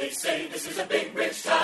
[0.00, 1.58] They say this is a big rich town.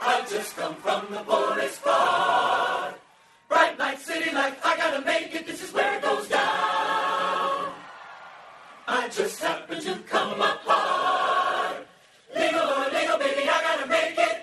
[0.00, 2.94] I just come from the poorest part.
[3.50, 5.46] Bright light, city life, I gotta make it.
[5.46, 6.40] This is where it goes down.
[8.88, 11.86] I just happen to come apart.
[12.34, 14.38] Legal or illegal, baby, I gotta make it.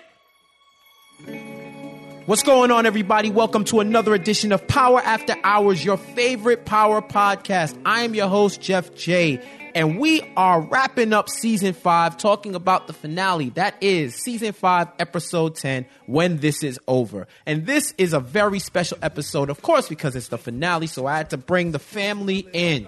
[2.27, 3.31] What's going on, everybody?
[3.31, 7.81] Welcome to another edition of Power After Hours, your favorite power podcast.
[7.83, 9.41] I am your host, Jeff J.
[9.77, 13.51] And we are wrapping up season five, talking about the finale.
[13.51, 17.27] That is season five, episode 10, when this is over.
[17.45, 20.87] And this is a very special episode, of course, because it's the finale.
[20.87, 22.87] So I had to bring the family in.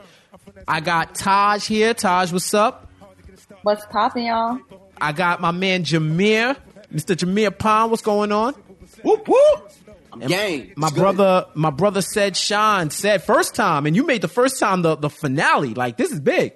[0.67, 1.93] I got Taj here.
[1.93, 2.91] Taj, what's up?
[3.61, 4.57] What's poppin', y'all?
[4.99, 6.57] I got my man Jameer,
[6.91, 7.15] Mr.
[7.15, 7.91] Jameer Pond.
[7.91, 8.55] What's going on?
[9.03, 9.71] Whoop whoop.
[10.11, 10.73] I'm game.
[10.75, 14.59] My It's brother, my brother said Sean said first time, and you made the first
[14.59, 15.75] time the, the finale.
[15.75, 16.53] Like this is big.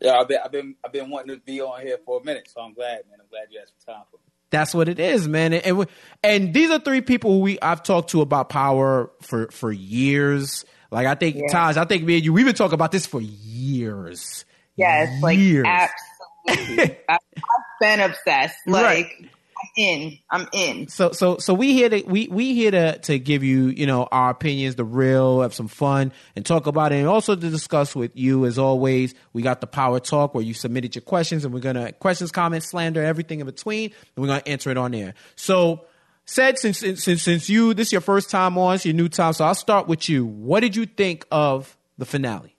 [0.00, 2.48] Yeah, I've been, I've been, I've been wanting to be on here for a minute,
[2.52, 3.18] so I'm glad, man.
[3.20, 4.22] I'm glad you had some time for me.
[4.50, 5.52] That's what it is, man.
[5.54, 5.86] And and,
[6.22, 10.64] and these are three people who we I've talked to about power for for years.
[10.92, 11.48] Like I think Yeah.
[11.50, 14.44] Taj, I think me and you we've been talking about this for years.
[14.76, 15.66] Yes, like Years.
[15.66, 16.96] absolutely.
[17.08, 18.56] I, I've been obsessed.
[18.66, 19.28] Like I'm
[19.76, 20.18] in.
[20.30, 20.88] I'm in.
[20.88, 24.08] So so so we here to we we here to to give you you know
[24.10, 27.94] our opinions, the real, have some fun, and talk about it, and also to discuss
[27.94, 29.14] with you as always.
[29.32, 32.66] We got the power talk where you submitted your questions, and we're gonna questions, comments,
[32.66, 35.14] slander, everything in between, and we're gonna answer it on there.
[35.36, 35.86] So.
[36.28, 39.32] Said since since since you this is your first time on, it's your new time,
[39.32, 40.26] so I'll start with you.
[40.26, 42.55] What did you think of the finale?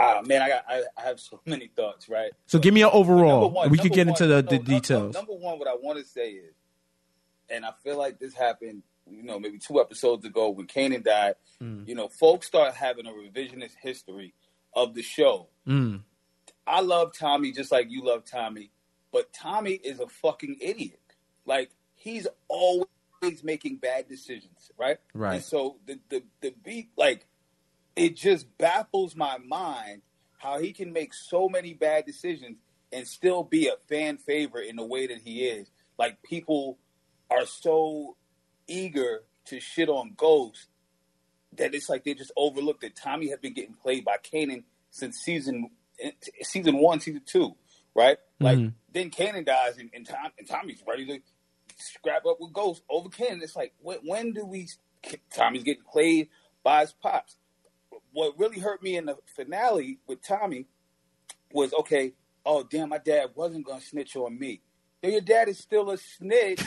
[0.00, 2.32] Ah, man, I got, I, I have so many thoughts, right?
[2.46, 3.50] So give me an overall.
[3.50, 5.14] one- we could get one- into the, no, the details.
[5.14, 6.54] Number one, what I want to say is,
[7.50, 11.34] and I feel like this happened, you know, maybe two episodes ago when Kanan died.
[11.62, 11.86] Mm.
[11.86, 14.32] You know, folks start having a revisionist history
[14.74, 15.48] of the show.
[15.66, 16.02] Mm.
[16.66, 18.70] I love Tommy just like you love Tommy,
[19.12, 21.00] but Tommy is a fucking idiot.
[21.44, 22.86] Like he's always
[23.42, 24.98] making bad decisions, right?
[25.12, 25.34] Right.
[25.36, 27.26] And so the the the beat like
[27.96, 30.02] it just baffles my mind
[30.38, 32.56] how he can make so many bad decisions
[32.92, 35.70] and still be a fan favorite in the way that he is.
[35.98, 36.78] Like people
[37.30, 38.16] are so
[38.66, 40.68] eager to shit on Ghost
[41.56, 45.18] that it's like they just overlooked that Tommy had been getting played by Kanan since
[45.18, 45.70] season
[46.42, 47.54] season one, season two,
[47.94, 48.16] right?
[48.40, 48.74] Like Mhm.
[48.92, 51.20] then Kanan dies and, and, Tom, and Tommy's ready to
[51.76, 53.42] scrap up with Ghost over Kanan.
[53.42, 54.68] It's like when, when do we?
[55.30, 56.28] Tommy's getting played
[56.62, 57.36] by his pops.
[58.20, 60.66] What really hurt me in the finale with Tommy
[61.54, 62.12] was okay.
[62.44, 64.60] Oh damn, my dad wasn't gonna snitch on me.
[65.02, 66.62] Yo, your dad is still a snitch.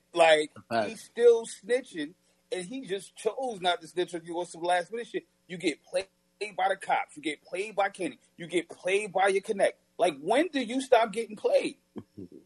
[0.14, 0.52] like
[0.86, 2.14] he's still snitching,
[2.52, 5.24] and he just chose not to snitch on you on some last minute shit.
[5.48, 6.06] You get played
[6.56, 7.16] by the cops.
[7.16, 8.20] You get played by Kenny.
[8.36, 9.80] You get played by your connect.
[9.98, 11.78] Like when do you stop getting played?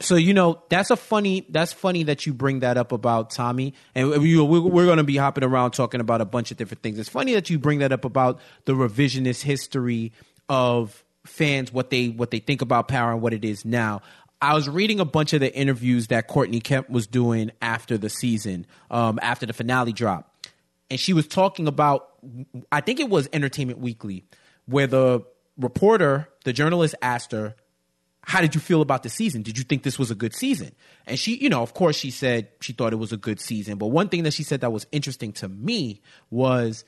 [0.00, 3.74] So you know that's a funny that's funny that you bring that up about Tommy,
[3.94, 6.98] and we're, we're going to be hopping around talking about a bunch of different things.
[6.98, 10.12] It's funny that you bring that up about the revisionist history
[10.48, 14.02] of fans, what they what they think about power and what it is now.
[14.40, 18.08] I was reading a bunch of the interviews that Courtney Kemp was doing after the
[18.08, 20.46] season, um, after the finale drop,
[20.90, 22.08] and she was talking about
[22.70, 24.24] I think it was Entertainment Weekly,
[24.66, 25.24] where the
[25.58, 27.56] reporter, the journalist, asked her
[28.22, 29.42] how did you feel about the season?
[29.42, 30.72] Did you think this was a good season?
[31.06, 33.78] And she, you know, of course, she said she thought it was a good season.
[33.78, 36.84] But one thing that she said that was interesting to me was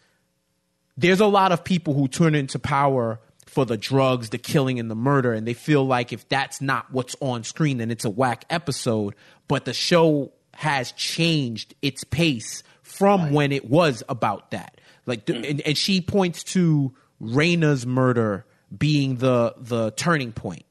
[0.97, 4.91] there's a lot of people who turn into power for the drugs, the killing, and
[4.91, 8.10] the murder, and they feel like if that's not what's on screen, then it's a
[8.10, 9.14] whack episode.
[9.49, 14.81] But the show has changed its pace from when it was about that.
[15.06, 20.64] Like, and, and she points to Raina's murder being the the turning point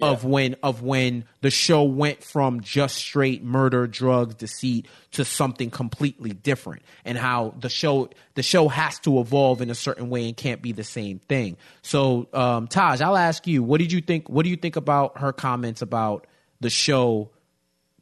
[0.00, 5.70] of when of when the show went from just straight murder, drugs, deceit to something
[5.70, 10.26] completely different, and how the show the show has to evolve in a certain way
[10.28, 11.56] and can't be the same thing.
[11.82, 14.28] So, um, Taj, I'll ask you, what did you think?
[14.28, 16.26] What do you think about her comments about
[16.60, 17.30] the show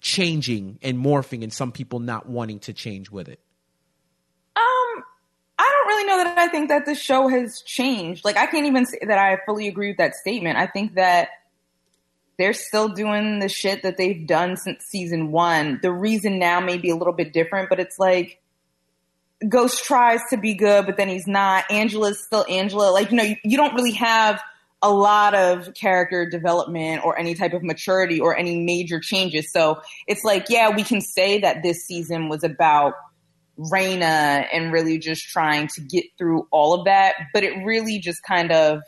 [0.00, 3.40] changing and morphing, and some people not wanting to change with it?
[4.54, 5.02] Um,
[5.58, 8.25] I don't really know that I think that the show has changed.
[8.25, 10.58] Like, I can't even say that I fully agree with that statement.
[10.58, 11.31] I think that
[12.38, 15.78] they're still doing the shit that they've done since season one.
[15.82, 18.40] The reason now may be a little bit different, but it's like
[19.46, 21.64] Ghost tries to be good, but then he's not.
[21.70, 22.90] Angela's still Angela.
[22.90, 24.40] Like, you know, you, you don't really have
[24.82, 29.50] a lot of character development or any type of maturity or any major changes.
[29.50, 32.94] So it's like, yeah, we can say that this season was about
[33.58, 38.22] Raina and really just trying to get through all of that, but it really just
[38.22, 38.82] kind of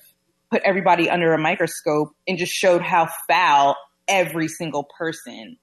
[0.51, 5.57] put everybody under a microscope and just showed how foul every single person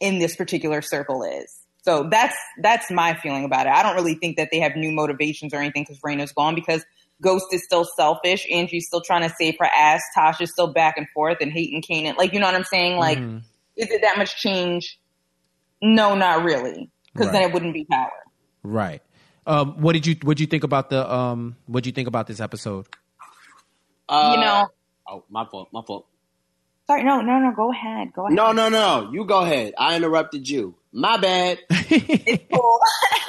[0.00, 1.52] in this particular circle is.
[1.82, 3.72] So that's that's my feeling about it.
[3.72, 6.84] I don't really think that they have new motivations or anything because Raina's gone because
[7.20, 8.46] Ghost is still selfish.
[8.50, 10.02] Angie's still trying to save her ass.
[10.16, 12.16] Tasha's still back and forth and hating Kanan.
[12.16, 12.96] Like, you know what I'm saying?
[12.96, 13.42] Like, Mhm.
[13.76, 15.00] is it that much change?
[15.82, 16.90] No, not really.
[17.12, 18.12] Because then it wouldn't be power.
[18.62, 19.02] Right.
[19.46, 21.56] Um, what did you What did you think about the um?
[21.66, 22.86] What did you think about this episode?
[24.08, 24.68] Uh, you know,
[25.10, 25.68] Oh, my fault.
[25.72, 26.06] My fault.
[26.86, 28.12] sorry, no, no, no, go ahead.
[28.12, 28.36] Go ahead.
[28.36, 29.10] No, no, no.
[29.12, 29.72] You go ahead.
[29.78, 30.74] I interrupted you.
[30.92, 31.58] My bad.
[31.70, 32.80] it's cool.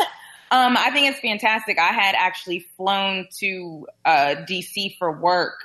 [0.52, 1.80] um, I think it's fantastic.
[1.80, 5.56] I had actually flown to uh, DC for work,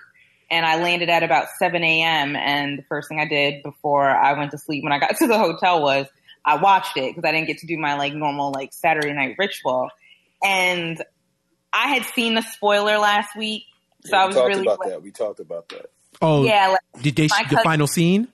[0.51, 2.37] and I landed at about 7 a.m.
[2.37, 5.27] And the first thing I did before I went to sleep when I got to
[5.27, 6.07] the hotel was
[6.45, 9.35] I watched it because I didn't get to do my like normal like Saturday night
[9.39, 9.89] ritual.
[10.45, 11.03] And
[11.73, 13.65] I had seen the spoiler last week,
[14.05, 15.03] so Yeah, I we was talked really about like, that.
[15.03, 15.87] We talked about that.
[16.23, 18.29] oh, yeah, like, Did they My the final scene?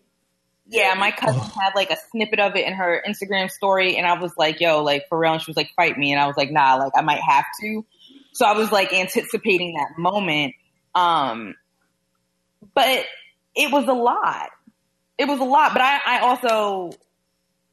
[0.72, 4.20] Yeah, my cousin had like a snippet of it in her Instagram story, and I
[4.20, 6.36] was like, "Yo, like for real." And she was like, "Fight me," and I was
[6.36, 7.84] like, "Nah, like I might have to."
[8.32, 10.54] So I was like anticipating that moment,
[10.94, 11.56] um,
[12.72, 13.04] but
[13.56, 14.50] it was a lot.
[15.18, 16.96] It was a lot, but I, I also,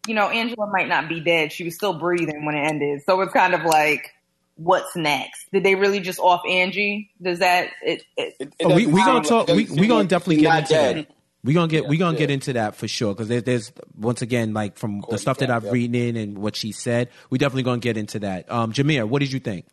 [0.08, 3.04] you know, Angela might not be dead; she was still breathing when it ended.
[3.06, 4.12] So it's kind of like,
[4.58, 5.46] what's next?
[5.54, 7.10] Did they really just off Angie?
[7.22, 8.04] Does that it?
[8.18, 9.48] it It- it Oh, we doesn't we gonna talk.
[9.48, 10.98] We doesn't we gonna definitely get into dead.
[10.98, 11.08] that.
[11.44, 14.54] We gonna get we gonna get into that for sure because there, there's once again
[14.54, 15.72] like from the Courtney stuff that I've yeah.
[15.72, 17.10] read in and what she said.
[17.30, 18.52] We definitely gonna get into that.
[18.52, 19.66] Um, Jameer, what did you think?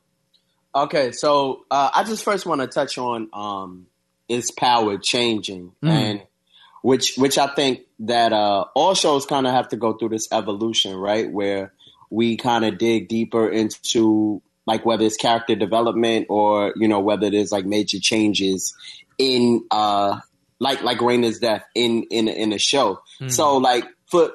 [0.75, 3.86] Okay, so uh, I just first want to touch on um,
[4.28, 5.88] is power changing, Mm.
[5.88, 6.22] and
[6.82, 10.28] which which I think that uh, all shows kind of have to go through this
[10.32, 11.31] evolution, right?
[11.31, 11.72] Where
[12.10, 17.31] we kind of dig deeper into like whether it's character development or you know whether
[17.31, 18.75] there's like major changes
[19.19, 20.19] in uh
[20.61, 23.00] like like Raina's death in in in a show.
[23.28, 24.32] So like for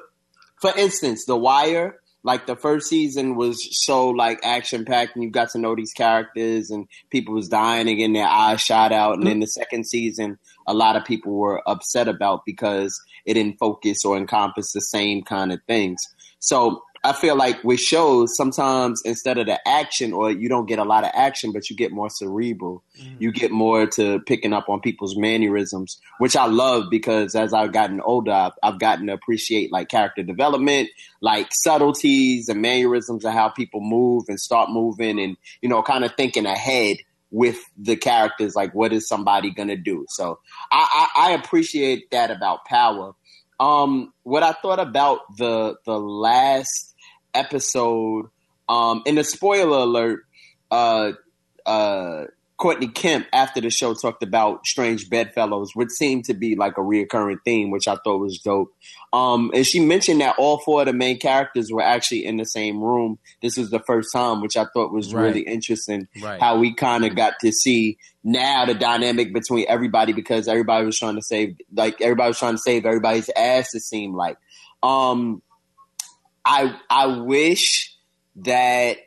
[0.60, 5.30] for instance, The Wire, like the first season was so like action packed and you
[5.30, 9.16] got to know these characters and people was dying and getting their eyes shot out.
[9.16, 13.58] And then the second season, a lot of people were upset about because it didn't
[13.58, 16.00] focus or encompass the same kind of things.
[16.40, 20.78] So I feel like with shows, sometimes instead of the action, or you don't get
[20.78, 22.82] a lot of action, but you get more cerebral.
[23.18, 27.72] You get more to picking up on people's mannerisms, which I love because as I've
[27.72, 30.90] gotten older, I've, I've gotten to appreciate like character development,
[31.22, 36.04] like subtleties and mannerisms of how people move and start moving and, you know, kind
[36.04, 36.98] of thinking ahead
[37.30, 40.04] with the characters, like what is somebody going to do?
[40.10, 40.38] So
[40.70, 43.14] I, I, I appreciate that about power.
[43.58, 46.89] Um, what I thought about the the last
[47.34, 48.26] episode,
[48.68, 50.20] um, in a spoiler alert,
[50.70, 51.12] uh,
[51.66, 52.24] uh,
[52.56, 56.82] Courtney Kemp after the show talked about strange bedfellows, which seemed to be like a
[56.82, 58.70] reoccurring theme, which I thought was dope.
[59.14, 62.44] Um, and she mentioned that all four of the main characters were actually in the
[62.44, 63.18] same room.
[63.40, 65.22] This was the first time, which I thought was Right.
[65.22, 66.06] really interesting.
[66.22, 66.38] Right.
[66.38, 70.98] How we kind of got to see now the dynamic between everybody because everybody was
[70.98, 73.74] trying to save, like everybody was trying to save everybody's ass.
[73.74, 74.36] It seemed like.
[74.82, 75.40] Um,
[76.44, 77.96] I I wish
[78.36, 78.98] that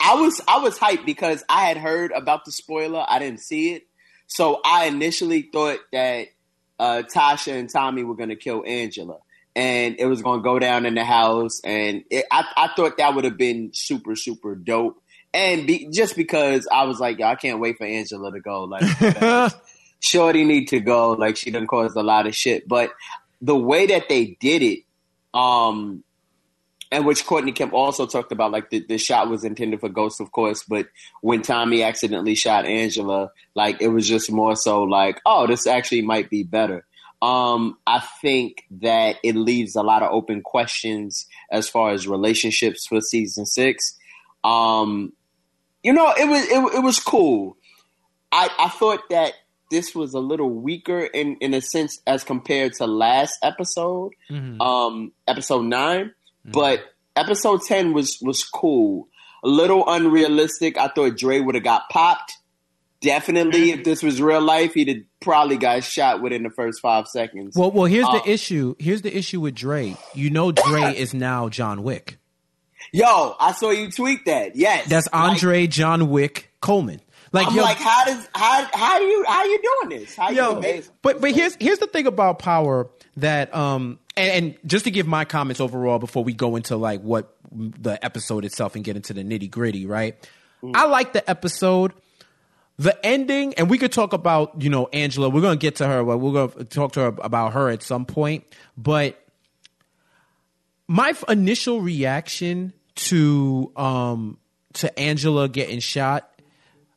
[0.00, 3.04] I was I was hyped because I had heard about the spoiler.
[3.06, 3.86] I didn't see it,
[4.26, 6.28] so I initially thought that
[6.78, 9.18] uh, Tasha and Tommy were going to kill Angela,
[9.54, 11.60] and it was going to go down in the house.
[11.64, 15.02] And it, I I thought that would have been super super dope.
[15.32, 18.64] And be, just because I was like, Yo, I can't wait for Angela to go.
[18.64, 19.52] Like,
[20.00, 21.12] Shorty need to go.
[21.12, 22.66] Like, she done caused a lot of shit.
[22.66, 22.92] But
[23.40, 24.80] the way that they did it,
[25.34, 26.02] um,
[26.92, 30.20] and which Courtney Kemp also talked about, like the, the shot was intended for Ghost,
[30.20, 30.88] of course, but
[31.20, 36.02] when Tommy accidentally shot Angela, like it was just more so like, oh, this actually
[36.02, 36.84] might be better.
[37.22, 42.86] Um, I think that it leaves a lot of open questions as far as relationships
[42.86, 43.96] for season six.
[44.42, 45.12] Um,
[45.82, 47.56] you know, it was it, it was cool.
[48.32, 49.34] I I thought that
[49.70, 54.60] this was a little weaker in in a sense as compared to last episode, Mhm.
[54.60, 56.12] um, episode 9
[56.44, 56.80] but
[57.16, 59.08] episode ten was was cool.
[59.44, 60.76] A little unrealistic.
[60.78, 62.32] I thought Dre would have got popped.
[63.02, 67.06] Definitely, if this was real life, he'd have probably got shot within the first five
[67.06, 67.56] seconds.
[67.56, 68.74] Well, well, here's Uh, the issue.
[68.78, 69.96] Here's the issue with Dre.
[70.14, 72.18] You know, Dre is now John Wick.
[72.92, 74.54] Yo, I saw you tweet that.
[74.56, 77.00] Yes, That's Like, Andre John Wick Coleman.
[77.32, 80.16] Like, I'm yo, like, how does how how do you how you doing this?
[80.16, 80.90] How you Yo, doing this?
[81.02, 85.06] but but here's here's the thing about power that um and, and just to give
[85.06, 89.12] my comments overall before we go into like what the episode itself and get into
[89.12, 90.16] the nitty gritty, right?
[90.74, 91.92] I like the episode.
[92.78, 95.28] the ending, and we could talk about you know Angela.
[95.30, 96.02] We're gonna get to her.
[96.02, 98.44] But we're gonna talk to her about her at some point.
[98.76, 99.22] But
[100.88, 104.38] my f- initial reaction to um
[104.74, 106.29] to Angela getting shot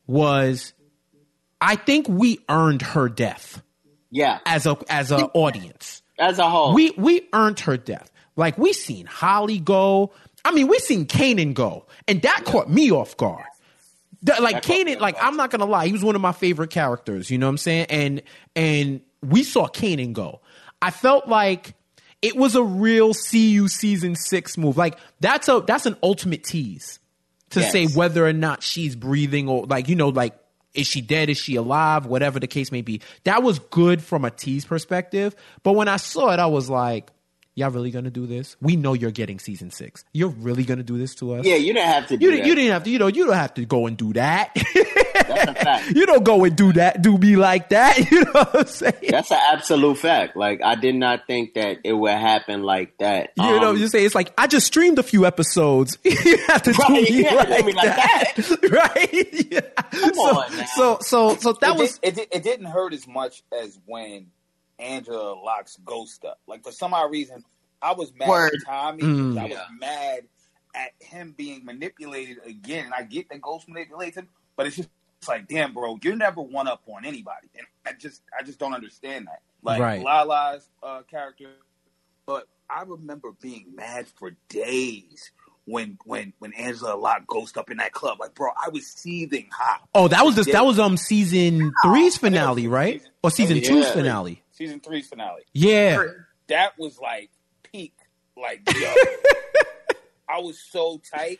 [0.06, 0.72] was,
[1.60, 3.62] I think we earned her death
[4.10, 6.02] Yeah, as a as a audience.
[6.18, 6.74] as a whole.
[6.74, 8.10] We we earned her death.
[8.36, 10.12] Like we seen Holly go.
[10.44, 13.44] I mean, we seen Kanan go, and that caught me off guard.
[14.40, 15.16] Like That Kanan, like.
[15.20, 17.30] I'm not gonna lie, he was one of my favorite characters.
[17.30, 17.86] You know what I'm saying?
[17.90, 18.22] And
[18.56, 20.40] and we saw Kanan go.
[20.82, 21.74] I felt like
[22.22, 24.76] it was a real CU season six move.
[24.76, 26.98] Like that's a that's an ultimate tease
[27.54, 27.72] to Yes.
[27.72, 30.34] say whether or not she's breathing or like you know like
[30.74, 31.30] is she dead?
[31.30, 32.04] Is she alive?
[32.04, 33.00] Whatever the case may be.
[33.22, 35.34] That was good from a tease perspective.
[35.62, 37.10] But when i saw it i was like
[37.56, 40.98] y'all really gonna do this we know you're getting season six you're really gonna do
[40.98, 42.36] this to us yeah, you didn't have to do you, that.
[42.38, 44.50] didn't, you didn't have to you know you don't have to go and do that
[44.54, 45.90] That's a fact.
[45.96, 48.94] you don't go and do that do me like that you know what i'm saying
[49.08, 50.36] That's an absolute fact.
[50.36, 53.30] Like I did not think that it would happen like that.
[53.36, 55.96] you know, Um, you say it's like I just streamed a few episodes.
[56.04, 59.46] you have to do Right, me you have to do like, me like that, right?
[59.52, 59.60] Yeah.
[59.90, 60.64] Come so, on now.
[60.74, 64.26] so, so, so that it, was did, it, it didn't hurt as much as when
[64.78, 66.40] Angela locks Ghost up.
[66.46, 67.44] Like for some odd reason,
[67.82, 68.52] I was mad Word.
[68.54, 69.02] at Tommy.
[69.02, 69.38] Mm.
[69.38, 69.64] I was Yeah.
[69.78, 70.20] mad
[70.74, 72.86] at him being manipulated again.
[72.86, 74.88] And I get that Ghost manipulates him, but it's just
[75.20, 77.48] it's like, damn, bro, you're never one up on anybody.
[77.56, 79.40] And I just, I just don't understand that.
[79.62, 80.02] Like Right.
[80.02, 81.50] Lala's uh, character,
[82.26, 85.30] but I remember being mad for days.
[85.66, 89.48] When when when Angela locked Ghost up in that club, like bro, I was seething
[89.50, 89.80] hot.
[89.94, 93.00] oh, that was just that was um season three's finale, right?
[93.22, 93.68] Or season Yeah.
[93.70, 94.42] two's finale?
[94.54, 95.42] Season three's finale.
[95.52, 96.02] Yeah,
[96.48, 97.30] that was like
[97.64, 97.94] peak.
[98.36, 98.94] Like, yo,
[100.28, 101.38] I was so tight.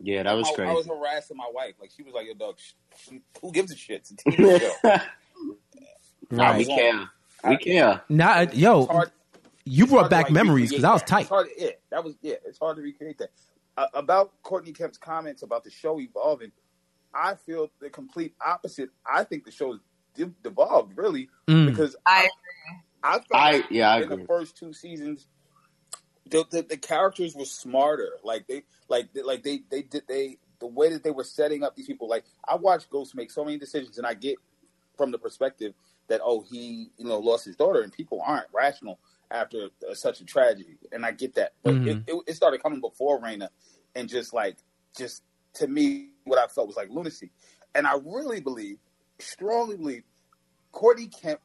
[0.00, 1.74] yeah, that was I, I was harassing my wife.
[1.80, 4.00] Like, she was like, yo, dog, sh- sh- who gives a shit?
[4.00, 4.96] It's a TV show.
[6.30, 6.66] Nah, we right.
[6.66, 7.10] care.
[7.50, 8.02] We care.
[8.08, 9.10] Now, yo, hard-
[9.64, 11.20] you brought hard to, back like, memories because I was tight.
[11.22, 12.36] It's hard to- yeah, that was yeah.
[12.46, 13.28] It's hard to recreate that.
[13.76, 16.50] Uh, about Courtney Kemp's comments about the show evolving,
[17.14, 18.88] I feel the complete opposite.
[19.06, 19.84] I think the show has de-
[20.42, 21.66] devolved really Mm.
[21.66, 22.28] because I
[23.02, 24.22] I felt I like yeah, I in agree.
[24.22, 25.28] the first two seasons,
[26.26, 28.12] the, the the characters were smarter.
[28.22, 31.62] Like they like they, like they they did they the way that they were setting
[31.62, 32.08] up these people.
[32.08, 34.36] Like I watched Ghost make so many decisions, and I get
[34.96, 35.74] from the perspective
[36.08, 38.98] that oh he you know lost his daughter, and people aren't rational
[39.30, 41.52] after uh, such a tragedy, and I get that.
[41.62, 41.86] But Mhm.
[41.86, 43.48] it, it, it started coming before Raina,
[43.94, 44.58] and just like
[44.96, 45.22] just
[45.54, 47.30] to me, what I felt was like lunacy,
[47.74, 48.78] and I really believe,
[49.18, 50.02] strongly believe,
[50.72, 51.40] Courtney Kemp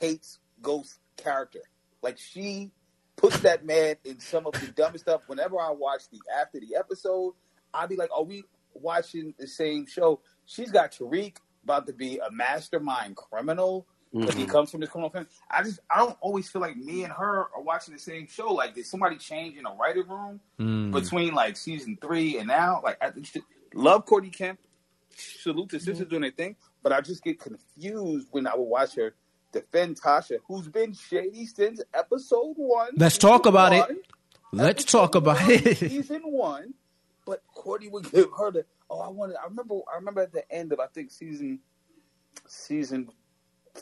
[0.00, 1.60] hates Ghost character.
[2.02, 2.70] Like she
[3.16, 5.22] puts that man in some of the dumbest stuff.
[5.26, 7.34] Whenever I watch the after the episode,
[7.72, 8.44] I'd be like, "Are we
[8.74, 14.44] watching the same show?" She's got Tariq about to be a mastermind criminal because he
[14.44, 14.50] Mhm.
[14.50, 15.28] comes from this criminal family.
[15.50, 18.52] I just I don't always feel like me and her are watching the same show.
[18.52, 20.92] Like did somebody change in a writer room Mm.
[20.92, 22.80] between like season three and now?
[22.84, 23.12] Like I
[23.74, 24.60] love Courtney Kemp.
[25.18, 28.94] Salute to sisters doing their thing, but I just get confused when I would watch
[28.96, 29.14] her
[29.52, 32.90] defend Tasha, who's been shady since episode one.
[32.96, 34.06] Let's talk about it.
[34.52, 35.76] Let's talk about one, it.
[35.78, 36.74] Season one,
[37.24, 38.64] but Courtney would give her the.
[38.88, 39.36] Oh, I wanted.
[39.42, 39.76] I remember.
[39.92, 41.60] I remember at the end of I think season
[42.46, 43.08] season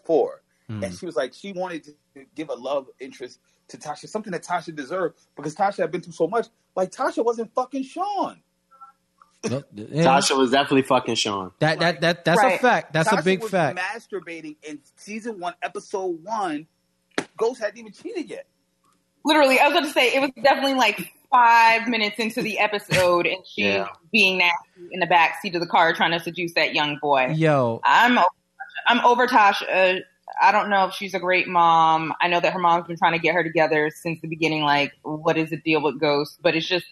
[0.04, 0.82] four, Mm.
[0.82, 4.42] and she was like she wanted to give a love interest to Tasha, something that
[4.44, 6.46] Tasha deserved because Tasha had been through so much.
[6.74, 8.40] Like Tasha wasn't fucking Sean.
[9.48, 9.70] Look.
[9.74, 11.52] Tasha was definitely fucking Sean.
[11.60, 12.92] That that that that's a fact.
[12.92, 13.78] That's a big was fact.
[13.78, 16.66] Masturbating in season one, episode one.
[17.36, 18.46] Ghost hadn't even cheated yet.
[19.24, 23.26] literally, I was going to say it was definitely like five minutes into the episode,
[23.26, 23.88] and she's Yeah.
[24.12, 27.32] being nasty in the back seat of the car trying to seduce that young boy.
[27.34, 28.26] Yo, I'm over,
[28.86, 30.00] I'm over Tasha.
[30.40, 32.12] I don't know if she's a great mom.
[32.20, 34.62] I know that her mom's been trying to get her together since the beginning.
[34.62, 36.38] Like, what is the deal with Ghost?
[36.42, 36.86] But it's just,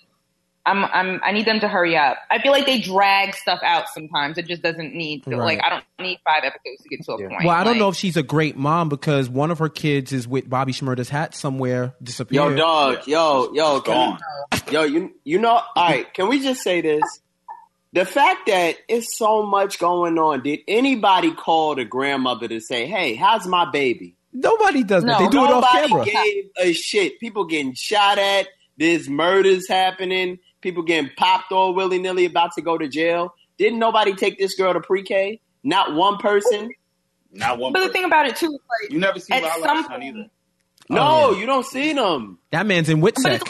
[0.64, 2.19] I'm, I'm, I need them to hurry up.
[2.31, 4.38] I feel like they drag stuff out sometimes.
[4.38, 5.31] It just doesn't need to.
[5.31, 5.59] Right.
[5.59, 7.28] Like, I don't need five episodes to get to a Yeah.
[7.31, 7.45] point.
[7.47, 10.12] well, I don't Like, know if she's a great mom because one of her kids
[10.12, 12.52] is with Bobby Shmurda's hat somewhere disappeared.
[12.52, 13.07] Yo, dog.
[13.09, 13.83] Yo, yo, She's
[14.62, 14.83] can, yo.
[14.85, 15.50] You you know.
[15.50, 16.12] All right.
[16.14, 17.02] Can we just say this?
[17.92, 20.42] The fact that it's so much going on.
[20.42, 24.14] Did anybody call the grandmother to say, "Hey, how's my baby"?
[24.33, 25.19] Nobody does that.
[25.21, 26.04] No, They do it off Nobody camera.
[26.07, 27.19] gave a shit.
[27.21, 28.47] People getting shot at.
[28.78, 30.38] There's murders happening.
[30.62, 33.35] People getting popped all willy nilly, about to go to jail.
[33.59, 35.40] Didn't nobody take this girl to pre-K?
[35.62, 36.71] Not one person.
[37.33, 37.73] Not one.
[37.73, 40.26] But the thing about it too, like, you never see at some point- either.
[40.88, 41.40] No, Oh, yeah.
[41.40, 42.38] you don't see them.
[42.50, 43.49] That man's in but Witsec.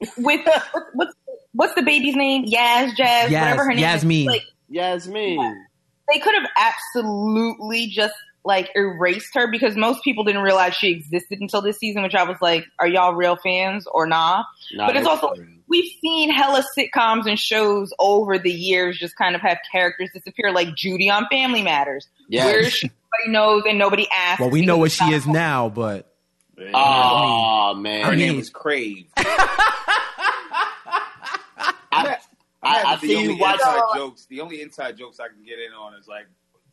[0.00, 0.46] it's with
[0.94, 1.12] what's
[1.52, 2.44] what's the baby's name?
[2.46, 4.20] Yaz, Jazz, Yaz- whatever her name Yasmin.
[4.20, 4.26] is.
[4.26, 5.66] Like, Yasmin.
[6.12, 8.14] they could have absolutely just
[8.46, 12.22] like erased her because most people didn't realize she existed until this season, which I
[12.22, 14.44] was like, are y'all real fans or nah?
[14.72, 15.48] Nah, but it's that's also true.
[15.68, 20.52] we've seen hella sitcoms and shows over the years just kind of have characters disappear,
[20.52, 22.06] like Judy on Family Matters.
[22.28, 22.46] Yes.
[22.46, 22.88] Where is she?
[22.88, 24.40] Nobody knows and nobody asks.
[24.40, 26.12] Well, we know what she is not- now, but
[26.72, 29.06] Oh man, Her I name mean- was Crave.
[29.16, 29.22] I,
[32.62, 33.54] I, I the see only you watch.
[33.54, 34.26] inside jokes.
[34.26, 36.26] The only inside jokes I can get in on is like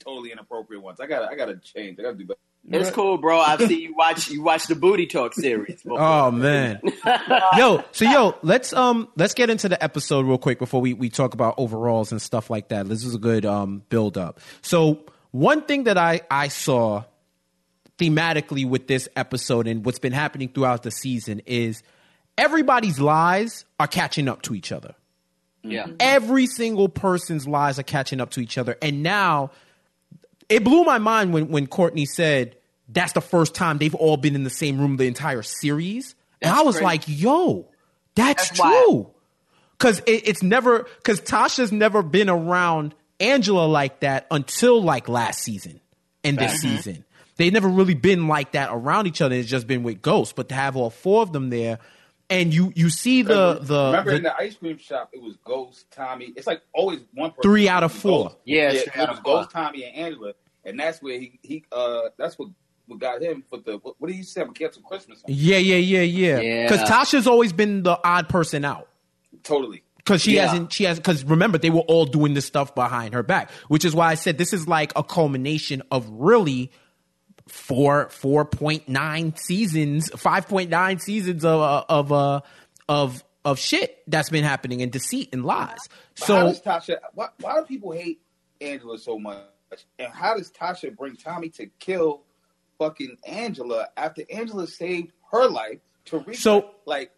[0.04, 1.00] totally inappropriate ones.
[1.00, 2.00] I gotta, I gotta change.
[2.00, 2.40] I gotta do better.
[2.66, 3.40] It's cool, bro.
[3.40, 4.30] I've seen you watch.
[4.30, 5.82] You watch the Booty Talk series.
[5.84, 6.00] before.
[6.00, 6.80] Oh man.
[7.58, 11.10] yo, so yo, let's um let's get into the episode real quick before we, we
[11.10, 12.88] talk about overalls and stuff like that.
[12.88, 14.40] This is a good um build up.
[14.62, 17.04] So one thing that I, I saw
[17.98, 21.84] thematically with this episode and what's been happening throughout the season is
[22.38, 24.96] everybody's lies are catching up to each other.
[25.64, 25.88] yeah.
[26.00, 28.78] Every single person's lies are catching up to each other.
[28.82, 29.52] And now
[30.54, 32.56] it blew my mind when, when Courtney said
[32.90, 36.16] that's the first time they've all been in the same room the entire series.
[36.42, 36.86] and I was crazy.
[36.86, 37.68] like, yo,
[38.16, 38.86] that's, That's wild.
[38.86, 39.10] true.
[39.80, 45.42] Cause it, it's never, cause Tasha's never been around Angela like that until like last
[45.42, 45.82] season
[46.24, 47.04] and this season.
[47.38, 49.36] They've never really been like that around each other.
[49.36, 51.80] It's just been with Ghosts, but to have all four of them there
[52.30, 55.36] and you, you see the, the, remember the- in the ice cream shop, it was
[55.44, 56.32] Ghost, Tommy.
[56.36, 57.42] It's like always one person.
[57.44, 58.26] Three out of four.
[58.26, 58.38] Ghost.
[58.46, 59.36] Yeah, yeah, it was four.
[59.42, 60.34] Ghost, Tommy, and Angela,
[60.66, 62.50] and that's where he he uh that's what
[62.88, 64.44] what got him for the what, what did you say?
[64.54, 65.24] Cancel Christmas.
[65.28, 66.40] Yeah, yeah, yeah, yeah.
[66.42, 66.64] Yeah.
[66.70, 68.90] Because Tasha's always been the odd person out.
[69.44, 69.84] Totally.
[69.98, 70.48] Because she Yeah.
[70.48, 70.98] hasn't, she has.
[71.00, 74.16] Because remember, they were all doing this stuff behind her back, which is why I
[74.16, 76.72] said this is like a culmination of really
[77.48, 82.42] four four point nine seasons, five point nine seasons of uh, of uh,
[82.90, 85.78] of of shit that's been happening and deceit and lies.
[86.20, 86.98] But how So does Tasha?
[87.14, 88.22] Why, why do people hate
[88.60, 89.38] Angela so much?
[90.00, 92.24] And how does Tasha bring Tommy to kill
[92.78, 96.42] fucking Angela after Angela saved her life to reach?
[96.42, 97.12] So- like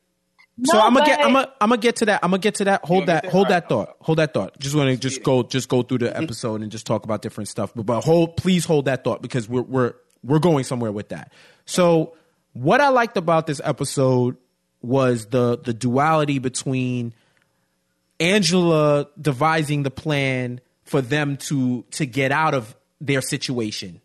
[0.64, 2.22] So No, I'm gonna get I'm gonna I'm gonna get to that.
[2.24, 2.86] I'm gonna get to that.
[2.86, 3.32] Hold gonna that.
[3.32, 3.98] Hold All that right, thought.
[4.00, 4.58] Hold that thought.
[4.58, 6.24] Just want to just go just go through the mm-hmm.
[6.24, 7.74] episode and just talk about different stuff.
[7.76, 11.34] But, but hold please hold that thought because we're we're we're going somewhere with that.
[11.66, 12.16] So
[12.54, 14.38] what I liked about this episode
[14.82, 17.14] was the the duality between
[18.20, 24.02] Angela devising the plan for them to to get out of their situation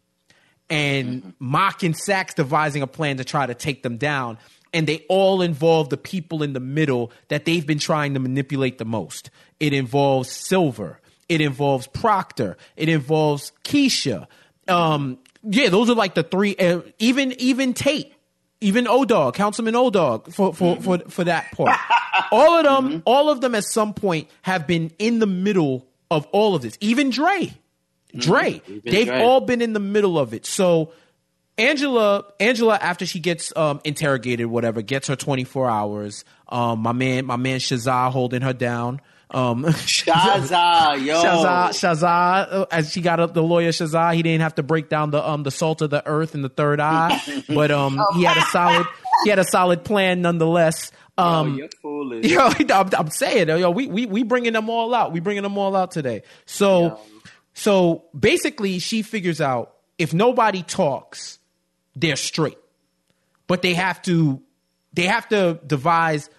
[0.70, 4.38] and Mock and Saxe devising a plan to try to take them down.
[4.72, 8.78] And they all involve the people in the middle that they've been trying to manipulate
[8.78, 9.30] the most.
[9.58, 11.00] It involves Silver.
[11.28, 12.56] It involves Proctor.
[12.76, 14.28] It involves Keisha.
[14.68, 16.54] Um, yeah, those are like the three.
[16.54, 18.12] Uh, even even Tate,
[18.60, 21.76] even O Dog, Councilman O Dog, for for, for for that part.
[22.30, 26.26] all of them, all of them, at some point have been in the middle of
[26.32, 26.76] all of this.
[26.80, 27.52] Even Dre.
[28.16, 28.60] Dre.
[28.84, 29.22] They've Dre.
[29.22, 30.44] all been in the middle of it.
[30.46, 30.92] So
[31.58, 36.24] Angela, Angela, after she gets um, interrogated, whatever, gets her 24 hours.
[36.48, 39.00] Um, my man, my man Shazar holding her down.
[39.30, 41.22] Um, Shaza, yo.
[41.22, 44.88] Shazar, Shazar, uh, as she got up the lawyer Shazar, he didn't have to break
[44.88, 48.24] down the um the salt of the earth and the third eye, but um he
[48.24, 48.86] had a solid
[49.22, 50.90] he had a solid plan nonetheless.
[51.20, 52.26] Oh, Um, you're foolish.
[52.30, 55.12] Yo, I'm, I'm saying, yo, we we we bringing them all out.
[55.12, 56.22] We bringing them all out today.
[56.46, 57.00] So,
[57.54, 61.38] so basically, she figures out if nobody talks,
[61.94, 62.58] they're straight.
[63.46, 64.40] But they have to,
[64.92, 66.30] they have to devise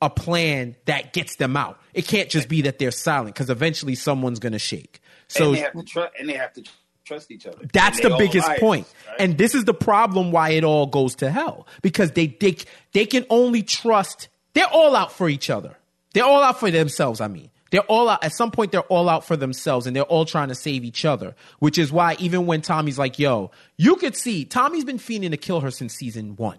[0.00, 1.78] a plan that gets them out.
[1.92, 5.00] It can't just be that they're silent because eventually someone's gonna shake.
[5.28, 6.64] So and they have to trust and they have to
[7.04, 7.58] trust each other.
[7.72, 8.86] that's the biggest liars, point.
[9.08, 9.16] right?
[9.20, 11.66] And this is the problem why it all goes to hell.
[11.82, 12.56] Because they, they
[12.92, 15.76] they can only trust they're all out for each other.
[16.12, 17.50] They're all out for themselves, I mean.
[17.70, 20.48] They're all out at some point they're all out for themselves and they're all trying
[20.48, 21.34] to save each other.
[21.58, 25.36] Which is why even when Tommy's like, yo, you could see Tommy's been fiending to
[25.36, 26.58] kill her since season one.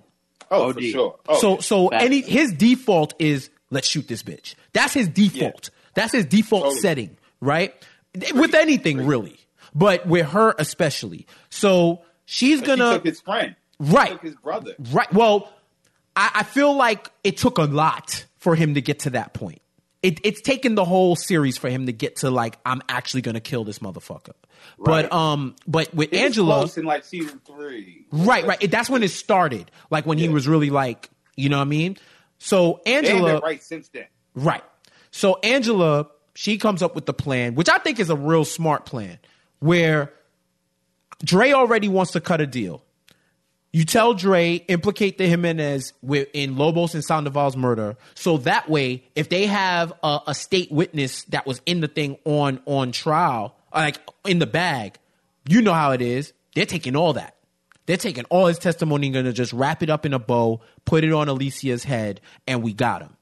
[0.52, 1.20] oh, oh for sure.
[1.30, 2.04] Oh, so so Facts.
[2.04, 4.56] any his default is let's shoot this bitch.
[4.74, 5.70] That's his default.
[5.94, 6.82] That's his default Totally.
[6.82, 7.74] setting, right?
[8.34, 9.38] With anything really,
[9.76, 11.28] but with her especially.
[11.52, 14.14] So she's But gonna he took his friend, Right.
[14.14, 14.74] took his brother.
[14.92, 15.14] right.
[15.14, 15.52] Well,
[16.16, 19.62] I, I feel like it took a lot for him to get to that point.
[20.02, 23.40] It, it's taken the whole series for him to get to like I'm actually gonna
[23.40, 24.34] kill this motherfucker.
[24.78, 25.10] Right.
[25.10, 28.06] But um, but with was Angela, in like season three.
[28.12, 28.72] right, right.
[28.72, 29.70] That's when it started.
[29.90, 31.98] Like when he was really like, you know what I mean.
[32.38, 34.06] So Angela, been right since then.
[34.36, 34.64] Right.
[35.12, 38.86] So Angela, she comes up with the plan, which I think is a real smart
[38.86, 39.18] plan,
[39.66, 40.14] where
[41.24, 42.84] Dre already wants to cut a deal.
[43.74, 45.92] You tell Dre, implicate the Jimenez
[46.34, 51.24] in Lobos and Sandoval's murder, so that way, if they have a, a state witness
[51.26, 54.98] that was in the thing on on trial like in the bag,
[55.48, 56.32] you know how it is.
[56.54, 57.36] They're taking all that.
[57.86, 61.04] They're taking all his testimony and gonna just wrap it up in a bow, put
[61.04, 63.18] it on Alicia's head, and we got him.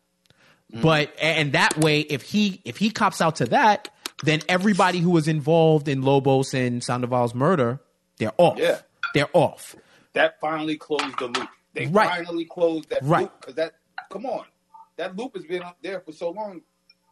[0.72, 0.82] Mm.
[0.84, 3.90] But and that way, if he if he cops out to that,
[4.24, 7.80] then everybody who was involved in Lobos and Sandoval's murder,
[8.18, 8.58] they're off.
[8.58, 8.80] Yeah.
[9.14, 9.76] They're off.
[10.14, 11.50] that finally closed the loop.
[11.74, 12.08] They Right.
[12.08, 13.22] finally closed that Right.
[13.24, 13.74] loop because that.
[14.12, 14.46] Come on,
[14.98, 16.62] that loop has been up there for so long,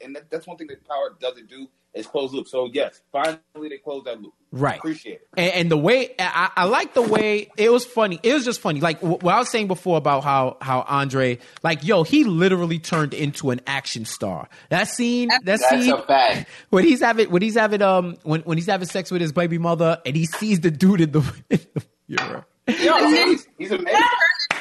[0.04, 2.47] and that, that's one thing that power doesn't do is closed loop.
[2.47, 4.34] So yes, finally they closed that loop.
[4.51, 4.77] Right.
[4.77, 5.27] Appreciate it.
[5.38, 8.19] And, and the way I, I like the way it was funny.
[8.23, 8.80] It was just funny.
[8.82, 13.13] Like what I was saying before about how how Andre, like yo, he literally turned
[13.13, 14.49] into an action star.
[14.69, 16.49] That scene, that That's scene, a fact.
[16.69, 19.58] when he's having when he's having um when when he's having sex with his baby
[19.58, 22.45] mother and he sees the dude in the, in the mirror.
[22.67, 23.99] Yo, he's, he's amazing.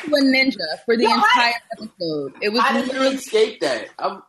[0.05, 2.33] to a ninja for the entire episode.
[2.41, 3.89] It was I didn't literally escape that.
[3.99, 4.21] I'm, I,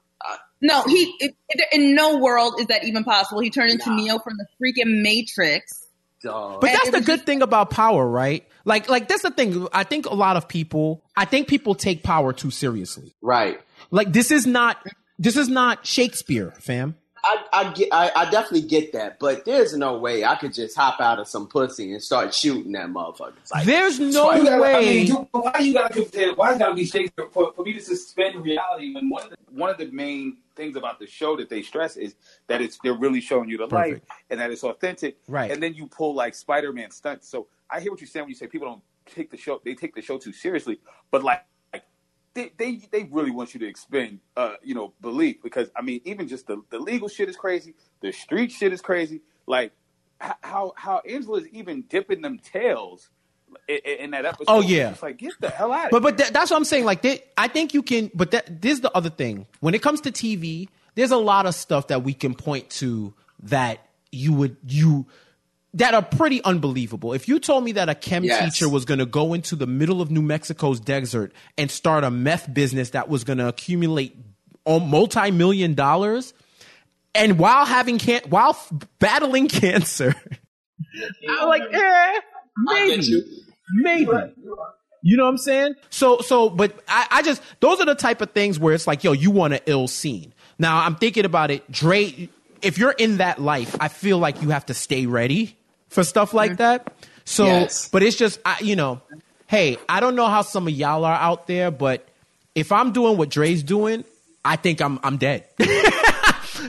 [0.62, 0.84] no.
[0.84, 3.42] He it, it- in no world is that even possible.
[3.42, 3.96] He turned into Nah.
[3.96, 5.86] Neo from the freaking Matrix.
[6.24, 6.62] dog.
[6.62, 8.48] But And that's the good just- thing about power, right?
[8.66, 9.68] Like like that's the thing.
[9.74, 13.14] I think a lot of people I think people take power too seriously.
[13.22, 13.60] right.
[13.90, 14.78] Like this is not
[15.20, 16.96] this is not Shakespeare, fam.
[17.24, 20.76] I, I get, I, I definitely get that, but there's no way I could just
[20.76, 23.34] hop out of some pussy and start shooting that motherfucker.
[23.54, 24.86] Like, There's no Why gotta- I way.
[24.86, 26.34] mean, you- why you gotta compare?
[26.34, 28.96] Why it gotta be Shakespeare for, for me to suspend reality?
[28.96, 31.98] When one of the one of the main things about the show that they stress
[31.98, 32.16] is
[32.50, 34.08] that it's they're really showing you the Perfect.
[34.10, 35.18] life and that it's authentic.
[35.28, 35.50] Right.
[35.52, 37.28] And then you pull like Spider Man stunts.
[37.28, 38.84] So I hear what you're saying when you say people don't
[39.16, 40.80] take the show they take the show too seriously,
[41.12, 41.42] but like.
[42.34, 46.00] they, they they really want you to expend uh you know belief because I mean
[46.12, 49.74] even just the, the legal shit is crazy the street shit is crazy like
[50.20, 53.10] how how Angela's even dipping them tails
[53.68, 54.46] in, in that episode.
[54.48, 54.92] Oh, yeah.
[54.92, 56.12] it's like get the hell out of But here.
[56.12, 56.86] but that, that's what I'm saying.
[56.86, 58.12] Like they, I think you can.
[58.14, 59.46] But that this is the other thing.
[59.60, 63.14] When it comes to TV, there's a lot of stuff that we can point to
[63.44, 63.80] that
[64.12, 65.06] you would you
[65.74, 67.14] that are pretty unbelievable.
[67.14, 68.44] If you told me that a chem Yes.
[68.54, 72.12] teacher was going to go into the middle of New Mexico's desert and start a
[72.12, 74.18] meth business that was going to accumulate
[74.68, 76.34] multi million dollars,
[77.16, 80.14] and while having can while f- battling cancer,
[81.30, 82.20] I'm like, eh,
[82.62, 83.24] Maybe you.
[83.74, 84.12] maybe.
[85.04, 85.76] You know what I'm saying?
[85.90, 89.04] So, so, but I, I just those are the type of things where it's like,
[89.04, 90.34] yo, you want an ill scene.
[90.60, 91.70] Now, I'm thinking about it.
[91.72, 92.30] Dre,
[92.62, 95.58] if you're in that life, I feel like you have to stay ready
[95.90, 96.58] for stuff like mm-hmm.
[96.58, 96.94] that.
[97.26, 97.90] So, Yes.
[97.90, 99.02] but it's just, I, you know,
[99.48, 102.08] hey, I don't know how some of y'all are out there, but
[102.54, 104.04] if I'm doing what Dre's doing,
[104.44, 105.46] I think I'm I'm dead.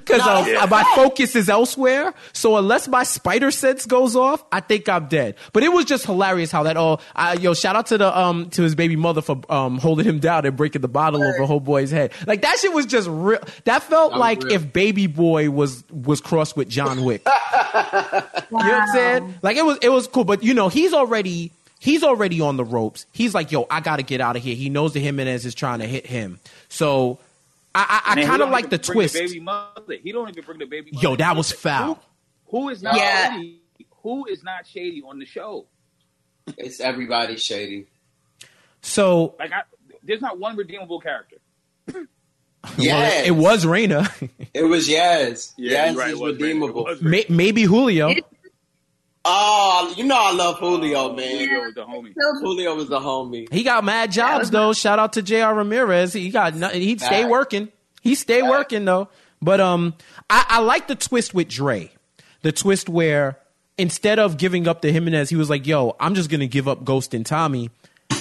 [0.04, 2.12] Because No, my focus is elsewhere.
[2.32, 5.36] So unless my spider sense goes off, I think I'm dead.
[5.52, 7.00] But it was just hilarious how that all.
[7.16, 10.18] Uh, yo, shout out to the um to his baby mother for um holding him
[10.18, 12.12] down and breaking the bottle over the whole boy's head.
[12.26, 13.38] Like that shit was just real.
[13.64, 14.52] That felt That like real.
[14.54, 17.26] if Baby Boy was was crossed with John Wick.
[18.52, 19.34] You know what I'm saying?
[19.42, 22.64] Like it was it was cool, but you know he's already he's already on the
[22.64, 23.06] ropes.
[23.12, 24.54] He's like, yo, I got to get out of here.
[24.54, 26.38] He knows that Jimenez is trying to hit him,
[26.68, 27.18] so
[27.74, 29.14] I I, I kind of like the bring twist.
[29.14, 29.94] baby mother.
[30.02, 30.90] He don't even bring the baby.
[30.92, 31.98] Yo, that was foul.
[32.46, 33.36] Who, who is not Yeah.
[33.36, 33.62] shady?
[34.02, 35.66] Who is not shady on the show?
[36.58, 37.86] It's everybody shady.
[38.82, 39.62] So Like, I,
[40.02, 41.36] there's not one redeemable character.
[42.78, 43.26] Yes.
[43.26, 44.08] it was Raina,
[44.54, 45.52] It was Yaz.
[45.56, 46.86] Yeah, Yaz right, is it was redeemable.
[46.86, 48.10] It was May, maybe Julio.
[48.10, 48.24] It-
[49.24, 51.38] Oh, you know I love Julio, man.
[51.48, 52.12] Julio was the homie.
[52.40, 53.52] Julio was the homie.
[53.52, 54.72] He got mad jobs though.
[54.72, 55.54] Shout out to J.R.
[55.54, 56.12] Ramirez.
[56.12, 57.28] He got no- he stay Fact.
[57.30, 57.68] working.
[58.00, 58.50] He stay Fact.
[58.50, 59.08] working though.
[59.40, 59.94] But um,
[60.28, 61.90] I, I like the twist with Dre.
[62.42, 63.38] The twist where
[63.78, 66.84] instead of giving up to Jimenez, he was like, "Yo, I'm just gonna give up
[66.84, 67.70] Ghost and Tommy,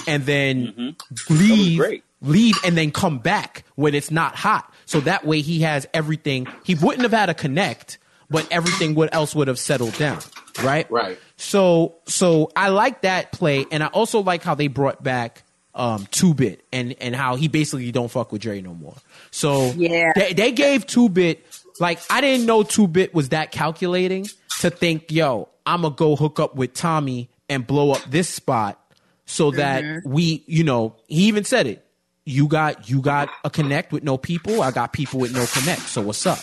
[0.06, 0.96] and then
[1.28, 2.04] leave, great.
[2.20, 4.72] leave, and then come back when it's not hot.
[4.86, 6.46] So that way he has everything.
[6.64, 7.98] He wouldn't have had a connect,
[8.30, 10.20] but everything would else would have settled down,
[10.62, 10.90] right?
[10.90, 11.18] Right.
[11.36, 15.42] So so I like that play, and I also like how they brought back
[15.74, 18.94] um two bit and and how he basically don't fuck with Dre no more.
[19.30, 20.12] So Yeah.
[20.14, 21.46] they, they gave two bit
[21.80, 24.26] like I didn't know two bit was that calculating
[24.60, 28.78] to think, yo, I'm gonna go hook up with Tommy and blow up this spot
[29.24, 31.84] so that we, you know, he even said it.
[32.24, 34.62] You got you got a connect with no people.
[34.62, 35.80] I got people with no connect.
[35.82, 36.38] So what's up?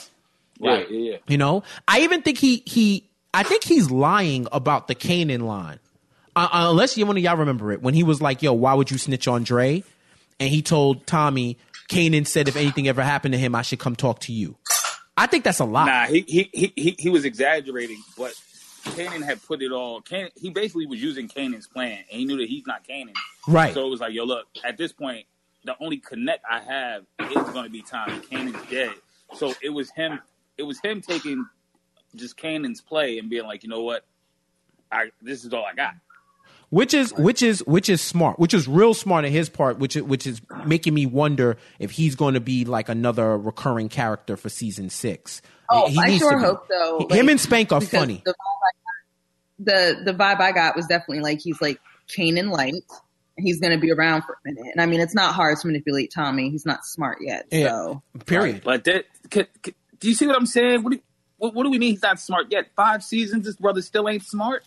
[0.60, 0.90] Right.
[0.90, 1.18] Yeah, yeah, yeah.
[1.28, 5.80] You know, I even think he he I think he's lying about the Kanan line.
[6.36, 8.74] Uh, uh, unless you one of y'all remember it when he was like, "Yo, why
[8.74, 9.84] would you snitch on Dre?"
[10.40, 11.58] and he told Tommy,
[11.90, 14.56] "Kanan said if anything ever happened to him, I should come talk to you."
[15.18, 15.86] I think that's a lie.
[15.86, 18.34] Nah, he he he he, he was exaggerating, but
[18.86, 20.02] Kanan had put it all.
[20.02, 23.14] Kanan, he basically was using Kanan's plan, and he knew that he's not Kanan.
[23.48, 23.74] Right.
[23.74, 25.26] So it was like, yo, look, at this point,
[25.66, 28.20] the only connect I have is going to be Tommy.
[28.20, 28.94] Kanan's dead.
[29.36, 30.20] So it was him.
[30.58, 31.46] It was him taking
[32.16, 34.06] just Kanan's play and being like, you know what,
[34.92, 35.94] I this is all I got.
[36.70, 39.96] which is which is which is smart, which is real smart on his part, which
[39.96, 44.36] is, which is making me wonder if he's going to be like another recurring character
[44.38, 45.42] for season six.
[45.70, 47.00] Oh, He I needs sure to hope so.
[47.12, 48.24] Him Like, and Spank are funny.
[48.26, 48.72] The vibe, I
[49.96, 52.74] got, the the vibe I got was definitely like he's like Kanan light.
[52.74, 52.84] and
[53.38, 55.68] He's going to be around for a minute, and I mean it's not hard to
[55.68, 56.50] manipulate Tommy.
[56.50, 57.96] He's not smart yet, Yeah.
[58.26, 58.62] Period.
[58.64, 60.82] But that, c- c- do you see what I'm saying?
[60.84, 61.00] What do,
[61.40, 62.68] what, what do we mean he's not smart yet?
[62.76, 64.64] Five seasons, this brother still ain't smart.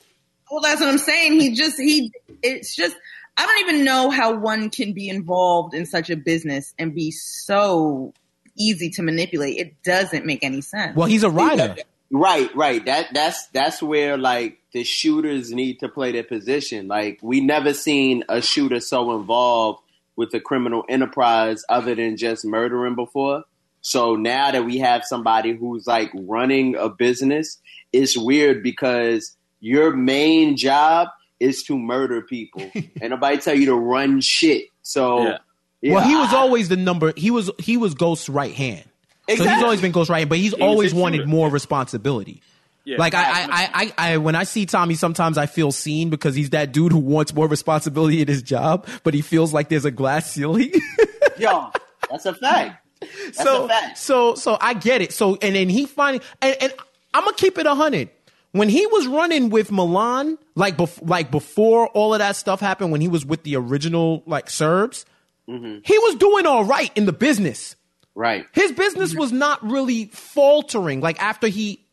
[0.50, 1.40] Well, that's what I'm saying.
[1.40, 2.12] He just he.
[2.42, 2.96] It's just
[3.36, 7.10] I don't even know how one can be involved in such a business and be
[7.10, 8.12] so
[8.56, 9.56] easy to manipulate.
[9.56, 10.96] It doesn't make any sense.
[10.96, 11.76] Well, he's a writer.
[12.10, 12.84] Right, right.
[12.84, 16.88] That that's that's where like the shooters need to play their position.
[16.88, 19.80] Like we never seen a shooter so involved
[20.16, 23.44] with a criminal enterprise other than just murdering before.
[23.82, 27.58] So now that we have somebody who's like running a business,
[27.92, 31.08] it's weird because your main job
[31.40, 32.62] is to murder people.
[32.74, 34.66] and nobody tell you to run shit.
[34.82, 35.38] So Yeah.
[35.80, 37.12] yeah, well, he was I- always the number.
[37.16, 38.84] He was he was Ghost's right hand.
[39.28, 42.42] So he's always been Ghost right hand, but he's was always wanted more responsibility.
[42.84, 46.10] Yeah, like I, I, I, I, I, when I see Tommy, sometimes I feel seen
[46.10, 49.68] because he's that dude who wants more responsibility in his job, but he feels like
[49.68, 50.72] there's a glass ceiling.
[51.38, 51.70] yo,
[52.10, 52.81] that's a fact.
[53.26, 55.12] That's so, so, so I get it.
[55.12, 56.72] So, and then he finally, and, and
[57.14, 58.10] I'm gonna keep it a hundred.
[58.52, 62.92] When he was running with Milan, like bef- like before all of that stuff happened,
[62.92, 65.06] when he was with the original like Serbs,
[65.48, 65.78] Mm-hmm.
[65.84, 67.74] he was doing all right in the business.
[68.14, 68.46] Right.
[68.52, 71.00] His business was not really faltering.
[71.00, 71.84] Like after he,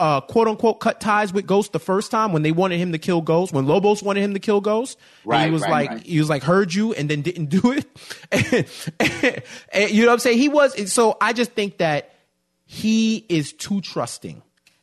[0.00, 2.98] uh, quote unquote, cut ties with Ghost the first time when they wanted him to
[2.98, 4.98] kill Ghost, when Lobos wanted him to kill Ghost,
[5.30, 6.02] and he was right, like, right.
[6.02, 7.86] he was like, heard you, and then didn't do it.
[8.32, 10.38] And- and you know what I'm saying?
[10.38, 10.92] He was.
[10.92, 12.14] So I just think that
[12.64, 14.42] he is too trusting.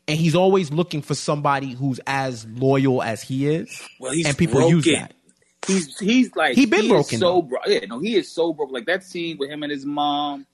[0.10, 3.82] And he's always looking for somebody who's as loyal as he is.
[4.00, 4.78] Well, he's and people broken.
[4.78, 5.14] use that.
[5.68, 8.74] He's he's like He been is broken, So bro- yeah, no, he is so broken.
[8.74, 10.46] Like that scene with him and his mom,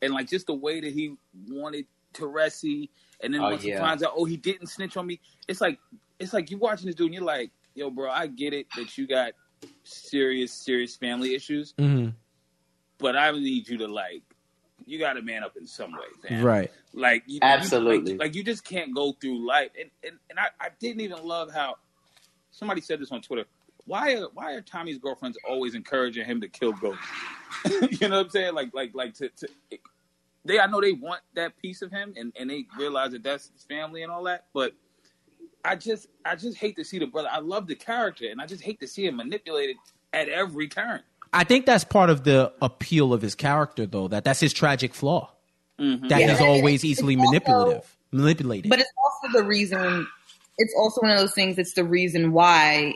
[0.00, 1.16] and like just the way that he
[1.48, 2.88] wanted Teresi,
[3.22, 5.20] and then Oh, once he finds out, oh, he didn't snitch on me.
[5.48, 5.78] It's like
[6.18, 8.96] it's like you watching this dude, and you're like, yo, bro, I get it that
[8.98, 9.32] you got
[9.84, 12.14] serious, serious family issues, Mhm.
[12.98, 14.22] but I need you to like,
[14.86, 16.42] you got to man up in some way, man.
[16.44, 16.70] Right.
[16.92, 18.12] Like you, Absolutely.
[18.12, 19.70] you, like, like you just can't go through life.
[19.78, 21.76] And and, and I, I didn't even love how
[22.50, 23.44] somebody said this on Twitter.
[23.86, 26.98] Why are why are Tommy's girlfriends always encouraging him to kill Ghost?
[28.00, 28.54] you know what I'm saying?
[28.54, 29.48] Like like like to, to
[30.44, 33.50] they I know they want that piece of him and, and they realize that that's
[33.52, 34.72] his family and all that, but
[35.64, 37.28] I just I just hate to see the brother.
[37.30, 39.76] I love the character and I just hate to see him manipulated
[40.12, 41.00] at every turn.
[41.32, 44.08] I think that's part of the appeal of his character, though.
[44.08, 45.30] That that's his tragic flaw.
[45.78, 46.08] Mm-hmm.
[46.08, 46.30] That Yeah.
[46.32, 48.70] he's always easily It's also- manipulative, manipulated.
[48.70, 50.06] But it's also the reason.
[50.58, 51.56] It's also one of those things.
[51.58, 52.94] It's the reason why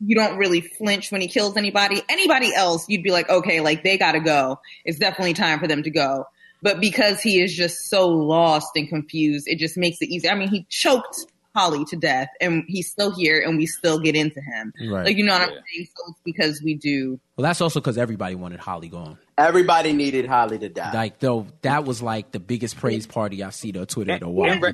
[0.00, 2.02] you don't really flinch when he kills anybody.
[2.08, 4.58] Anybody else, you'd be like, okay, like they got to go.
[4.84, 6.26] It's definitely time for them to go.
[6.62, 10.28] But because he is just so lost and confused, it just makes it easy.
[10.28, 14.14] I mean, he choked Holly to death, and he's still here, and we still get
[14.14, 14.72] into him.
[14.90, 15.06] Right.
[15.06, 15.88] Like you know what I'm saying?
[15.96, 17.18] So it's because we do.
[17.36, 19.18] well, that's also because everybody wanted Holly gone.
[19.38, 20.92] Everybody needed Holly to die.
[20.92, 24.30] Like though, that was like the biggest praise party I've seen on Twitter in a
[24.30, 24.50] while.
[24.50, 24.72] in, re-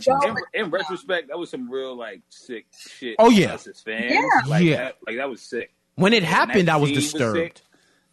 [0.54, 3.16] in, in retrospect, that was some real like sick shit.
[3.18, 3.56] Oh, yeah.
[3.56, 3.74] fans.
[3.84, 4.20] Yeah.
[4.46, 4.76] Like, Yeah.
[4.76, 5.72] That, like that was sick.
[5.96, 7.58] when it happened, I was disturbed.
[7.58, 7.60] sick.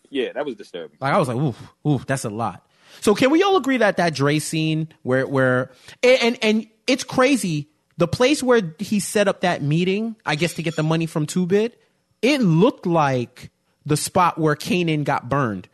[0.10, 0.98] yeah, that was disturbing.
[1.00, 1.56] Like I was like, ooh,
[1.88, 2.66] ooh, that's a lot.
[3.02, 5.72] So can we all agree that that Dre scene where where
[6.04, 7.70] and and, and it's crazy.
[7.98, 11.26] The place where he set up that meeting, I guess to get the money from
[11.26, 11.82] Two Bit,
[12.22, 13.52] it looked like
[13.86, 15.68] the spot where Kanan got burned.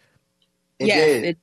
[0.79, 1.23] It yes, did.
[1.23, 1.37] it,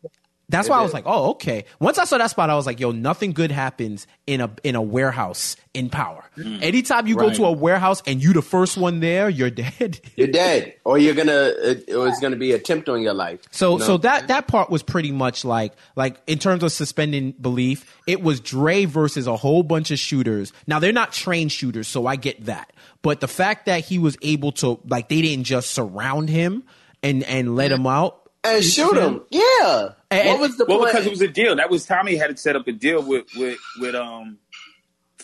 [0.53, 1.65] That's It why I was like, oh, okay.
[1.81, 4.77] Once I saw that spot, I was like, yo, nothing good happens in a in
[4.77, 6.23] a warehouse in power.
[6.37, 6.63] Mm.
[6.63, 9.99] Anytime you go to a warehouse and you the first one there, you're dead.
[10.15, 11.53] You're dead, or you're gonna.
[11.57, 13.41] It, it's gonna be attempt on your life.
[13.51, 13.85] So You know?
[13.87, 18.23] so that that part was pretty much like like in terms of suspending belief, it
[18.23, 20.53] was Dre versus a whole bunch of shooters.
[20.67, 22.73] Now they're not trained shooters, so I get that.
[23.01, 26.65] But the fact that he was able to like they didn't just surround him
[27.03, 28.19] and and let him out.
[28.45, 29.23] And shoot him.
[29.31, 29.91] Yeah.
[30.11, 30.93] And- what was the Well, plan?
[30.93, 31.57] because it was a deal.
[31.57, 34.39] That was Tommy had set up a deal with with with um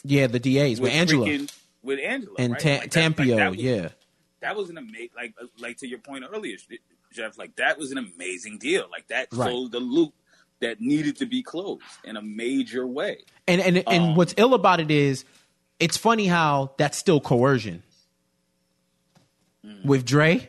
[0.05, 1.53] Yeah, the DAs with, with Angela freaking-
[1.83, 2.61] with Angela and right?
[2.61, 3.37] Ta- Like, that- like, Tampio.
[3.37, 3.89] that was- yeah.
[4.41, 6.57] that was an amazing like uh, like to your point earlier,
[7.13, 7.37] Jeff.
[7.39, 8.87] Like that was an amazing deal.
[8.91, 9.51] Like that Right.
[9.51, 10.15] closed the loop
[10.61, 13.25] that needed to be closed in a major way.
[13.47, 15.25] And and and Um, what's ill about it is,
[15.81, 17.83] it's funny how that's still coercion.
[19.65, 19.85] Mm.
[19.85, 20.49] With Dre,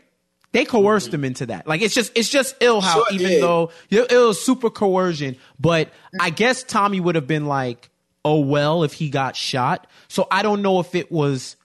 [0.51, 1.15] they coerced mm-hmm.
[1.15, 1.67] him into that.
[1.67, 3.43] Like it's just it's just ill how Sure even did.
[3.43, 7.89] though it was super coercion, but I guess Tommy would have been like,
[8.25, 9.87] oh well if he got shot.
[10.07, 11.55] So I don't know if it was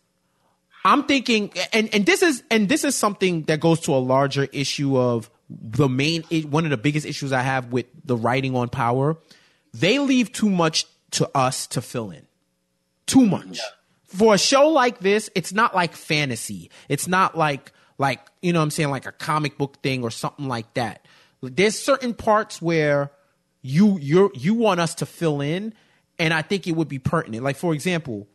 [0.85, 4.45] I'm thinking and and this is and this is something that goes to a larger
[4.53, 8.69] issue of the main one of the biggest issues I have with the writing on
[8.69, 9.17] power.
[9.73, 12.27] They leave too much to us to fill in.
[13.07, 13.61] Too much.
[14.07, 16.71] For a show like this, it's not like fantasy.
[16.89, 20.11] It's not like like, you know what I'm saying, like a comic book thing or
[20.11, 21.07] something like that.
[21.43, 23.11] There's certain parts where
[23.63, 25.75] you you you want us to fill in
[26.19, 27.43] and I think it would be pertinent.
[27.45, 28.27] Like for example,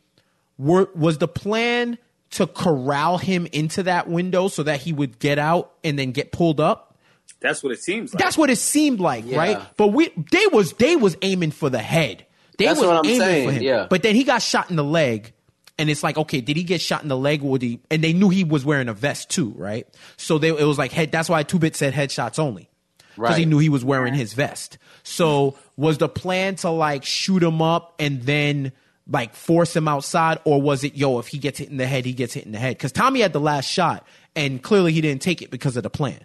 [0.57, 1.97] were, was the plan
[2.31, 6.31] to corral him into that window so that he would get out and then get
[6.31, 6.97] pulled up?
[7.41, 8.21] That's what it seems like.
[8.21, 9.37] That's what it seemed like, Yeah.
[9.37, 9.77] right?
[9.77, 12.25] But we they was they was aiming for the head.
[12.57, 13.63] They That's was what I'm aiming saying, for him.
[13.63, 13.87] yeah.
[13.89, 15.33] But then he got shot in the leg.
[15.79, 18.03] And it's like, okay, did he get shot in the leg or did he and
[18.03, 19.87] they knew he was wearing a vest too, right?
[20.17, 22.69] So they it was like head that's why two bit said headshots only.
[23.15, 24.77] Because he knew he was wearing his vest.
[25.03, 28.71] So was the plan to like shoot him up and then
[29.11, 32.05] like force him outside, or was it yo, if he gets hit in the head,
[32.05, 32.77] he gets hit in the head?
[32.77, 35.89] Because Tommy had the last shot, and clearly he didn't take it because of the
[35.89, 36.19] plan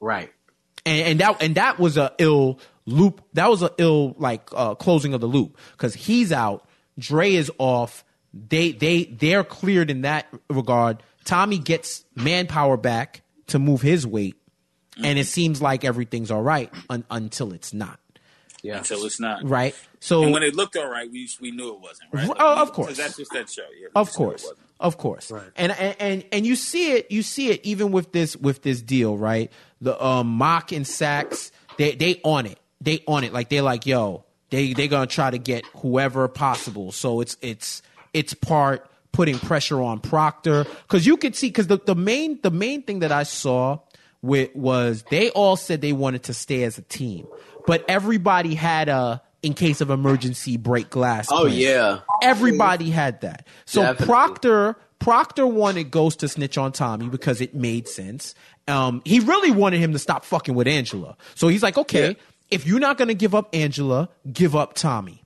[0.00, 0.32] Right.
[0.86, 3.22] and, and that and that was a ill loop.
[3.34, 6.66] That was a ill like uh, closing of the loop because he's out,
[6.98, 8.04] Dre is off.
[8.32, 11.02] They they they're cleared in that regard.
[11.24, 14.36] Tommy gets manpower back to move his weight,
[15.02, 17.98] and it seems like everything's all right un- until it's not.
[18.62, 18.76] Yeah.
[18.76, 19.48] until it's not.
[19.48, 19.74] Right.
[20.00, 22.30] So And when it looked all right, we we knew it wasn't right.
[22.38, 22.96] Oh, of course.
[22.96, 23.62] That's just that show.
[23.80, 27.10] Yeah, of just knew it course of course and, and and and you see it
[27.10, 31.52] you see it even with this with this deal right the um mock and Saxe
[31.76, 35.30] they they on it they on it like they're like yo they they gonna try
[35.30, 37.82] to get whoever possible so it's it's
[38.14, 42.50] it's part putting pressure on proctor because you could see because the, the main the
[42.50, 43.78] main thing that i saw
[44.22, 47.26] with was they all said they wanted to stay as a team
[47.66, 51.56] but everybody had a in case of emergency break glass Oh plan.
[51.56, 52.00] yeah.
[52.22, 53.46] Everybody had that.
[53.64, 54.06] So Definitely.
[54.06, 58.34] Proctor Proctor wanted Ghost to snitch on Tommy because it made sense.
[58.68, 61.16] Um, he really wanted him to stop fucking with Angela.
[61.36, 62.14] So he's like, okay, Yeah.
[62.50, 65.19] if you're not gonna give up Angela, give up Tommy.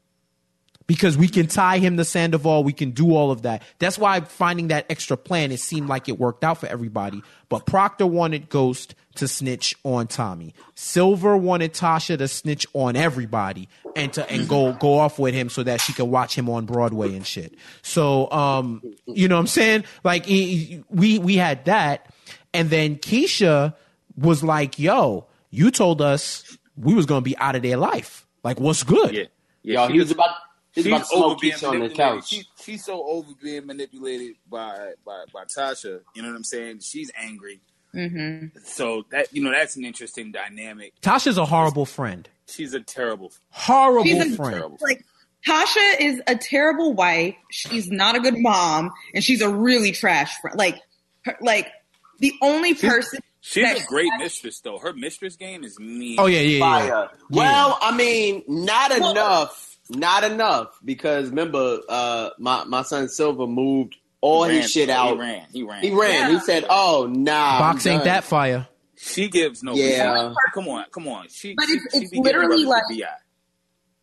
[0.86, 3.62] Because we can tie him to Sandoval, we can do all of that.
[3.78, 7.22] That's why finding that extra plan, it seemed like it worked out for everybody.
[7.48, 10.52] But Proctor wanted Ghost to snitch on Tommy.
[10.74, 15.48] Silver wanted Tasha to snitch on everybody and to and go go off with him
[15.48, 17.54] so that she could watch him on Broadway and shit.
[17.80, 19.84] So um, you know what I'm saying?
[20.02, 22.12] Like he- he- we we had that,
[22.52, 23.74] and then Keisha
[24.18, 28.26] was like, "Yo, you told us we was gonna be out of their life.
[28.42, 29.22] Like, what's good?" Yeah,
[29.62, 29.86] yeah.
[29.86, 30.30] Yo, he was about
[30.74, 31.96] he's she's about to over being on the manipulated.
[31.96, 32.28] couch.
[32.28, 36.00] She, she's so over being manipulated by, by by Tasha.
[36.14, 36.80] You know what I'm saying?
[36.80, 37.60] She's angry.
[37.94, 38.58] Mm-hmm.
[38.64, 40.92] So that you know that's an interesting dynamic.
[41.00, 42.28] Tasha's a horrible friend.
[42.48, 43.32] She's a terrible.
[43.50, 44.54] Horrible She's a- friend.
[44.56, 44.78] Terrible.
[44.80, 45.04] like
[45.46, 47.36] Tasha is a terrible wife.
[47.50, 50.56] She's not a good mom, and she's a really trash friend.
[50.58, 50.80] Like,
[51.24, 51.70] her, like
[52.18, 53.20] the only person.
[53.40, 54.78] She's that- a great mistress though.
[54.78, 56.16] Her mistress game is mean.
[56.18, 56.86] Oh yeah, yeah, yeah.
[56.86, 57.06] Yeah.
[57.30, 59.73] Well, I mean, not Well- enough.
[59.90, 64.90] Not enough because remember, uh, my my son Silver moved all He his ran, shit
[64.90, 65.12] out.
[65.14, 65.46] He ran.
[65.52, 65.82] He ran.
[65.82, 66.30] He ran.
[66.32, 68.66] He said, "Oh nah, Box ain't that fire.
[68.96, 69.74] She gives no.
[69.74, 70.32] Yeah.
[70.54, 71.26] Come on, come on.
[71.28, 71.54] She.
[71.54, 72.84] But she, it's- she it's be literally like-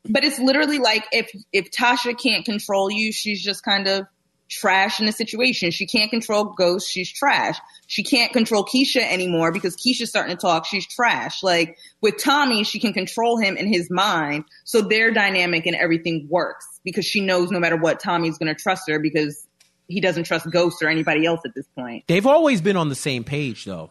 [0.08, 4.06] But it's literally like if if Tasha can't control you, she's just kind of
[4.52, 5.72] trash in the situation.
[5.72, 7.58] She can't control Ghost, she's trash.
[7.88, 11.42] She can't control Keisha anymore because Keisha's starting to talk, she's trash.
[11.42, 16.28] Like with Tommy, she can control him in his mind, so their dynamic and everything
[16.30, 19.48] works because she knows no matter what, Tommy's going to trust her because
[19.88, 22.04] he doesn't trust Ghost or anybody else at this point.
[22.08, 23.90] They've always been on the same page though.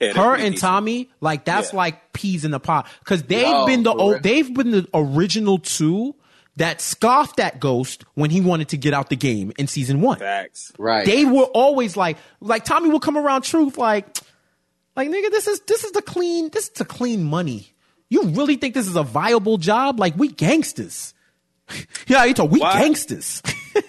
[0.00, 0.58] Yeah, Her and decent.
[0.60, 1.76] Tommy, like that's Yeah.
[1.78, 2.86] like peas in the pot.
[3.00, 6.14] Because they've Yo, been the for o- they've been the original two
[6.56, 10.18] that scoffed at Ghost when he wanted to get out the game in season one.
[10.18, 10.72] Facts.
[10.78, 11.04] Right.
[11.06, 14.06] They were always like like Tommy will come around truth like
[14.96, 17.68] like nigga this is this is the clean this is the clean money.
[18.08, 19.98] You really think this is a viable job?
[20.00, 21.12] Like we gangsters.
[22.06, 22.80] yeah, he told we Why?
[22.80, 23.42] gangsters.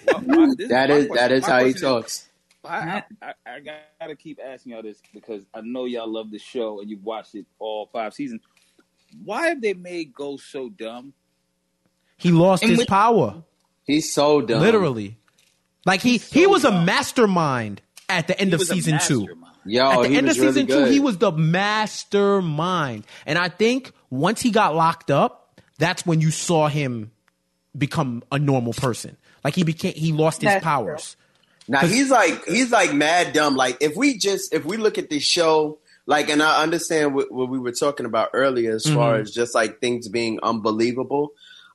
[0.06, 2.24] Well, my- this that my is question- that is my how he question talks.
[2.64, 3.60] I, I, I
[4.00, 7.34] gotta keep asking y'all this because I know y'all love the show and you've watched
[7.34, 8.42] it all five seasons.
[9.24, 11.14] Why have they made Ghost so dumb?
[12.18, 13.42] He lost And his with- power.
[13.84, 14.60] He's so dumb.
[14.60, 15.16] Literally.
[15.86, 19.20] Like he so he was a mastermind at the end He of season two.
[19.20, 19.44] mastermind.
[19.64, 20.84] Yo, at the end of was really season good.
[20.86, 23.06] two, he was the mastermind.
[23.26, 27.10] And I think once he got locked up, that's when you saw him
[27.76, 29.16] become a normal person.
[29.44, 31.16] Like he became he lost his That's powers.
[31.68, 33.56] Now he's like he's like mad dumb.
[33.56, 37.30] Like if we just if we look at this show, like and I understand what,
[37.30, 39.22] what we were talking about earlier as far Mm-hmm.
[39.22, 41.30] as just like things being unbelievable.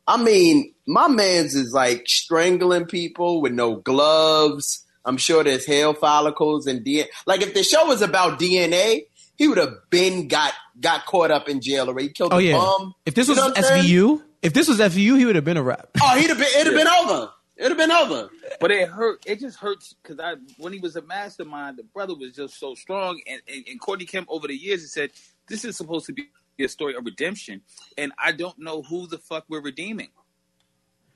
[0.08, 4.84] I mean, my man's is like strangling people with no gloves.
[5.06, 7.06] I'm sure there's hair follicles and DNA.
[7.26, 11.50] Like if the show was about DNA, he would have been got got caught up
[11.50, 12.08] in jail already.
[12.08, 12.58] He killed Oh the yeah.
[12.58, 12.94] bum.
[13.06, 13.84] If this You was know saying?
[13.86, 15.90] SVU, if this was SVU, he would have been a rap.
[16.02, 16.48] oh, he'd have been.
[16.58, 17.32] It'd have been over.
[17.56, 18.30] It'd have been over.
[18.60, 19.24] But it hurt.
[19.26, 22.74] It just hurts because I, when he was a mastermind, the brother was just so
[22.76, 23.22] strong.
[23.28, 25.12] And, and, and Courtney Kemp over the years has said
[25.48, 26.30] this is supposed to be
[26.60, 27.62] a story of redemption,
[27.98, 30.10] and I don't know who the fuck we're redeeming.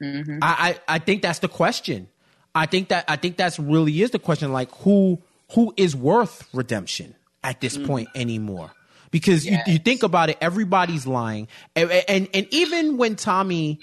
[0.02, 0.40] Mhm.
[0.42, 2.08] I, I I think that's the question.
[2.56, 4.52] I think that I think that's really is the question.
[4.52, 5.22] Like who
[5.54, 8.72] who is worth redemption at this point anymore?
[9.10, 13.80] Because you, you think about it, everybody's lying, and, and and even when Tommy,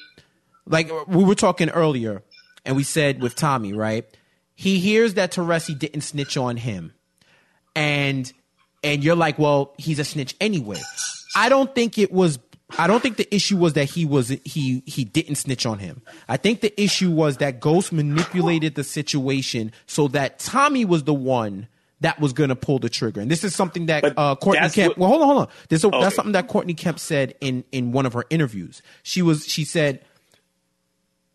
[0.67, 2.23] like we were talking earlier,
[2.65, 4.05] and we said with Tommy, right?
[4.55, 6.93] He hears that Teresi didn't snitch on him,
[7.75, 8.31] and
[8.83, 10.81] and you're like, well, he's a snitch anyway.
[11.35, 12.39] I don't think it was.
[12.79, 16.03] I don't think the issue was that he was he he didn't snitch on him.
[16.29, 21.15] I think the issue was that Ghost manipulated the situation so that Tommy was the
[21.15, 21.69] one
[22.01, 23.21] that was going to pull the trigger.
[23.21, 24.97] And this is something that uh, Courtney Kemp.
[24.97, 25.49] what- well, hold on, hold on.
[25.69, 26.01] This Okay.
[26.01, 28.83] that's something that Courtney Kemp said in in one of her interviews.
[29.03, 30.03] She was she said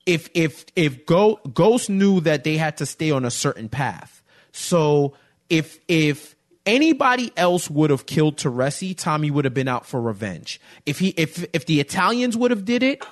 [0.05, 4.21] if if if Go, Ghost knew that they had to stay on a certain path.
[4.51, 5.13] So
[5.49, 6.35] if if
[6.69, 10.61] anybody else would have killed Teresi, Tommy would have been out for revenge.
[10.85, 13.03] If he if if the Italians would have did it,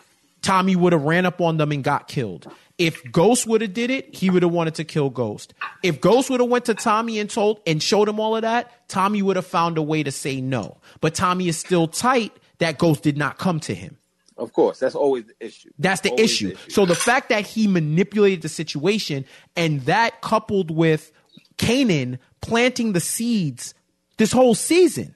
[0.42, 2.50] Tommy would have ran up on them and got killed.
[2.78, 5.56] If Ghost would have did it, he would have wanted to kill Ghost.
[5.82, 8.88] If Ghost would have went to Tommy and told and showed him all of that,
[8.88, 10.78] Tommy would have found a way to say no.
[11.02, 13.98] But Tommy is still tight that Ghost did not come to him.
[14.38, 15.72] Of course, that's always the issue.
[15.80, 16.56] That's the Always issue.
[16.70, 21.12] So the fact that he manipulated the situation and that coupled with
[21.58, 23.74] Kanan planting the seeds
[24.18, 25.16] this whole season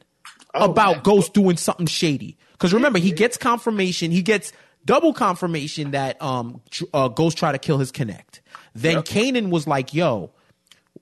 [0.53, 2.38] about Ghost doing something shady.
[2.53, 4.51] Because remember, he gets confirmation, he gets
[4.86, 6.61] double confirmation that um
[6.93, 8.41] uh, Ghost tried to kill his connect.
[8.74, 9.05] Then Yep.
[9.05, 10.32] Kanan was like, "Yo."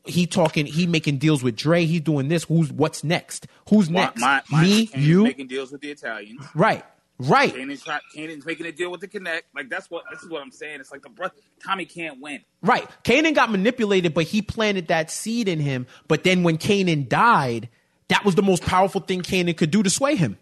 [0.05, 0.65] He talking.
[0.65, 1.85] He making deals with Dre.
[1.85, 2.43] He's doing this.
[2.45, 3.47] Who's what's next?
[3.69, 4.19] Who's next?
[4.21, 6.39] my- my- Me, you, making deals with the Italians.
[6.55, 6.83] right,
[7.19, 7.53] right.
[7.53, 9.53] Kanan's, try, Kanan's making a deal with the Connect.
[9.53, 10.79] Like that's what this is what I'm saying.
[10.79, 11.29] It's like the bro-
[11.63, 12.41] Tommy can't win.
[12.61, 12.87] Right.
[13.03, 15.87] Kanan got manipulated, but he planted that seed in him.
[16.07, 17.69] But then when Kanan died,
[18.09, 20.37] that was the most powerful thing Kanan could do to sway him.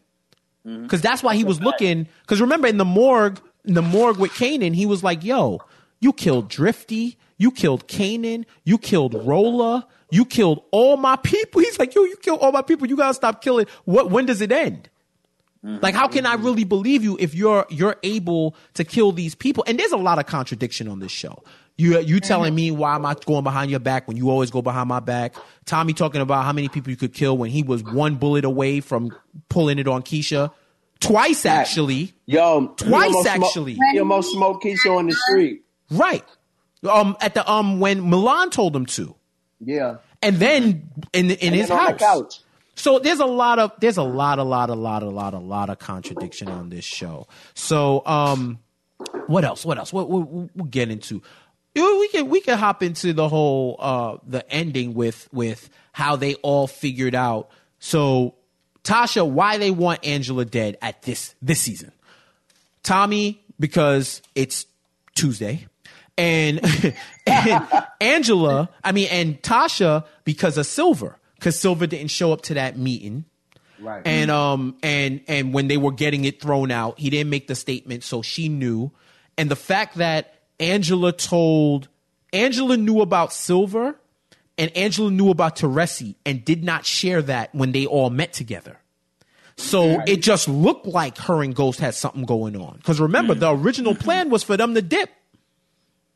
[0.65, 0.83] Mm-hmm.
[0.83, 2.07] Because that's why he was looking.
[2.21, 5.59] Because remember, in the morgue, in the morgue with Kanan, he was like, "Yo,
[5.99, 11.79] you killed Drifty, you killed Kanan, you killed Rolla, you killed all my people." He's
[11.79, 12.87] like, "Yo, you killed all my people.
[12.87, 13.67] You gotta stop killing.
[13.85, 14.11] What?
[14.11, 14.89] When does it end?"
[15.63, 19.63] Like, how can I really believe you if you're you're able to kill these people?
[19.67, 21.43] And there's a lot of contradiction on this show.
[21.77, 24.61] You you telling me why am I going behind your back when you always go
[24.61, 25.35] behind my back?
[25.65, 28.79] Tommy talking about how many people you could kill when he was one bullet away
[28.79, 29.11] from
[29.49, 30.51] pulling it on Keisha,
[30.99, 33.77] twice actually, Yo, Twice, you almost smoke- actually.
[33.93, 35.63] you almost smoked Keisha on the street.
[35.91, 36.23] right?
[36.87, 39.15] Um, at the um when Milan told him to,
[39.59, 39.97] Yeah.
[40.21, 42.43] and then in in And his then on the house.
[42.77, 45.39] So there's a lot of there's a lot, a lot, a lot, a lot, a
[45.39, 47.27] lot of contradiction on this show.
[47.53, 48.59] So um,
[49.25, 49.65] what else?
[49.65, 49.91] What else?
[49.91, 51.21] What we'll, we'll get into.
[51.75, 56.35] We can we can hop into the whole uh the ending with with how they
[56.35, 57.49] all figured out.
[57.79, 58.35] So
[58.83, 61.91] Tasha, why they want Angela dead at this this season?
[62.83, 64.65] Tommy because it's
[65.15, 65.67] Tuesday.
[66.17, 66.61] And,
[67.27, 67.67] and
[68.01, 72.77] Angela, I mean, and Tasha because of Silver, because Silver didn't show up to that
[72.77, 73.25] meeting.
[73.79, 74.01] Right.
[74.05, 77.55] And um and and when they were getting it thrown out, he didn't make the
[77.55, 78.91] statement, so she knew.
[79.37, 81.87] And the fact that Angela told
[82.33, 83.99] Angela knew about Silver
[84.57, 88.79] and Angela knew about Teresi and did not share that when they all met together.
[89.57, 92.77] So it just looked like her and Ghost had something going on.
[92.77, 95.09] Because remember, the original plan was for them to dip.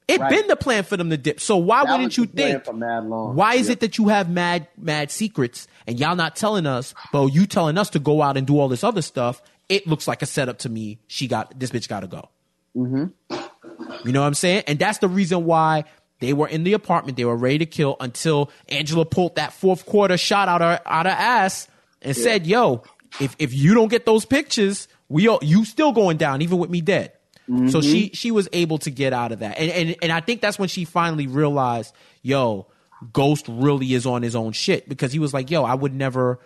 [0.08, 0.30] It Right.
[0.30, 1.39] been the plan for them to dip.
[1.39, 2.66] So why That wouldn't you think?
[2.66, 3.36] for mad long.
[3.36, 3.74] Why is Yeah.
[3.74, 7.78] it that you have mad mad secrets and y'all not telling us, but you telling
[7.78, 9.41] us to go out and do all this other stuff?
[9.70, 10.99] It looks like a setup to me.
[11.08, 12.30] She got this bitch got to go.
[12.76, 13.06] Mm-hmm.
[14.06, 14.64] You know what I'm saying?
[14.68, 15.86] And that's the reason why
[16.20, 17.18] they were in the apartment.
[17.18, 21.06] They were ready to kill until Angela pulled that fourth quarter shot out her out
[21.06, 21.68] her ass
[22.02, 22.84] and said, "Yo,
[23.20, 26.70] if if you don't get those pictures, we all, you still going down, even with
[26.70, 27.14] me dead."
[27.69, 30.41] So she she was able to get out of that, and and and I think
[30.41, 32.67] that's when she finally realized, "Yo,
[33.11, 36.39] Ghost really is on his own shit," because he was like, "Yo, I would never."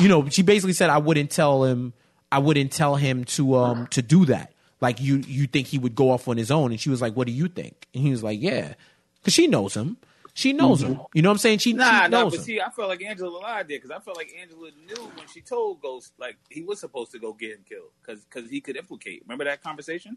[0.00, 1.92] You know, she basically said, "I wouldn't tell him.
[2.32, 5.94] I wouldn't tell him to um to do that." Like you you think he would
[5.94, 8.10] go off on his own, and she was like, "What do you think?" And he
[8.10, 8.74] was like, "Yeah,"
[9.20, 9.98] because she knows him.
[10.34, 10.92] She knows mm-hmm.
[10.94, 11.00] him.
[11.14, 11.58] You know what I'm saying?
[11.58, 12.44] She, Nah, she nah, knows but him.
[12.44, 15.40] see, I felt like Angela lied there because I felt like Angela knew when she
[15.40, 19.22] told Ghost like he was supposed to go get him killed because he could implicate.
[19.26, 20.16] Remember that conversation?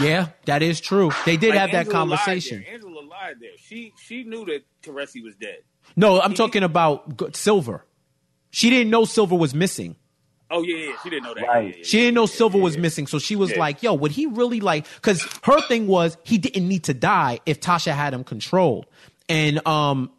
[0.00, 1.10] Yeah, that is true.
[1.24, 2.62] They did Like, have that Angela lied conversation.
[2.64, 2.74] there.
[2.74, 3.50] Angela lied there.
[3.58, 5.58] She she knew that Teresi was dead.
[5.94, 7.84] No, I'm talking about Silver.
[8.50, 9.96] She didn't know Silver was missing.
[10.50, 10.92] Oh yeah, yeah.
[11.02, 11.42] She didn't know that.
[11.46, 11.64] Right.
[11.64, 11.84] Yeah, yeah, yeah.
[11.84, 12.82] She didn't know Yeah, Silver yeah, was yeah.
[12.82, 13.58] missing, so she was Yeah.
[13.58, 17.40] like, "Yo, would he really like?" Because her thing was he didn't need to die
[17.46, 18.86] if Tasha had him controlled,
[19.28, 20.10] and um,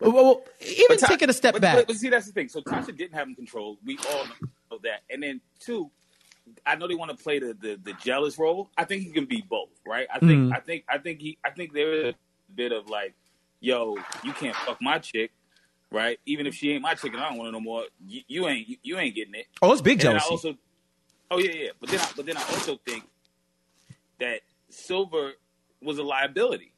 [0.00, 2.48] well, well, even taking a step but, back, But, but see, that's the thing.
[2.48, 3.78] So Tasha didn't have him controlled.
[3.84, 4.24] We all
[4.70, 5.02] know that.
[5.10, 5.90] And then two,
[6.64, 8.70] I know they want to play the, the the jealous role.
[8.78, 10.06] I think he can be both, right?
[10.12, 10.56] I think Mhm.
[10.56, 13.14] I think I think he I think there is a bit of like,
[13.60, 15.30] yo, you can't fuck my chick,
[15.90, 16.18] right?
[16.26, 18.48] Even if she ain't my chick and I don't want her no more, you, you
[18.48, 19.46] ain't you, you ain't getting it.
[19.60, 20.30] oh, it's big And I jealousy.
[20.30, 20.54] also,
[21.30, 21.70] oh yeah, yeah.
[21.80, 23.04] But then, I, but then I also think
[24.20, 24.40] that
[24.70, 25.32] Silver
[25.82, 26.72] was a liability.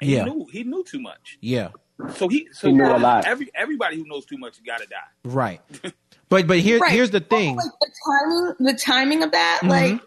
[0.00, 0.24] And Yeah.
[0.24, 1.38] he knew he knew too much.
[1.40, 1.68] yeah,
[2.16, 3.26] So he, so He knew a lot.
[3.26, 4.96] Every everybody who knows too much got to die.
[5.24, 5.60] right.
[6.30, 6.90] But but here Right.
[6.90, 7.56] here's the thing.
[7.56, 9.68] Like the timing, the timing of that, Mhm.
[9.68, 10.00] like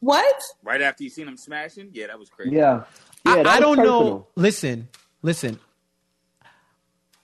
[0.00, 0.34] what?
[0.62, 2.56] Right after you seen him smashing, yeah, that was crazy.
[2.56, 2.84] Yeah.
[3.26, 4.26] Yeah, I, I don't know.
[4.36, 4.88] Listen,
[5.22, 5.60] listen.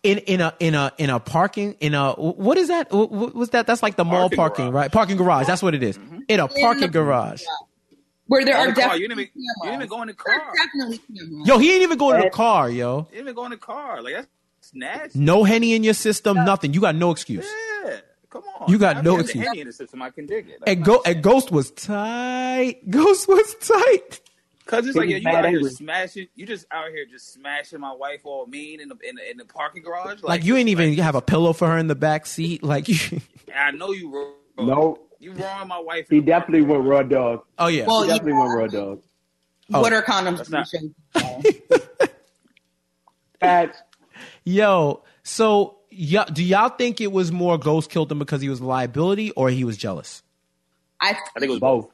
[0.02, 2.90] In in a in a in a parking in a what is that?
[2.90, 3.66] What what was that?
[3.66, 4.74] That's like the mall Parking parking, garage.
[4.74, 4.92] right?
[4.92, 5.46] Parking garage.
[5.46, 5.98] That's what it is.
[6.28, 7.42] In a parking the- garage.
[8.30, 10.38] Where there are the definitely you didn't even, you didn't even go in the There's
[10.38, 10.52] car.
[10.54, 11.48] definitely cameras.
[11.48, 12.98] Yo, he ain't even go to the car, yo.
[12.98, 14.00] You didn't even go in the car.
[14.02, 14.28] Like that's
[14.72, 15.18] nasty.
[15.18, 16.72] No henny in your system, nothing.
[16.72, 17.44] You got no excuse.
[17.84, 17.96] Yeah,
[18.30, 18.70] come on.
[18.70, 19.44] You got I no excuse.
[19.44, 20.00] Henny in the system.
[20.00, 20.60] I can dig it.
[20.60, 22.76] That's And go and Ghost was tight.
[22.88, 24.20] Ghost was tight.
[24.64, 26.28] Cause it's He like yeah, you mad out here smashing.
[26.36, 29.36] You just out here just smashing my wife all mean in the in the, in
[29.38, 30.22] the parking garage.
[30.22, 32.62] Like you ain't even have a pillow for her in the back seat.
[32.62, 33.20] Like you.
[33.56, 34.68] I know you wrong.
[34.68, 36.06] No, you wrong my wife.
[36.10, 37.44] he definitely went raw dog.
[37.58, 37.86] Oh yeah.
[37.86, 39.02] Well, He definitely went raw dog.
[39.72, 39.80] Oh.
[39.82, 40.10] What are oh.
[40.10, 40.38] condoms?
[40.38, 42.06] That's not- show?
[43.40, 43.78] Facts.
[44.44, 48.60] Yo, so y- do y'all think it was more Ghost killed him because he was
[48.60, 50.22] a liability or he was jealous?
[51.00, 51.88] I I think it was Both.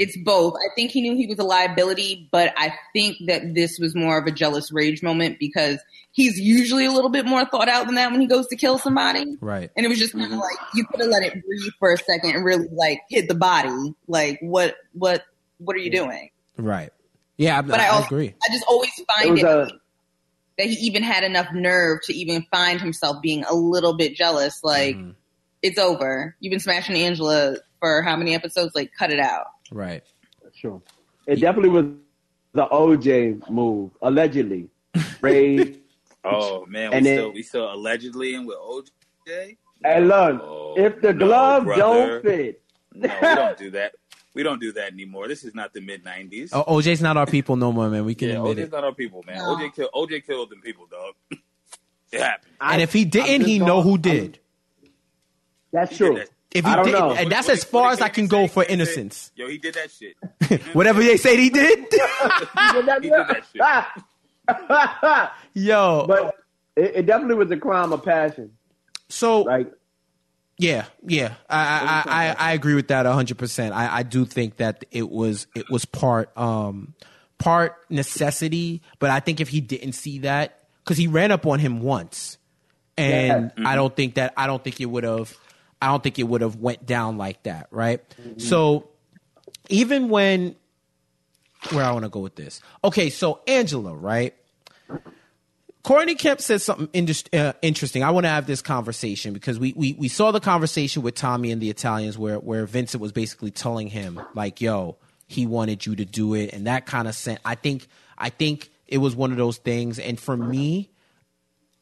[0.00, 0.54] It's both.
[0.54, 4.18] I think he knew he was a liability, but I think that this was more
[4.18, 5.78] of a jealous rage moment because
[6.12, 8.78] he's usually a little bit more thought out than that when he goes to kill
[8.78, 9.36] somebody.
[9.40, 9.70] Right.
[9.76, 11.96] And it was just kind of like you could have let it breathe for a
[11.98, 13.94] second and really like hit the body.
[14.08, 15.24] Like what what
[15.58, 16.30] what are you doing?
[16.56, 16.90] Right.
[17.36, 18.34] Yeah, I, But I, I, also, agree.
[18.42, 19.68] I just always find was it, a
[20.58, 24.64] that he even had enough nerve to even find himself being a little bit jealous.
[24.64, 25.14] Like Mhm.
[25.62, 26.34] it's over.
[26.40, 28.74] You've been smashing Angela for how many episodes?
[28.74, 29.46] Like cut it out.
[29.72, 30.02] Right.
[30.54, 30.80] sure.
[31.26, 31.86] It definitely was
[32.52, 34.68] the OJ move, allegedly.
[35.20, 35.76] Ray.
[36.24, 39.56] Oh man, we And then- still we still allegedly in with OJ.
[39.82, 41.80] Hey, look, No, if the no, glove brother.
[41.80, 42.62] don't fit,
[42.94, 43.94] No, we don't do that.
[44.34, 45.28] We don't do that anymore.
[45.28, 46.50] This is not the mid nineties.
[46.52, 48.04] Oh, OJ's not our people no more, man.
[48.04, 48.72] We can yeah, admit OJ's it.
[48.72, 49.38] not our people, man.
[49.38, 49.56] No.
[49.56, 51.14] OJ killed OJ killed them people, dog.
[52.12, 52.52] it happened.
[52.60, 54.38] And if he didn't, he going- know who I'm- did.
[55.72, 56.14] that's He true.
[56.16, 56.30] did that.
[56.52, 57.12] If he I don't did, know.
[57.12, 58.52] and that's What- as what far did as I can go say?
[58.52, 59.32] for KD said, innocence.
[59.36, 60.62] Yo, he did that shit.
[60.74, 61.78] Whatever they said he did.
[61.90, 64.02] He did that He did that shit.
[65.54, 66.04] Yo.
[66.06, 66.34] but
[66.76, 68.52] it, it definitely was a crime of passion.
[69.08, 69.72] so Like,
[70.58, 73.74] Yeah, yeah, I I, I, I agree with that hundred percent.
[73.74, 76.94] I, I do think that it was it was part um
[77.38, 81.58] part necessity, but I think if he didn't see that because he ran up on
[81.58, 82.38] him once,
[82.96, 85.36] and I don't think that I don't think it would have
[85.86, 88.00] I don't think it would have went down like that, right?
[88.38, 88.88] So
[89.68, 90.56] even when
[91.70, 94.34] where I want to go with this, okay, so Angela, right?
[95.84, 98.02] Courtney Kemp said something indus- uh, interesting.
[98.02, 101.52] I want to have this conversation because we, we we saw the conversation with Tommy
[101.52, 104.96] and the Italians where where Vincent was basically telling him like, "Yo,
[105.28, 107.38] he wanted you to do it," and that kind of sent.
[107.44, 107.86] I think
[108.18, 110.90] I think it was one of those things, and for me,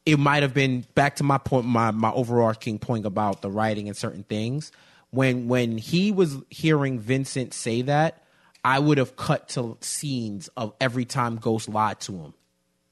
[0.05, 3.87] it might have been back to my point, my my overarching point about the writing
[3.87, 4.71] and certain things.
[5.11, 8.23] When when he was hearing Vincent say that,
[8.63, 12.33] I would have cut to scenes of every time Ghost lied to him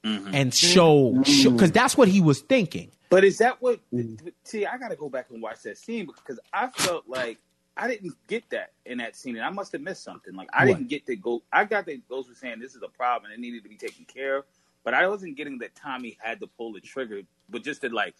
[0.04, 0.34] mm-hmm.
[0.34, 1.72] and show because mm.
[1.72, 2.90] that's what he was thinking.
[3.10, 3.80] But is that what?
[3.92, 4.32] Mm.
[4.44, 7.38] See, I got to go back and watch that scene because I felt like
[7.76, 10.34] I didn't get that in that scene, and I must have missed something.
[10.34, 10.78] Like I What?
[10.78, 11.20] didn't get that.
[11.20, 11.42] Go.
[11.52, 12.08] I got that.
[12.08, 14.44] Ghost was saying this is a problem and it needed to be taken care of,
[14.84, 17.22] but I wasn't getting that Tommy had to pull the trigger.
[17.48, 18.14] But just that, like,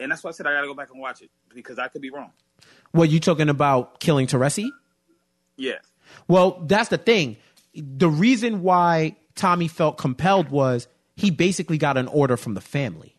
[0.00, 1.88] and that's why I said I got to go back and watch it because I
[1.88, 2.32] could be wrong.
[2.92, 4.68] What you talking about killing Teresi?
[5.56, 5.78] Yeah.
[6.28, 7.36] Well, that's the thing.
[7.74, 13.12] The reason why Tommy felt compelled was he basically got an order from the family.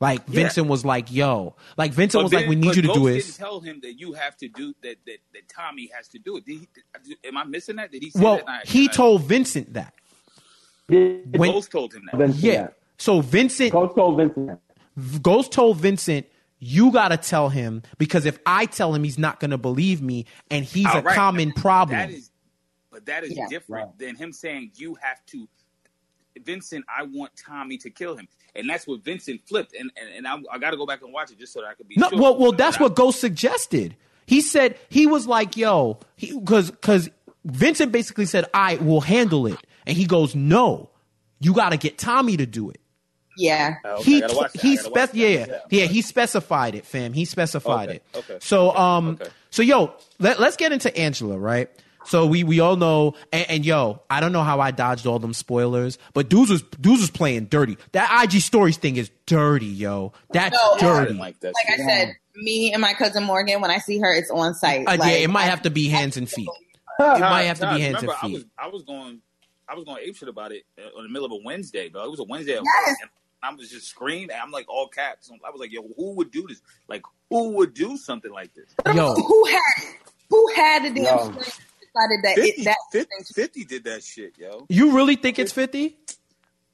[0.00, 0.42] Like Yeah.
[0.42, 3.04] Vincent was like, "Yo," like Vincent But was like, "We need you to Ghost do
[3.06, 4.96] Didn't this." tell him that you have to do that.
[5.06, 6.44] That, that Tommy has to do it.
[6.44, 6.58] Did
[7.06, 7.92] he, am I missing that?
[7.92, 8.10] Did he?
[8.10, 8.66] Say Well, that?
[8.66, 9.94] He I- told Vincent that.
[10.92, 12.18] Did when- Ghost told him that.
[12.18, 12.68] Vincent Yeah.
[12.98, 14.60] So Vincent Ghost told Vincent.
[15.22, 16.26] Ghost told Vincent,
[16.60, 20.00] You got to tell him because if I tell him, he's not going to believe
[20.00, 21.16] me, and he's All a right.
[21.16, 21.98] common problem.
[21.98, 22.30] That is,
[22.90, 23.48] but that is Yeah.
[23.48, 23.98] different Right.
[23.98, 25.48] than him saying you have to.
[26.44, 29.74] Vincent, I want Tommy to kill him, and that's what Vincent flipped.
[29.74, 31.68] And and, and I, I got to go back and watch it just so that
[31.68, 32.18] I could be No, sure.
[32.20, 33.96] well, well, that's But I- what Ghost suggested.
[34.26, 37.10] He said he was like, "Yo," because because
[37.44, 40.90] Vincent basically said, "I will handle it," and he goes, "No,
[41.40, 42.78] you got to get Tommy to do it."
[43.38, 43.76] Yeah.
[43.84, 44.64] Oh, okay, he I gotta watch that.
[44.64, 45.14] I he spec that.
[45.16, 47.12] yeah yeah yeah he specified it, fam.
[47.14, 48.02] He specified Okay, it.
[48.16, 49.30] okay, So okay, um okay.
[49.50, 51.70] so yo let, let's get into Angela right.
[52.04, 55.18] So we we all know and, and yo I don't know how I dodged all
[55.18, 57.78] them spoilers, but dudes was dudes was playing dirty.
[57.92, 60.12] That IG stories thing is dirty, yo.
[60.32, 61.14] That's No, dirty.
[61.14, 61.54] like that.
[61.54, 61.80] Like shit.
[61.80, 64.86] I said, me and my cousin Morgan, when I see her, it's on site.
[64.86, 66.50] Uh, yeah, it might have to be hands and feet.
[66.98, 68.50] It might have to be hands and remember, I was feet.
[68.58, 69.20] I was going
[69.68, 72.04] I was going ape shit about it uh, in the middle of a Wednesday, though.
[72.04, 72.96] It was a Wednesday Yes.
[73.02, 73.10] and
[73.42, 74.36] I was just screaming.
[74.40, 75.30] I'm like all caps.
[75.30, 76.60] I was like, yo, who would do this?
[76.88, 78.66] Like, who would do something like this?
[78.94, 79.96] Yo, Who had it?
[80.30, 81.18] Who had the damn Yo.
[81.24, 84.66] screen decided that 50, it, that 50, 50 did that shit, yo.
[84.68, 85.98] you really think it's fifty?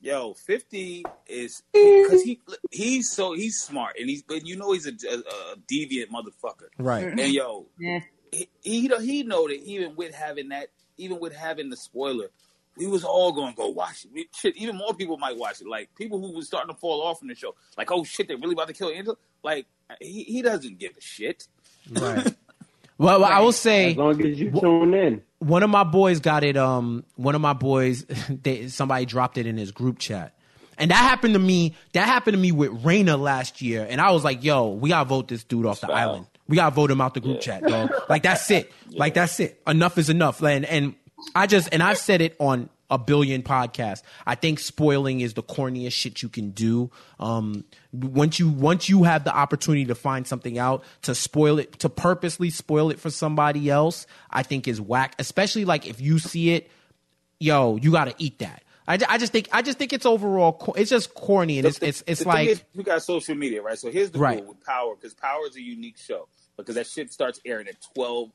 [0.00, 4.86] Yo, fifty is because he he's so he's smart and he's but you know he's
[4.86, 6.68] a, a, a deviant motherfucker.
[6.78, 7.04] Right.
[7.04, 8.00] And yo, Yeah.
[8.30, 10.68] he he he know that even with having that,
[10.98, 12.30] even with having the spoiler,
[12.78, 14.10] we was all going to go watch it.
[14.14, 15.66] We, shit, even more people might watch it.
[15.66, 18.38] Like people who was starting to fall off from the show, like oh shit, they're
[18.38, 19.16] really about to kill Angela.
[19.42, 19.66] Like
[20.00, 21.46] he, he doesn't give a shit.
[21.90, 22.34] Right.
[23.00, 25.22] Well, I will say As long as you tune in.
[25.38, 26.56] one of my boys got it.
[26.56, 30.34] Um, one of my boys, they, somebody dropped it in his group chat,
[30.76, 31.76] and that happened to me.
[31.92, 35.08] That happened to me with Raina last year, and I was like, "Yo, we gotta
[35.08, 35.96] vote this dude off the Foul.
[35.96, 36.26] island.
[36.48, 37.92] We gotta vote him out the group chat, dog.
[38.08, 38.72] Like that's it.
[38.90, 39.62] Like that's it.
[39.64, 40.96] Enough is enough." And and
[41.34, 44.02] I just and I've said it on a billion podcasts.
[44.26, 46.90] I think spoiling is the corniest shit you can do.
[47.20, 51.78] Um, once you once you have the opportunity to find something out to spoil it
[51.80, 55.14] to purposely spoil it for somebody else, I think is whack.
[55.18, 56.70] Especially like if you see it,
[57.38, 58.62] yo, you got to eat that.
[58.86, 61.78] I, I just think I just think it's overall co- it's just corny and it's
[61.80, 63.78] it's it's like is, we got social media, right?
[63.78, 64.38] So here's the Right.
[64.38, 67.76] rule with Power, because Power is a unique show because that shit starts airing at
[67.94, 68.30] 12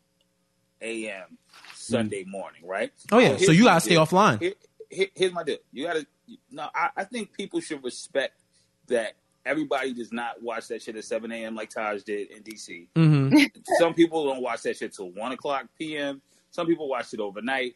[0.82, 1.38] a.m.
[1.84, 2.92] Sunday morning, right?
[3.12, 3.30] Oh, yeah.
[3.38, 4.06] So here's you gotta stay deal.
[4.06, 4.40] offline.
[4.42, 4.54] Here-
[4.90, 5.58] here- here's my deal.
[5.72, 6.06] You gotta
[6.52, 6.68] no.
[6.74, 8.40] I, I think people should respect
[8.88, 9.14] that
[9.46, 11.56] everybody does not watch that shit at 7 a.m.
[11.56, 12.88] like Taj did in DC.
[12.96, 13.52] mhm.
[13.80, 16.22] Some people don't watch that shit till one o'clock p.m.
[16.52, 17.76] Some people watch it overnight.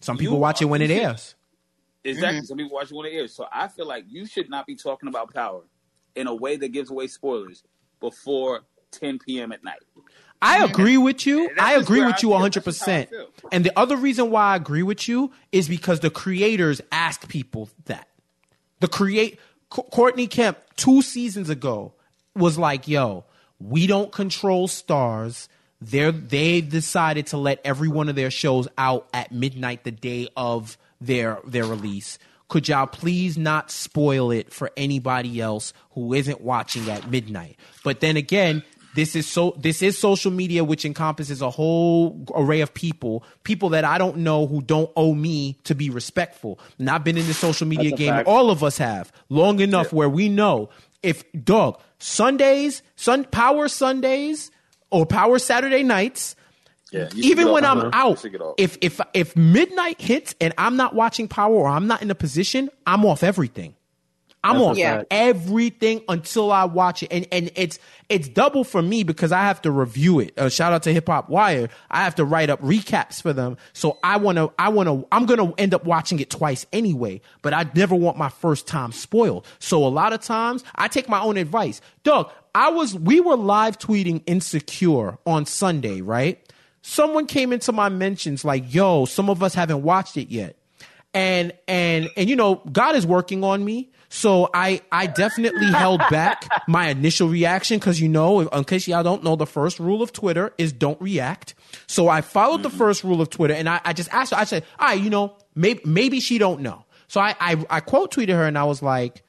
[0.00, 1.34] some You people watch it when it you should- airs.
[2.04, 2.42] Exactly.
[2.46, 3.34] Some people watch it when it airs.
[3.34, 5.62] So I feel like you should not be talking about power
[6.14, 7.62] in a way that gives away spoilers
[8.00, 8.60] before
[8.92, 9.52] 10 p.m.
[9.52, 9.80] at night.
[10.40, 11.48] I agree with you.
[11.48, 12.52] That's I agree with I you 100%.
[12.52, 13.28] That's just how I feel.
[13.52, 17.70] And the other reason why I agree with you is because the creators asked people
[17.86, 18.08] that.
[18.80, 21.92] The create Co- Courtney Kemp 2 seasons ago
[22.34, 23.24] was like, "Yo,
[23.58, 25.48] we don't control Starz.
[25.80, 30.28] They're they decided to let every one of their shows out at midnight the day
[30.36, 32.18] of their their release.
[32.48, 37.58] Could y'all please not spoil it for anybody else who isn't watching at midnight?
[37.84, 38.62] But then again,
[38.98, 43.68] this is so this is social media which encompasses a whole array of people, people
[43.68, 46.58] that I don't know who don't owe me to be respectful.
[46.80, 48.28] And I've been in the social media game, fact.
[48.28, 50.70] all of us have, long enough where we know
[51.04, 54.50] if dog Sundays, Sun Power Sundays
[54.90, 56.34] or Power Saturday nights,
[56.90, 58.24] Yeah, even when I'm out,
[58.56, 62.16] if if if midnight hits and I'm not watching Power or I'm not in a
[62.16, 63.76] position, I'm off everything.
[64.44, 65.06] I'm That's a off fact.
[65.10, 67.78] everything until I watch it, and and it's
[68.08, 70.38] it's double for me because I have to review it.
[70.38, 71.68] Uh, shout out to Hip Hop Wire.
[71.90, 75.06] I have to write up recaps for them, so I want to I want to
[75.10, 77.20] I'm gonna end up watching it twice anyway.
[77.42, 79.46] But I never want my first time spoiled.
[79.58, 81.80] So a lot of times I take my own advice.
[82.04, 86.40] Doug, I was we were live tweeting Insecure on Sunday, right?
[86.82, 90.54] Someone came into my mentions like, "Yo, some of us haven't watched it yet."
[91.14, 96.00] and and and you know god is working on me so i i definitely held
[96.10, 100.02] back my initial reaction because you know in case y'all don't know the first rule
[100.02, 101.54] of twitter is don't react
[101.86, 102.78] so i followed the mm-hmm.
[102.78, 105.10] first rule of twitter and i, I just asked her i said all right you
[105.10, 108.64] know maybe maybe she don't know so i i, I quote tweeted her and i
[108.64, 109.22] was like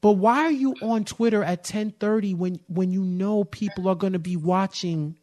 [0.00, 4.14] but why are you on twitter at 1030 when when you know people are going
[4.14, 5.16] to be watching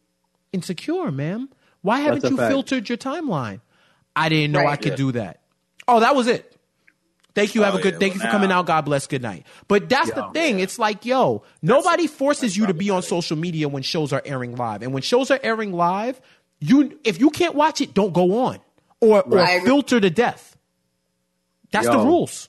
[0.52, 1.48] insecure ma'am
[1.82, 2.50] why haven't you fact.
[2.50, 3.60] filtered your timeline
[4.16, 4.96] i didn't know i could Yeah.
[4.96, 5.38] do that
[5.88, 6.51] Oh, that was it.
[7.34, 7.62] Thank you.
[7.62, 7.94] Have Oh, a good.
[7.94, 8.66] yeah, thank well, you for coming now- out.
[8.66, 9.06] God bless.
[9.06, 9.46] Good night.
[9.68, 10.30] But that's the Yeah.
[10.32, 10.60] thing.
[10.60, 14.22] It's like, yo, nobody forces that's you to be on social media when shows are
[14.24, 14.82] airing live.
[14.82, 16.20] And when shows are airing live,
[16.60, 18.58] you if you can't watch it, don't go on
[19.00, 20.56] or or filter to death.
[21.70, 22.48] That's the rules.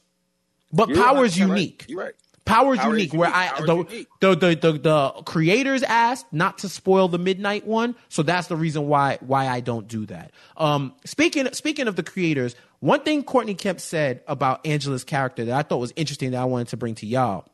[0.71, 1.57] But You're power is 100% right.
[1.59, 1.85] unique.
[1.87, 2.13] You're right.
[2.45, 3.13] Power is is unique.
[3.13, 3.53] Where unique.
[3.53, 4.07] I the, unique.
[4.19, 8.57] the, the the the creators asked not to spoil the midnight one, so that's the
[8.57, 10.31] reason why why I don't do that.
[10.57, 15.57] Um, speaking speaking of the creators, one thing Courtney Kemp said about Angela's character that
[15.57, 17.45] I thought was interesting that I wanted to bring to y'all.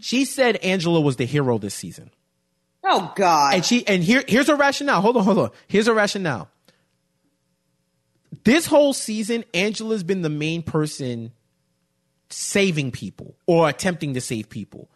[0.00, 2.10] She said Angela was the hero this season.
[2.84, 3.54] Oh God.
[3.54, 5.00] And she and here here's a rationale.
[5.00, 5.50] Hold on, hold on.
[5.66, 6.48] Here's a rationale.
[8.44, 11.32] This whole season, Angela's been the main person
[12.30, 14.88] saving people or attempting to save people.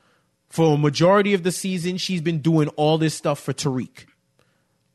[0.48, 4.06] For a majority of the season, she's been doing all this stuff for Tariq.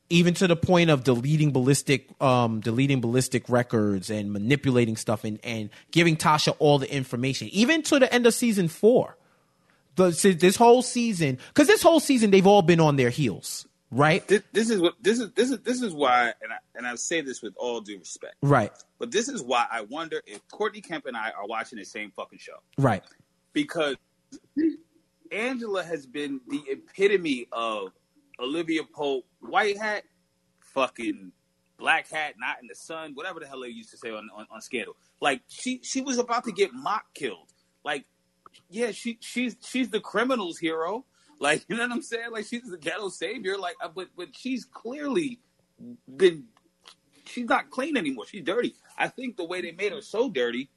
[0.10, 5.40] Even to the point of deleting ballistic, um, deleting ballistic records and manipulating stuff and,
[5.44, 7.50] and giving Tasha all the information.
[7.50, 9.18] Even to the end of season four
[9.98, 14.26] the this whole season because this whole season they've all been on their heels, right?
[14.28, 15.32] This, this is what this is.
[15.34, 18.36] This is this is why, and I and I say this with all due respect,
[18.42, 21.86] Right, but this is why I wonder if Courtney Kemp and I are watching the
[21.86, 23.04] same fucking show right,
[23.54, 23.96] because
[25.32, 27.92] Angela has been the epitome of
[28.40, 30.04] Olivia Pope, white hat,
[30.60, 31.32] fucking
[31.78, 34.46] black hat, not in the sun, whatever the hell they used to say on, on,
[34.52, 34.96] on Scandal.
[35.22, 37.52] Like she she was about to get mock killed.
[37.84, 38.06] Like,
[38.70, 41.06] yeah, she she's she's the criminal's hero.
[41.40, 42.32] Like, you know what I'm saying?
[42.32, 43.58] Like she's the ghetto savior.
[43.58, 45.40] Like, uh, but but she's clearly
[46.16, 46.46] been
[47.28, 48.26] she's not clean anymore.
[48.28, 48.76] She's dirty.
[48.98, 50.70] I think the way they made her so dirty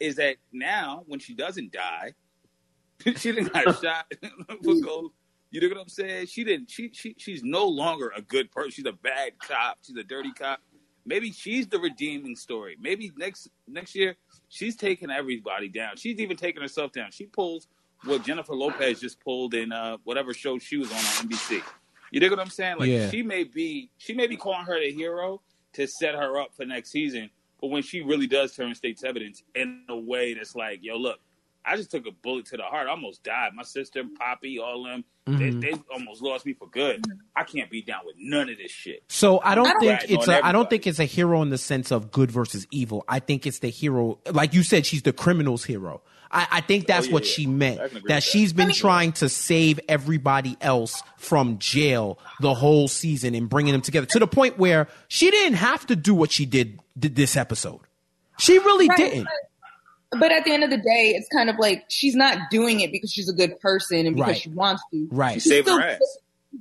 [0.00, 2.14] is that now when she doesn't die,
[3.16, 4.12] she didn't got shot
[4.64, 5.12] for gold.
[5.50, 6.26] You know what I'm saying?
[6.26, 6.70] She didn't.
[6.70, 8.70] She she she's no longer a good person.
[8.72, 9.78] She's a bad cop.
[9.82, 10.60] She's a dirty cop.
[11.06, 12.76] Maybe she's the redeeming story.
[12.80, 14.16] Maybe next next year
[14.48, 15.96] she's taking everybody down.
[15.96, 17.10] She's even taking herself down.
[17.12, 17.68] She pulls
[18.04, 21.62] what Jennifer Lopez just pulled in uh, whatever show she was on on NBC.
[22.10, 22.76] You dig what I'm saying?
[22.78, 23.08] Like Yeah.
[23.08, 25.42] she may be she may be calling her the hero
[25.76, 29.42] to set her up for next season, but when she really does turn state's evidence
[29.54, 31.18] in a way that's like, yo, look,
[31.64, 32.86] I just took a bullet to the heart.
[32.86, 33.52] I almost died.
[33.54, 35.60] My sister, Poppy, all them, Mhm.
[35.60, 37.04] they, they almost lost me for good.
[37.34, 39.02] I can't be down with none of this shit.
[39.08, 41.42] So I don't I don't- think it's on a, I don't think it's a hero
[41.42, 43.04] in the sense of good versus evil.
[43.08, 46.02] I think it's the hero, like you said, she's the criminal's hero.
[46.36, 47.32] I, I think that's Oh, yeah, what yeah.
[47.32, 47.80] she meant.
[47.80, 48.22] I can agree That that.
[48.22, 53.80] she's been trying to save everybody else from jail the whole season and bringing them
[53.80, 57.36] together to the point where she didn't have to do what she did, did this
[57.36, 57.80] episode.
[58.38, 59.24] She really Right, didn't.
[59.24, 62.80] but- But at the end of the day, it's kind of like she's not doing
[62.80, 64.40] it because she's a good person and because Right.
[64.42, 65.08] she wants to.
[65.10, 65.34] Right.
[65.34, 66.18] She's saving still her ass.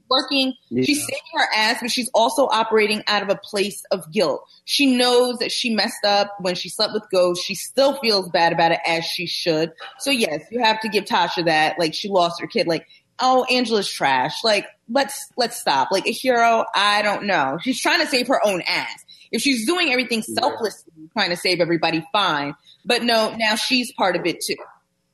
[0.10, 0.54] Working.
[0.70, 0.84] Yeah.
[0.84, 4.48] She's saving her ass, but she's also operating out of a place of guilt.
[4.66, 7.44] She knows that she messed up when she slept with Ghost.
[7.44, 9.72] She still feels bad about it as she should.
[10.00, 11.80] So yes, you have to give Tasha that.
[11.80, 12.68] Like she lost her kid.
[12.68, 12.88] Like
[13.20, 14.44] oh, Angela's trash.
[14.44, 15.90] Like let's let's stop.
[15.92, 17.58] Like a hero, I don't know.
[17.62, 19.06] She's trying to save her own ass.
[19.32, 22.56] If she's doing everything selflessly, trying to save everybody, fine.
[22.86, 24.56] But no, now she's part of it too.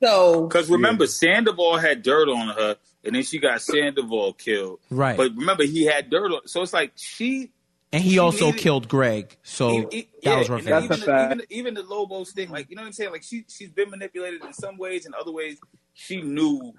[0.02, 4.80] So Because remember, Sandoval had dirt on her, and then she got Sandoval killed.
[4.90, 5.16] Right.
[5.16, 6.46] But remember, he had dirt on.
[6.46, 7.50] So it's like she.
[7.94, 9.36] And he she also needed- killed Greg.
[9.42, 10.64] So e- e- that yeah, was and rough.
[10.64, 11.24] That's even, a the, fact.
[11.32, 13.12] even, the- even the Lobos thing, like you know what I'm saying?
[13.12, 15.58] Like she she's been manipulated in some ways, and other ways
[15.92, 16.72] she knew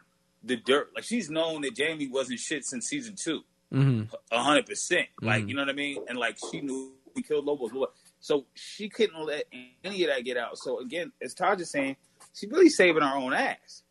[0.44, 0.90] the dirt.
[0.96, 4.10] Like she's known that Jamie wasn't shit since season two, Mhm.
[4.32, 5.08] a hundred percent.
[5.22, 5.50] Like Mhm.
[5.50, 6.04] you know what I mean?
[6.10, 7.72] And like she knew we killed Lobos,
[8.20, 9.44] so she couldn't let
[9.84, 10.58] any of that get out.
[10.58, 11.96] So again, as Taj is saying,
[12.34, 13.84] she's really saving her own ass.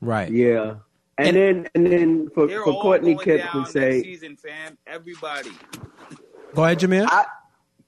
[0.00, 0.30] Right.
[0.30, 0.76] Yeah.
[1.18, 4.78] And, And- then and then for, for Courtney going Kemp to say season, fam.
[4.86, 5.50] Everybody.
[6.54, 7.06] Go ahead, Jameer.
[7.08, 7.24] I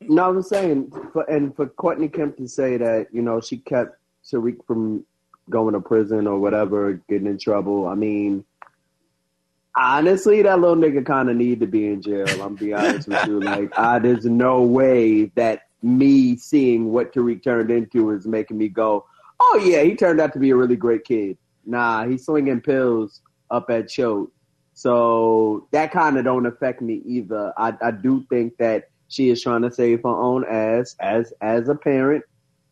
[0.01, 3.99] no, I'm saying for and for Courtney Kemp to say that, you know, she kept
[4.31, 5.05] Tariq from
[5.51, 7.87] going to prison or whatever, getting in trouble.
[7.87, 8.45] I mean
[9.77, 12.27] honestly, that little nigga kinda need to be in jail.
[12.43, 13.41] I'm be honest with you.
[13.41, 18.69] Like I there's no way that me seeing what Tariq turned into is making me
[18.69, 19.07] go,
[19.41, 21.37] Oh yeah, he turned out to be a really great kid.
[21.67, 24.31] Nah, he's swinging pills up at Choate.
[24.75, 27.53] So that kind of don't affect me either.
[27.57, 31.69] I, I do think that she is trying to save her own ass as as
[31.69, 32.25] a parent,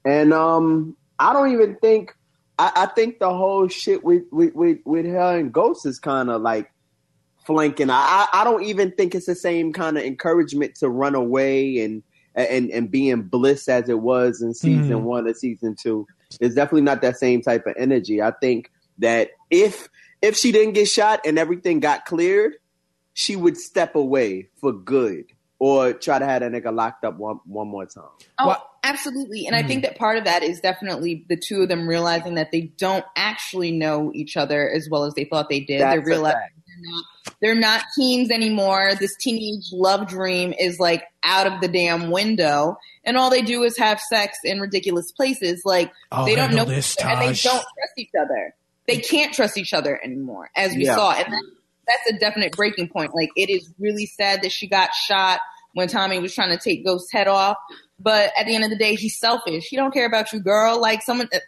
[0.05, 2.13] and um, I don't even think
[2.59, 6.31] I, I think the whole shit with with with, with her and Ghost is kind
[6.31, 6.73] of like
[7.47, 7.91] flanking.
[7.91, 12.03] I I don't even think it's the same kind of encouragement to run away and
[12.35, 15.03] and and be in bliss as it was in season Mhm.
[15.03, 16.07] one or season two.
[16.41, 18.21] It's definitely not that same type of energy.
[18.23, 19.89] I think that if
[20.21, 22.55] if she didn't get shot and everything got cleared,
[23.15, 25.27] she would step away for good
[25.59, 28.05] or try to have that nigga locked up one one more time.
[28.39, 29.47] Oh, What- absolutely.
[29.47, 29.69] And I hmm.
[29.69, 33.05] think that part of that is definitely the two of them realizing that they don't
[33.17, 35.81] actually know each other as well as they thought they did.
[35.81, 36.55] That's they're a realizing fact.
[36.67, 37.05] they're not,
[37.41, 38.93] they're not teens anymore.
[38.99, 42.77] This teenage love dream is like out of the damn window.
[43.05, 45.63] And all they do is have sex in ridiculous places.
[45.65, 47.67] Like Oh, they don't know this, and they don't trust
[47.97, 48.55] each other.
[48.87, 50.95] They can't trust each other anymore, as we Yeah.
[50.97, 51.43] saw, and that,
[51.87, 53.15] that's a definite breaking point.
[53.15, 55.41] Like it is really sad that she got shot
[55.75, 57.57] when Tommy was trying to take Ghost's head off,
[57.99, 59.65] but at the end of the day, he's selfish.
[59.69, 60.81] He don't care about you, girl.
[60.81, 61.29] Like someone.
[61.33, 61.39] uh,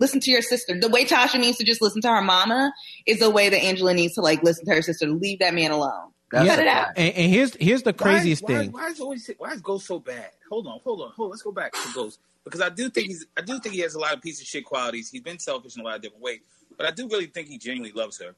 [0.00, 0.78] Listen to your sister.
[0.78, 2.72] The way Tasha needs to just listen to her mama
[3.04, 5.08] is the way that Angela needs to like listen to her sister.
[5.08, 6.12] Leave that man alone.
[6.30, 6.86] That's Cut a it out.
[6.96, 8.70] And, and here's here's the Why- craziest why, thing.
[8.70, 10.30] Why, is always why is Ghost so bad?
[10.50, 11.30] Hold on, hold on, hold on.
[11.32, 13.96] Let's go back to Ghost because I do think he's I do think he has
[13.96, 15.10] a lot of piece of shit qualities.
[15.10, 16.42] He's been selfish in a lot of different ways,
[16.78, 18.34] but I do really think he genuinely loves her.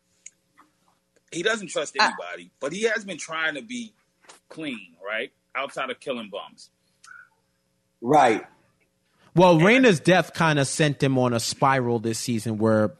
[1.31, 3.93] He doesn't trust I- anybody, but he has been trying to be
[4.49, 5.31] clean, right?
[5.55, 6.71] Outside of killing bums.
[8.01, 8.45] Right.
[9.37, 12.95] Well, Raina's death kind of sent him on a spiral this season where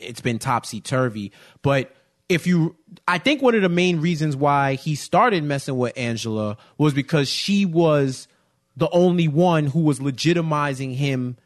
[0.00, 1.32] it's been topsy turvy.
[1.62, 1.94] But
[2.28, 2.76] if you,
[3.08, 7.28] I think one of the main reasons why he started messing with Angela was because
[7.28, 8.28] she was
[8.76, 11.36] the only one who was legitimizing him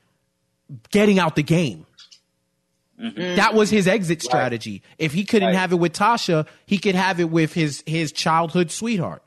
[0.91, 1.87] getting out the game.
[2.99, 4.83] That was his exit strategy.
[4.99, 5.57] If he couldn't Right.
[5.57, 9.23] have it with Tasha, he could have it with his his childhood sweetheart.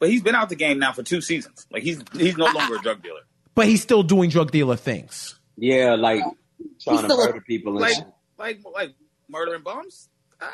[0.00, 1.66] But he's been out the game now for two seasons.
[1.70, 3.20] Like he's he's no longer a drug dealer.
[3.54, 5.38] But he's still doing drug dealer things.
[5.56, 6.22] Yeah, like
[6.82, 8.06] trying to still a- murder people and Like shit.
[8.38, 8.94] like like
[9.28, 10.08] murdering bums.
[10.40, 10.46] Uh,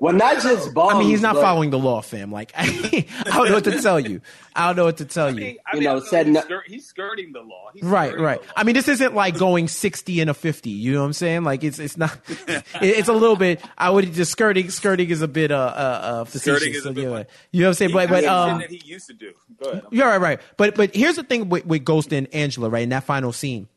[0.00, 0.94] Well, not just bums.
[0.94, 2.32] I mean, he's not but- following the law, fam.
[2.32, 4.22] Like, I don't know what to tell you.
[4.56, 5.34] I don't know what to tell I you.
[5.36, 7.68] mean, I You mean, know, know setting he's, up- skir- he's skirting the law.
[7.74, 8.40] He's Right, right.
[8.40, 8.46] law.
[8.56, 10.70] I mean, this isn't like going sixty and a fifty.
[10.70, 11.44] You know what I'm saying?
[11.44, 12.18] Like, it's it's not.
[12.48, 13.60] it- It's a little bit.
[13.76, 14.70] I would just skirting.
[14.70, 16.56] Skirting is a bit uh uh, uh facetious.
[16.62, 17.10] Skirting is a bit yeah.
[17.10, 17.28] much.
[17.52, 17.90] You know what I'm saying?
[17.90, 19.32] He- But but um, that he used to do.
[19.62, 19.84] Go ahead.
[19.90, 20.40] you're right, right.
[20.56, 22.82] But but here's the thing with, with Ghost and Angela, right?
[22.82, 23.68] In that final scene,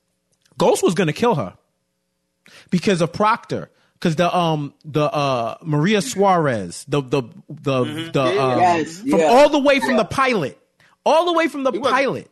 [0.58, 1.58] Ghost was gonna kill her
[2.70, 3.70] because of Proctor.
[4.04, 9.28] Because the um the uh Maria Suarez, the the the the um, Yes, from yeah.
[9.28, 10.60] all the way from the pilot,
[11.06, 12.30] all the way from the wasn't- pilot.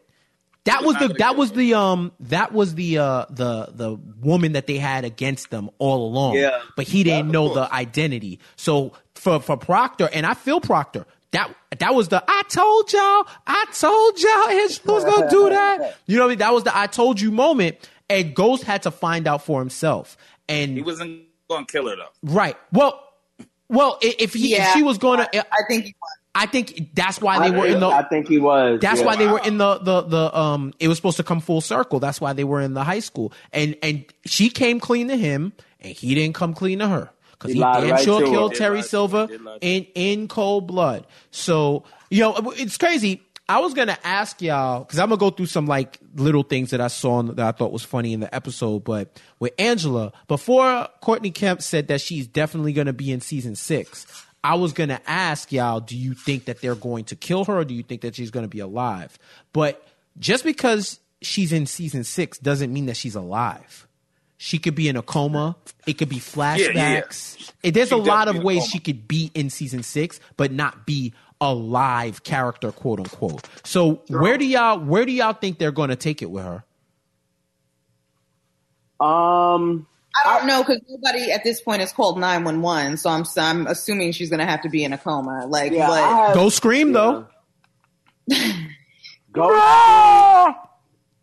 [0.65, 4.51] That was was the that was the um that was the uh the the woman
[4.51, 6.35] that they had against them all along.
[6.35, 6.59] Yeah.
[6.75, 7.69] But he didn't of know course.
[7.69, 8.39] the identity.
[8.57, 11.05] So for for Proctor, and I feel Proctor.
[11.31, 15.95] That that was the I told y'all, I told y'all Angela was gonna do that.
[16.05, 16.39] You know what I mean?
[16.39, 17.77] That was the I told you moment.
[18.09, 20.17] And Ghost had to find out for himself.
[20.49, 21.21] And He wasn't
[21.51, 22.09] going to kill her though.
[22.23, 22.57] right.
[22.71, 23.07] Well
[23.71, 26.17] well, if he if she was gonna I think he was.
[26.33, 28.79] I think that's why they I, were in the I think he was.
[28.81, 29.05] that's yeah.
[29.05, 30.73] why they were in the, the the um.
[30.79, 31.99] It was supposed to come full circle.
[31.99, 35.53] That's why they were in the high school, and and she came clean to him,
[35.79, 38.55] and he didn't come clean to her because He he, lied damn right sure killed
[38.55, 38.87] Terry lie to her.
[38.89, 41.07] Silver Did lie to in in cold blood.
[41.31, 43.21] So you know it's crazy.
[43.51, 46.79] I was gonna ask y'all because I'm gonna go through some like little things that
[46.79, 48.83] I saw that I thought was funny in the episode.
[48.83, 54.05] But with Angela, before Courtney Kemp said that she's definitely gonna be in season six,
[54.43, 57.65] I was gonna ask y'all, do you think that they're going to kill her, or
[57.65, 59.19] do you think that she's gonna be alive?
[59.53, 59.85] But
[60.17, 63.87] just because she's in season six doesn't mean that she's alive.
[64.37, 65.55] She could be in a coma.
[65.85, 67.37] It could be flashbacks.
[67.39, 67.45] yeah.
[67.63, 70.51] It- there's She a lot of a ways she could be in season six, but
[70.51, 73.49] not be a live character, quote unquote.
[73.65, 76.63] So where do y'all where do y'all think they're going to take it with her?
[79.05, 79.87] Um,
[80.23, 82.95] I don't know because nobody at this point is called nine one one.
[82.97, 85.47] So I'm I'm assuming she's gonna have to be in a coma.
[85.47, 87.27] Like, yeah, but I have, Go scream though.
[89.31, 89.49] Go.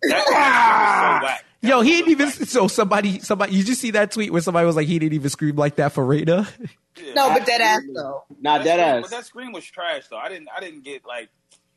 [0.03, 1.39] That was.
[1.61, 2.31] Yo, he didn't even.
[2.31, 5.29] So somebody, somebody, you just see that tweet where somebody was like, he didn't even
[5.29, 6.49] scream like that for Raina.
[7.15, 8.25] no, but dead ass though.
[8.41, 9.03] Not That dead ass.
[9.03, 10.17] But that scream was trash though.
[10.19, 10.49] I didn't.
[10.57, 11.29] I didn't get like.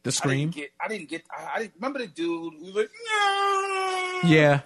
[0.04, 0.50] The I scream.
[0.50, 0.70] didn't get.
[0.84, 1.24] I didn't get.
[1.32, 2.90] I, I didn't remember the dude who was like.
[3.08, 4.20] No.
[4.30, 4.62] Yeah.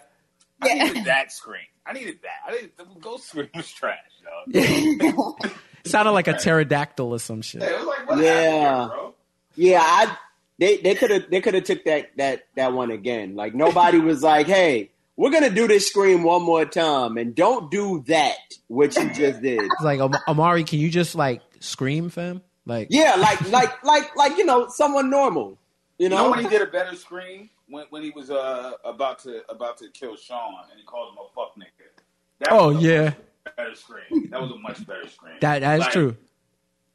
[0.62, 0.84] I Yeah.
[0.88, 1.62] needed that scream.
[1.86, 2.48] I needed that.
[2.48, 2.78] I didn't.
[2.78, 5.36] The ghost scream was trash, dog.
[5.86, 7.62] Sounded like a pterodactyl or some shit.
[7.62, 8.80] It was like, what Yeah.
[8.80, 9.14] here, bro?
[9.56, 10.18] Yeah, I
[10.58, 13.36] they they could have they could have took that that that one again.
[13.36, 17.72] Like nobody was like, "Hey, we're gonna do this scream one more time," and don't
[17.72, 18.38] do that,
[18.68, 19.62] which you just did.
[19.82, 22.42] Like Am- Omari, can you just like scream, fam?
[22.66, 25.58] Like, Yeah, like like like like you know, someone normal.
[25.98, 28.74] You You know know, when he did a better scream when when he was uh
[28.84, 31.88] about to about to kill Sean and he called him a fuck nigga.
[32.40, 34.30] That oh was a yeah, much better scream.
[34.32, 35.36] That was a much better scream.
[35.42, 36.18] that that is Like, true.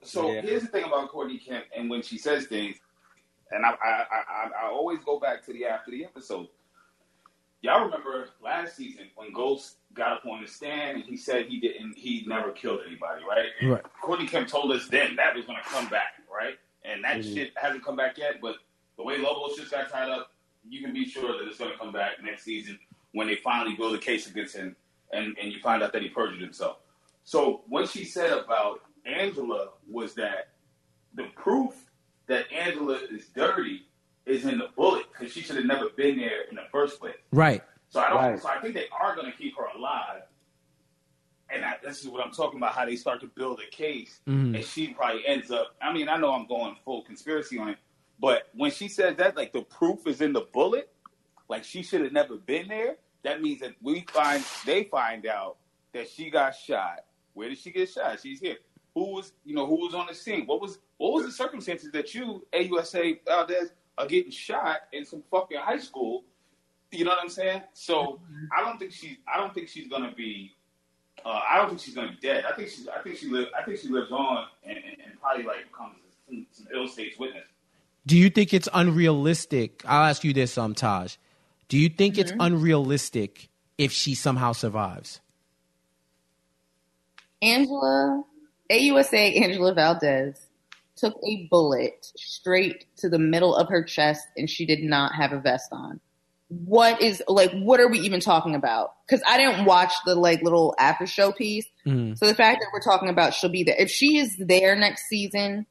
[0.03, 0.43] So Yeah.
[0.43, 2.77] here's the thing about Courtney Kemp, and when she says things,
[3.51, 6.49] and I, I, I, I- I always go back to the after the episode.
[7.63, 11.61] Y'all remember last season when Ghost got up on the stand and he said he
[11.61, 13.49] didn't, he never killed anybody, right?
[13.61, 13.83] And Right.
[14.01, 16.59] Courtney Kemp told us then that was going to come back, right?
[16.85, 17.35] And that Mhm.
[17.35, 18.41] shit hasn't come back yet.
[18.41, 18.57] But
[18.97, 20.33] the way Lobos just got tied up,
[20.67, 22.79] you can be sure that it's going to come back next season
[23.13, 24.75] when they finally build a case against him,
[25.13, 26.79] and and you find out that he perjured himself.
[27.25, 30.53] So what she said about Angela was that
[31.15, 31.91] the proof
[32.27, 33.87] that Angela is dirty
[34.31, 37.17] is in the bullet because she should have never been there in the first place.
[37.33, 37.63] Right.
[37.89, 38.17] So I don't.
[38.19, 38.41] Right.
[38.41, 40.23] So I think they are going to keep her alive.
[41.53, 42.75] and I, this is what I'm talking about.
[42.75, 44.55] How they start to build a case, Mhm.
[44.55, 45.75] and she probably ends up.
[45.83, 47.79] I mean, I know I'm going full conspiracy on it,
[48.21, 50.93] but when she says that, like the proof is in the bullet,
[51.49, 52.97] like she should have never been there.
[53.25, 55.57] That means that we find they find out
[55.93, 57.05] that she got shot.
[57.35, 58.21] Where did she get shot?
[58.23, 58.59] She's here.
[58.95, 60.47] Who was you know who was on the scene?
[60.47, 65.23] What was what was the circumstances that you AUSA Valdez are getting shot in some
[65.31, 66.25] fucking high school?
[66.91, 67.63] You know what I'm saying?
[67.73, 68.21] So
[68.57, 70.53] I don't think she's I don't think she's gonna be
[71.25, 72.45] uh, I don't think she's gonna be dead.
[72.51, 75.21] I think she's I think she live I think she lives on and, and, and
[75.21, 75.97] probably like becomes
[76.27, 77.45] some, some ill state's witness.
[78.07, 79.83] Do you think it's unrealistic?
[79.87, 81.17] I'll ask you this, um, Taj.
[81.69, 85.21] Do you think it's unrealistic if she somehow survives?
[87.43, 88.25] Angela,
[88.71, 90.50] AUSA Angela Valdez
[91.01, 95.33] took a bullet straight to the middle of her chest and she did not have
[95.33, 96.01] a vest on.
[96.49, 98.95] What is like what are we even talking about?
[99.09, 101.67] Cuz I didn't watch the like little after show piece.
[101.87, 102.19] Mhm.
[102.19, 105.09] So the fact that we're talking about she'll be there if she is there next
[105.09, 105.67] season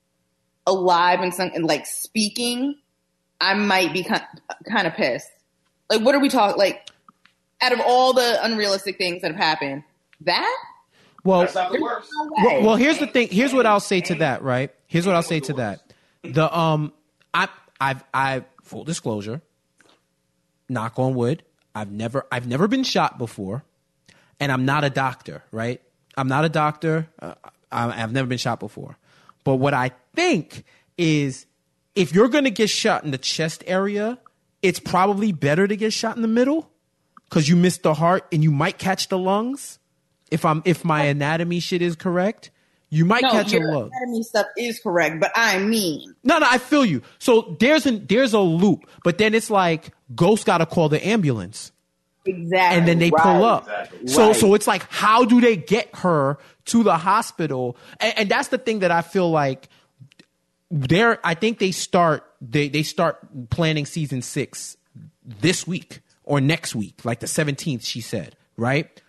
[0.65, 2.75] alive and some and like speaking,
[3.41, 4.23] I might be kind,
[4.69, 5.29] kind of pissed.
[5.89, 6.89] Like what are we talking like
[7.61, 9.83] out of all the unrealistic things that have happened,
[10.21, 10.57] that
[11.23, 12.09] Well, That's not the worst.
[12.37, 13.27] well, well, here's the thing.
[13.29, 14.41] Here's what I'll say to that.
[14.41, 14.71] Right.
[14.87, 15.93] Here's what I'll say to that.
[16.23, 16.93] The um,
[17.33, 17.47] I
[17.79, 19.41] I've I full disclosure.
[20.69, 21.43] Knock on wood.
[21.75, 23.63] I've never I've never been shot before,
[24.39, 25.43] and I'm not a doctor.
[25.51, 25.81] Right.
[26.17, 27.07] I'm not a doctor.
[27.21, 27.35] Uh,
[27.71, 28.97] I, I've never been shot before.
[29.43, 30.65] But what I think
[30.97, 31.45] is,
[31.95, 34.19] if you're going to get shot in the chest area,
[34.61, 36.69] it's probably better to get shot in the middle
[37.29, 39.79] because you missed the heart and you might catch the lungs.
[40.31, 42.51] If I'm if my anatomy shit is correct,
[42.89, 43.91] you might no, catch a your lung.
[43.93, 47.01] anatomy stuff is correct, but I mean, No, no, I feel you.
[47.19, 51.05] So there's an there's a loop, but then it's like Ghost got to call the
[51.05, 51.71] ambulance,
[52.25, 52.77] exactly.
[52.77, 53.63] and then they Right, pull up.
[53.67, 54.07] exactly.
[54.07, 54.35] So Right.
[54.35, 57.77] so it's like how do they get her to the hospital?
[57.99, 59.69] And, and that's the thing that I feel like
[60.71, 61.19] they're.
[61.25, 64.77] I think they start they they start planning season six
[65.23, 67.83] this week or next week, like the 17th.
[67.85, 69.01] She said, right?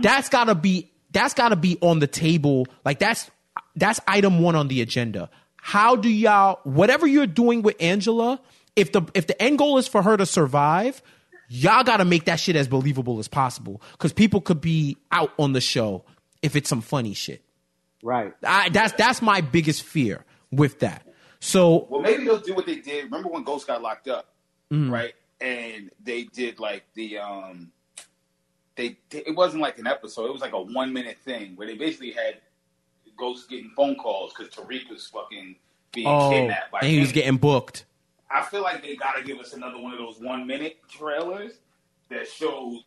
[0.00, 2.66] That's gotta be that's gotta be on the table.
[2.84, 3.30] Like that's
[3.76, 5.30] that's item one on the agenda.
[5.56, 8.40] How do y'all whatever you're doing with Angela?
[8.76, 11.02] If the if the end goal is for her to survive,
[11.48, 13.82] y'all gotta make that shit as believable as possible.
[13.92, 16.04] Because people could be out on the show
[16.42, 17.42] if it's some funny shit.
[18.02, 18.32] Right.
[18.44, 21.04] I, that's that's my biggest fear with that.
[21.40, 23.04] So Well, maybe they'll do what they did.
[23.04, 24.26] Remember when Ghost got locked up,
[24.72, 24.92] Mm-hmm.
[24.92, 25.14] right?
[25.40, 27.70] And they did like the um,
[28.78, 30.26] they it wasn't like an episode.
[30.26, 32.38] It was like a one minute thing where they basically had
[33.18, 35.56] Ghost getting phone calls because Tariq was fucking
[35.92, 37.84] being oh, kidnapped by and he was getting booked.
[38.30, 41.54] I feel like they got to give us another one of those one minute trailers
[42.08, 42.84] that shows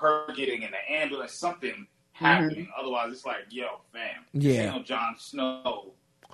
[0.00, 2.24] her getting in the ambulance, something mm-hmm.
[2.24, 2.68] happening.
[2.78, 4.70] Otherwise, it's like, yo, fam, Yeah.
[4.70, 5.92] no Jon Snow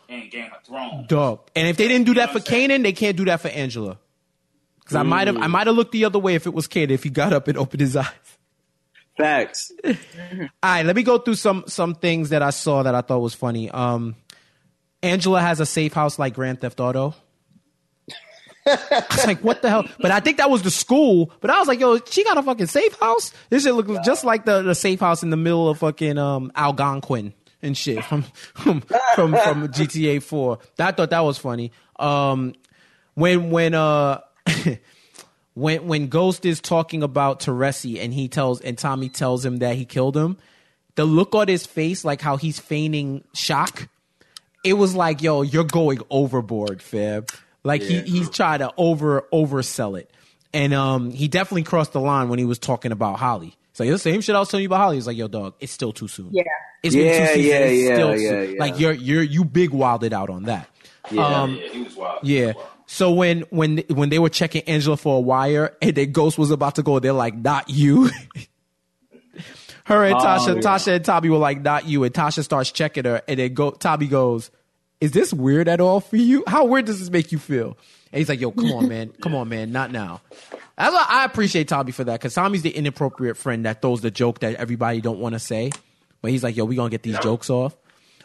[0.09, 1.06] in Game of Thrones.
[1.09, 1.50] Dope.
[1.56, 3.98] And if they didn't do that know for Kanan, they can't do that for Angela.
[4.80, 6.90] Because I might have I might have looked the other way if it was Kanan
[6.90, 8.38] if he got up and opened his eyes.
[9.18, 9.72] Facts.
[9.84, 9.92] All
[10.62, 13.34] right, let me go through some some things that I saw that I thought was
[13.34, 13.68] funny.
[13.68, 14.14] Um,
[15.02, 17.14] Angela has a safe house like Grand Theft Auto.
[18.66, 19.84] I was like, what the hell?
[19.98, 21.32] But I think that was the school.
[21.40, 23.32] But I was like, yo, she got a fucking safe house.
[23.48, 26.52] This shit looks just like the, the safe house in the middle of fucking um,
[26.54, 28.22] Algonquin and shit from
[28.54, 28.82] from
[29.14, 30.58] from, from GTA Four.
[30.78, 31.72] I thought that was funny.
[31.98, 32.54] Um,
[33.14, 34.20] when when uh.
[35.59, 39.76] when when Ghost is talking about Teresi and he tells and Tommy tells him that
[39.76, 40.36] he killed him,
[40.94, 43.88] the look on his face, like how he's feigning shock,
[44.64, 47.30] it was like, yo, you're going overboard, Fab.
[47.64, 50.11] Like he he's trying to over oversell it.
[50.54, 53.54] And um he definitely crossed the line when he was talking about Holly.
[53.74, 54.96] So the same shit I was telling you about Holly.
[54.96, 56.30] He's like, yo, dog, it's still too soon.
[56.32, 56.42] Yeah.
[56.82, 57.44] It's been Yeah, two seasons.
[57.46, 58.54] yeah, it's yeah, still yeah, soon.
[58.54, 58.61] yeah.
[58.61, 60.68] Like you're you're you big wilded out on that.
[61.11, 61.26] Yeah.
[61.26, 62.18] Um, yeah, he was wild.
[62.22, 62.52] yeah.
[62.91, 66.51] So when when when they were checking Angela for a wire and the Ghost was
[66.51, 68.09] about to go, they're like, "Not you."
[69.84, 70.62] her and Oh, Tasha, yeah.
[70.62, 73.72] Tasha and Tommy were like, "Not you." And Tasha starts checking her, and then go.
[73.72, 74.51] Tommy goes,
[75.03, 76.45] "Is this weird at all for you?
[76.47, 77.76] How weird does this make you feel?"
[78.11, 80.22] And he's like, "Yo, come on, man, come on, man, not now."
[80.78, 84.11] That's why I appreciate Tommy for that because Tommy's the inappropriate friend that throws the
[84.11, 85.72] joke that everybody don't want to say,
[86.22, 87.76] but he's like, "Yo, we gonna get these jokes off."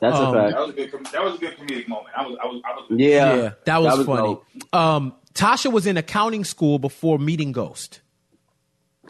[0.04, 0.52] That's Um, a fact.
[0.54, 1.06] That was a good.
[1.14, 2.08] That was a good comedic moment.
[2.16, 2.38] I was.
[2.44, 2.62] I was.
[2.66, 2.86] I was.
[2.90, 3.36] Yeah.
[3.36, 4.22] Yeah, that was, That was funny.
[4.62, 4.76] dope.
[4.76, 8.02] Um, Tasha was in accounting school before meeting Ghost.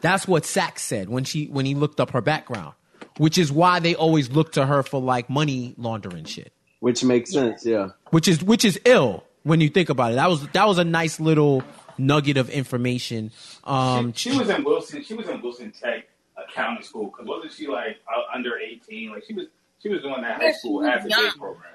[0.01, 2.73] That's what Saxe said when she when he looked up her background,
[3.17, 7.31] which is why they always look to her for like money laundering shit, Which makes
[7.31, 7.65] sense.
[7.65, 7.89] Yeah.
[8.11, 10.15] which is which is ill when you think about it.
[10.15, 11.63] That was that was a nice little
[11.97, 13.31] nugget of information.
[13.63, 15.03] Um, she, she was in Wilson.
[15.03, 17.05] She was in Wilson Tech accounting school?
[17.05, 19.11] Because wasn't she like uh, under eighteen?
[19.11, 19.45] Like she was,
[19.83, 21.69] she was doing that high school half a day program.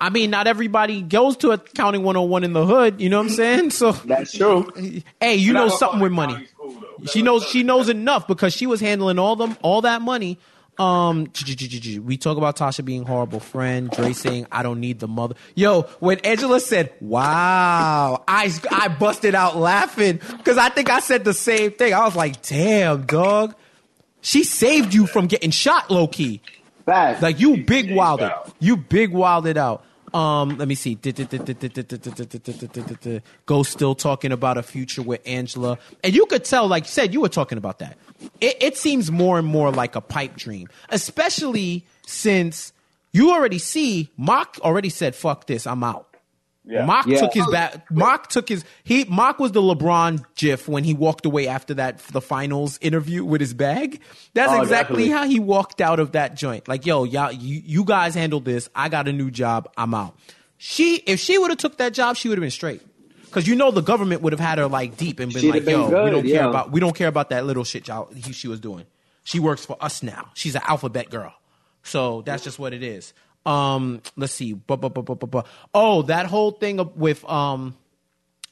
[0.00, 3.02] I mean, not everybody goes to accounting 101 in the hood.
[3.02, 3.70] You know what I'm saying?
[3.70, 4.72] So, That's true.
[5.20, 6.46] hey, you But know something with money.
[6.46, 6.82] school.
[7.06, 10.38] She knows she knows enough because she was handling all them all that money.
[10.78, 11.30] Um,
[12.04, 13.90] we talk about Tasha being horrible friend.
[13.90, 15.34] Dre saying I don't need the mother.
[15.54, 21.24] Yo, when Angela said "Wow," I I busted out laughing because I think I said
[21.24, 21.92] the same thing.
[21.92, 23.54] I was like, "Damn, dog."
[24.22, 26.40] She saved you from getting shot, low key.
[27.22, 28.32] Like you big wilded.
[28.58, 29.84] You big wilded out.
[30.12, 30.98] Um, let me see.
[33.46, 37.12] Ghost still talking about a future with Angela, and you could tell, like you said,
[37.12, 37.96] you were talking about that.
[38.40, 42.72] It, it seems more and more like a pipe dream, especially since
[43.12, 46.09] you already see Mock already said, "Fuck this, I'm out."
[46.64, 46.84] Yeah.
[46.84, 47.20] Mock Yeah.
[47.20, 47.90] took his oh, back.
[47.90, 49.04] Mock took his he.
[49.04, 53.40] Mock was the LeBron gif when he walked away after that the finals interview with
[53.40, 54.00] his bag.
[54.34, 55.08] That's Oh, exactly definitely.
[55.08, 56.68] how he walked out of that joint.
[56.68, 58.68] Like, yo, y'all, you, you guys handle this.
[58.74, 59.70] I got a new job.
[59.76, 60.16] I'm out.
[60.58, 62.82] She, if she would have took that job, she would have been straight.
[63.24, 65.64] Because you know the government would have had her like deep and been She'd like,
[65.64, 66.48] been yo, we don't care yeah.
[66.48, 68.84] about we don't care about that little shit y'all he, she was doing.
[69.22, 70.30] She works for us now.
[70.34, 71.32] She's an alphabet girl.
[71.84, 73.14] So that's just what it is.
[73.46, 74.52] Um, let's see.
[74.52, 75.42] Bu- bu- bu- bu- bu- bu-
[75.74, 77.74] Oh, that whole thing with um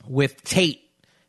[0.06, 0.80] with Tate,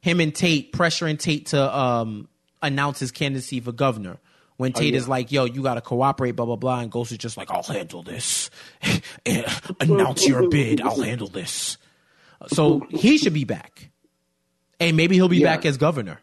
[0.02, 2.28] him and Tate pressuring Tate to um
[2.62, 4.18] announce his candidacy for governor.
[4.58, 7.18] When Tate is like, "Yo, you got to cooperate," blah blah blah, and Ghost is
[7.18, 8.50] just like, "I'll handle this.
[9.80, 10.82] announce your bid.
[10.82, 11.78] I'll handle this."
[12.48, 13.90] So he should be back,
[14.80, 15.56] and maybe he'll be Yeah.
[15.56, 16.20] back as governor.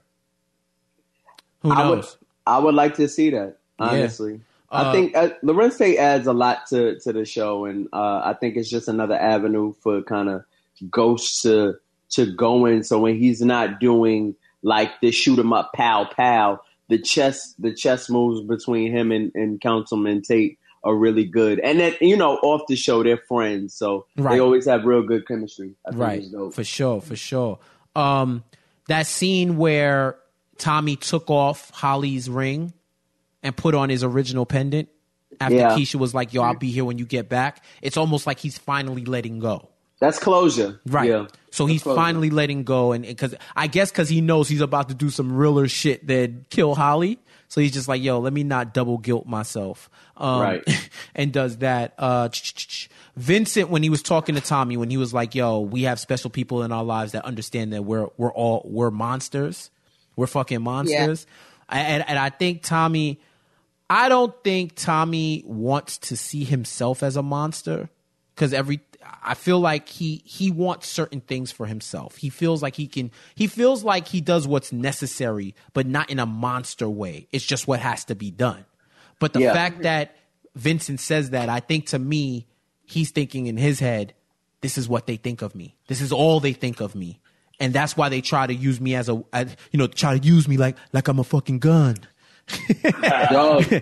[1.61, 2.18] Who I would, knows?
[2.47, 3.59] I would like to see that.
[3.78, 4.39] Honestly, Uh,
[4.71, 8.35] I think uh, Larenz Tate adds a lot to to the show, and uh, I
[8.39, 10.45] think it's just another avenue for kind of
[10.91, 11.77] Ghost to
[12.11, 12.83] to go in.
[12.85, 17.73] So when he's not doing like the shoot 'em up, pow pow, the chess the
[17.73, 21.59] chess moves between him and, and Councilman Tate are really good.
[21.61, 24.35] And that you know, off the show, they're friends, so Right.
[24.35, 25.75] they always have real good chemistry.
[25.87, 27.59] I think right for sure for sure
[27.95, 28.45] um
[28.89, 30.17] that scene where
[30.59, 32.73] tommy took off holly's ring
[33.47, 34.88] and put on his original pendant
[35.40, 35.70] after Yeah.
[35.76, 38.59] keisha was like yo i'll be here when you get back it's almost like he's
[38.59, 39.68] finally letting go
[40.01, 41.26] That's closure, right Yeah.
[41.51, 41.97] so he's closure.
[41.97, 45.34] finally letting go and because i guess because he knows he's about to do some
[45.36, 47.18] realer shit than kill holly
[47.49, 49.88] so he's just like yo let me not double guilt myself
[50.18, 50.90] um, Right.
[51.14, 51.92] and does that.
[51.99, 52.30] Uh,
[53.16, 56.30] Vincent, when he was talking to Tommy, when he was like, "Yo, we have special
[56.30, 59.70] people in our lives that understand that we're we're all we're monsters,
[60.16, 61.26] we're fucking monsters,"
[61.70, 61.76] yeah.
[61.76, 63.20] and and I think Tommy,
[63.89, 67.89] I don't think Tommy wants to see himself as a monster
[68.34, 68.80] because every
[69.22, 72.16] I feel like he he wants certain things for himself.
[72.16, 73.12] He feels like he can.
[73.37, 77.28] He feels like he does what's necessary, but not in a monster way.
[77.30, 78.64] It's just what has to be done.
[79.20, 79.53] But the Yeah.
[79.53, 80.16] fact that
[80.57, 82.47] Vincent says that, I think to me,
[82.84, 84.14] he's thinking in his head,
[84.62, 85.76] this is what they think of me.
[85.87, 87.20] This is all they think of me.
[87.61, 90.26] And that's why they try to use me as a, as, you know, try to
[90.26, 91.97] use me like like I'm a fucking gun.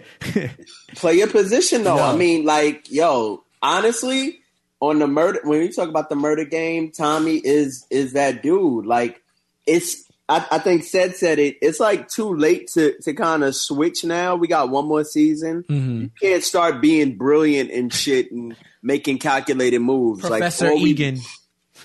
[0.97, 1.97] Play your position though.
[1.97, 2.03] No.
[2.03, 4.41] I mean, like, yo, honestly,
[4.81, 8.87] on the murder when you talk about the murder game, Tommy is is that dude.
[8.87, 9.23] Like,
[9.67, 11.57] it's I, I think said said it.
[11.61, 14.37] It's like too late to to kind of switch now.
[14.37, 15.65] We got one more season.
[15.69, 16.01] Mm-hmm.
[16.03, 20.21] You can't start being brilliant and shit and making calculated moves.
[20.21, 21.19] Professor like all we- Egan.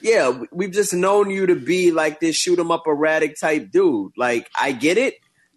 [0.02, 3.72] yeah, we- we've just known you to be like this shoot 'em up erratic type
[3.72, 4.12] dude.
[4.18, 5.16] Like, I get it,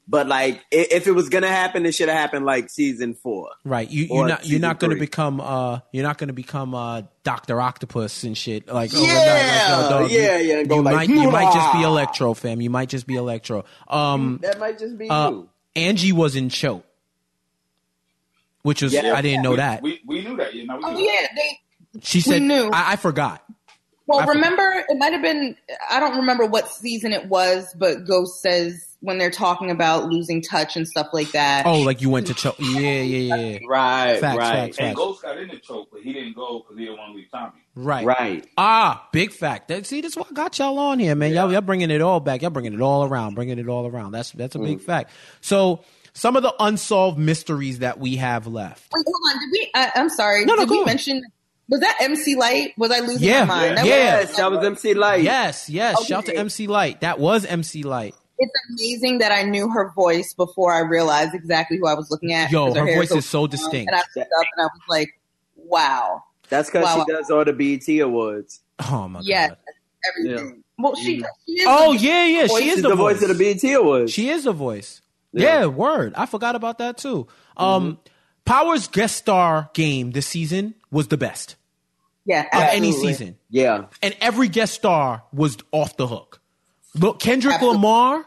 [0.08, 3.50] but like, if it was gonna happen, it should have happened like season four.
[3.64, 3.88] Right.
[3.90, 5.00] You, you're not you're not gonna three.
[5.00, 9.26] become uh you're not gonna become uh Doctor Octopus and shit like Yeah, overnight.
[9.26, 12.34] Like, yo, dog, you- yeah, yeah, go You like, might you might just be Electro,
[12.34, 12.60] fam.
[12.60, 13.64] You might just be Electro.
[13.88, 15.48] Um That might just be uh, you.
[15.76, 16.84] Angie was in Choke.
[18.62, 19.14] Which was Yeah.
[19.14, 19.82] I didn't know we, that.
[19.82, 20.54] We, we knew that.
[20.54, 22.00] You know, we Oh yeah, they.
[22.02, 22.70] she said knew.
[22.72, 23.42] I, I forgot.
[24.06, 24.34] Well, I forgot.
[24.34, 25.56] remember it might have been.
[25.90, 30.40] I don't remember what season it was, but Ghost says when they're talking about losing
[30.40, 31.66] touch and stuff like that.
[31.66, 32.56] Oh, like you went to Choke.
[32.58, 33.58] Yeah, yeah, yeah, yeah.
[33.68, 34.96] Right, Facts, right, facts, And facts.
[34.96, 37.30] Ghost got in the choke, but he didn't go because he didn't want to leave
[37.30, 37.52] Tommy.
[37.74, 38.06] Right.
[38.06, 38.46] right.
[38.56, 39.68] Ah, big fact.
[39.68, 41.32] That, see, that's what I got y'all on here, man.
[41.32, 42.42] Y'all, y'all bringing it all back.
[42.42, 44.12] Y'all bringing it all around, bringing it all around.
[44.12, 44.82] That's that's a big Mm.
[44.84, 45.10] fact.
[45.40, 45.82] So,
[46.14, 48.92] some of the unsolved mysteries that we have left.
[48.94, 49.40] Wait, hold on.
[49.40, 49.70] Did we?
[49.74, 50.44] I, I'm sorry.
[50.44, 50.86] No, no, did go we on.
[50.86, 51.22] mention?
[51.68, 52.72] Was that MC Lyte?
[52.76, 53.78] Was I losing Yeah, my mind?
[53.78, 54.18] That yeah.
[54.18, 55.22] was- Yes, that was MC Lyte.
[55.22, 55.96] Yes, yes.
[55.96, 56.06] Okay.
[56.06, 57.00] Shout to MC Lyte.
[57.00, 58.14] That was MC Lyte.
[58.42, 62.32] It's amazing that I knew her voice before I realized exactly who I was looking
[62.32, 62.50] at.
[62.50, 63.90] Yo, because her voice so is so distinct.
[63.90, 65.08] And I looked up and I was like,
[65.56, 66.22] wow.
[66.48, 67.04] That's because Wow.
[67.06, 68.60] she does all the BET awards.
[68.90, 69.58] Oh my Yes, god.
[70.10, 70.64] everything.
[70.78, 72.46] Well, she, she is Oh yeah, yeah.
[72.48, 74.12] voice She is the, the voice of the BET awards.
[74.12, 75.00] She is the voice.
[75.32, 76.12] Yeah, word.
[76.16, 77.26] I forgot about that too.
[77.56, 77.98] Um,
[78.44, 81.56] Power's guest star game this season was the best
[82.26, 83.86] Yeah, of any season, Yeah.
[84.02, 86.40] and every guest star was off the hook.
[86.94, 87.76] Look, Kendrick Absolutely.
[87.78, 88.26] Lamar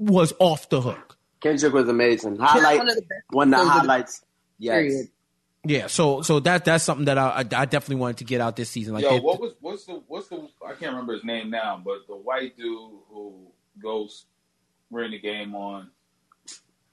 [0.00, 1.16] was off the hook.
[1.40, 2.36] Kendrick was amazing.
[2.36, 4.24] Highlight one of the one of the episodes the- highlights.
[4.58, 4.74] Yes.
[4.74, 5.06] Period.
[5.62, 8.56] Yeah, so so that that's something that I I, I definitely wanted to get out
[8.56, 8.94] this season.
[8.94, 11.80] Like, Yo, they- what was what's the what's the I can't remember his name now,
[11.84, 13.46] but the white dude who
[13.82, 14.24] goes
[14.90, 15.90] ran the game on.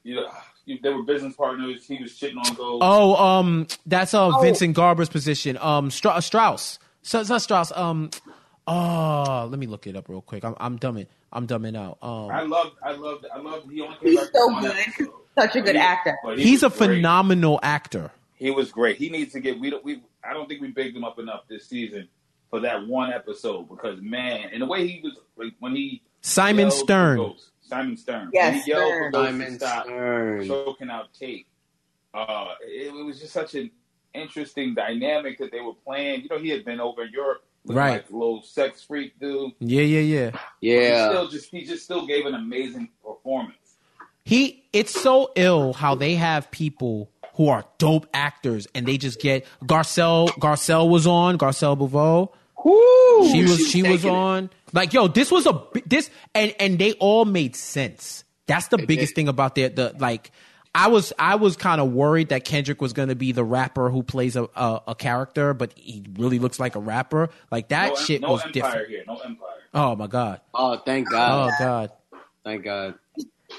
[0.03, 0.29] You know,
[0.81, 1.85] they were business partners.
[1.85, 2.81] He was shitting on Ghost.
[2.81, 4.41] oh, um, that's uh Oh.
[4.41, 5.57] Vincent Garber's position.
[5.59, 6.79] Um, Stra- Strauss.
[7.01, 7.71] So it's not Strauss.
[7.75, 8.09] Um,
[8.67, 10.43] oh, let me look it up real quick.
[10.43, 11.97] I'm I'm dumbing I'm dumbing out.
[12.01, 14.71] Um, I love I loved, I love He only came He's so good.
[14.75, 15.09] episode.
[15.37, 16.17] Such a But good he- actor.
[16.35, 16.77] he he's a great.
[16.77, 18.11] phenomenal actor.
[18.35, 18.97] He was great.
[18.97, 19.59] He needs to get.
[19.59, 19.83] We don't.
[19.83, 20.01] We.
[20.23, 22.07] I don't think we bigged him up enough this season
[22.49, 26.69] for that one episode because man, and the way he was like, when he Simon
[26.71, 27.17] Stern.
[27.17, 28.29] Ghost, Simon Stern.
[28.33, 29.03] Yes, when he yelled Stern.
[29.03, 30.47] for Ghost to Simon stop Stern.
[30.47, 31.47] choking out Tate.
[32.13, 33.69] Uh, it, it was just such an
[34.13, 36.21] interesting dynamic that they were playing.
[36.23, 37.91] You know, he had been over in Europe, looking Right.
[38.03, 39.51] Like little sex freak dude.
[39.59, 40.39] Yeah, yeah, yeah.
[40.61, 41.09] He Yeah.
[41.09, 43.57] still just he just still gave an amazing performance.
[44.23, 49.19] He it's so ill how they have people who are dope actors and they just
[49.21, 52.27] get Garcelle Garcelle was on, Garcelle Beauvais.
[52.65, 53.29] Woo!
[53.31, 54.17] She was she was taking it.
[54.17, 54.49] on.
[54.73, 58.23] Like yo, this was a this and and they all made sense.
[58.47, 59.15] That's the biggest did.
[59.15, 60.31] thing about the the like
[60.77, 63.89] I was I was kind of worried that Kendrick was going to be the rapper
[63.89, 67.29] who plays a, a a character, but he really looks like a rapper.
[67.51, 68.89] Like that no, shit no was empire different.
[68.89, 69.03] here.
[69.07, 69.47] No empire.
[69.73, 70.41] Oh my god.
[70.53, 71.47] Oh, thank God.
[71.47, 71.89] Oh God.
[72.11, 72.21] god.
[72.43, 72.93] Thank God.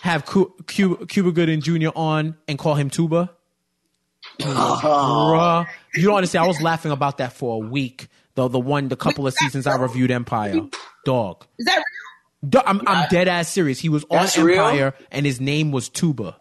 [0.02, 1.88] Have Cu- Cuba, Cuba Gooding Jr.
[1.96, 3.30] on and call him Tuba.
[4.40, 4.80] Oh.
[5.34, 5.66] Bruh.
[5.94, 6.44] You don't understand.
[6.44, 8.06] I was laughing about that for a week.
[8.36, 10.60] The the one, the couple of seasons I reviewed Empire.
[11.04, 11.44] Dog.
[11.58, 11.82] Is that
[12.52, 12.62] real?
[12.64, 13.80] I'm, I'm dead ass serious.
[13.80, 14.64] He was on That's real?
[14.64, 16.36] Empire and his name was Tuba.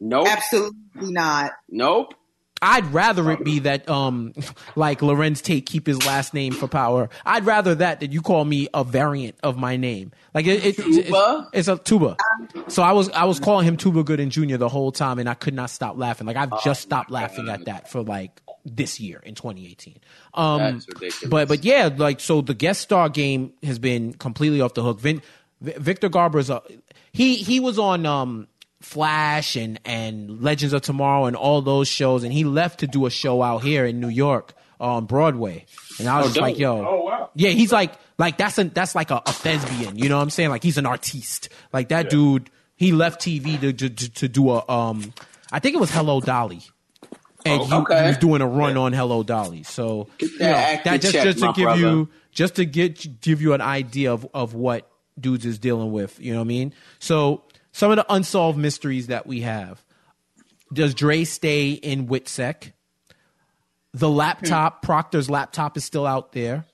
[0.00, 0.26] Nope.
[0.28, 1.52] Absolutely not.
[1.68, 2.14] Nope.
[2.62, 4.32] I'd rather it be that, um,
[4.76, 7.10] like Larenz Tate keep his last name for power.
[7.24, 10.12] I'd rather that that you call me a variant of my name.
[10.32, 11.48] Like it, it, it's, Tuba?
[11.52, 12.16] it's a tuba.
[12.68, 14.56] So I was I was calling him Tuba Gooden Jr.
[14.56, 16.26] the whole time, and I could not stop laughing.
[16.26, 19.98] Like I've Oh just stopped laughing at that for like this year in 2018.
[20.34, 24.74] Um, That's but but yeah, like so the guest star game has been completely off
[24.74, 25.00] the hook.
[25.00, 25.22] Vin,
[25.60, 26.62] V- Victor Garber's a,
[27.12, 28.48] he he was on um
[28.80, 33.06] Flash and and Legends of Tomorrow and all those shows, and he left to do
[33.06, 35.64] a show out here in New York on Broadway.
[35.98, 37.30] And I was Oh, just like, yo, Oh wow.
[37.34, 39.98] yeah, he's like like that's a that's like a, a thespian.
[39.98, 40.50] You know what I'm saying?
[40.50, 41.48] Like he's an artiste.
[41.72, 45.12] Like that dude, he left TV to to, to, to do a um,
[45.50, 46.60] I think it was Hello Dolly.
[47.44, 50.90] And he, he was doing a run on Hello Dolly, so Get you that know,
[50.92, 51.80] that just check, just to give brother.
[51.80, 56.18] you just to get give you an idea of of what dudes is dealing with.
[56.20, 56.74] You know what I mean?
[56.98, 57.44] So
[57.76, 59.82] some of the unsolved mysteries that we have.
[60.72, 62.72] Does Dre stay in Witsec?
[63.92, 66.64] The laptop, Proctor's laptop is still out there.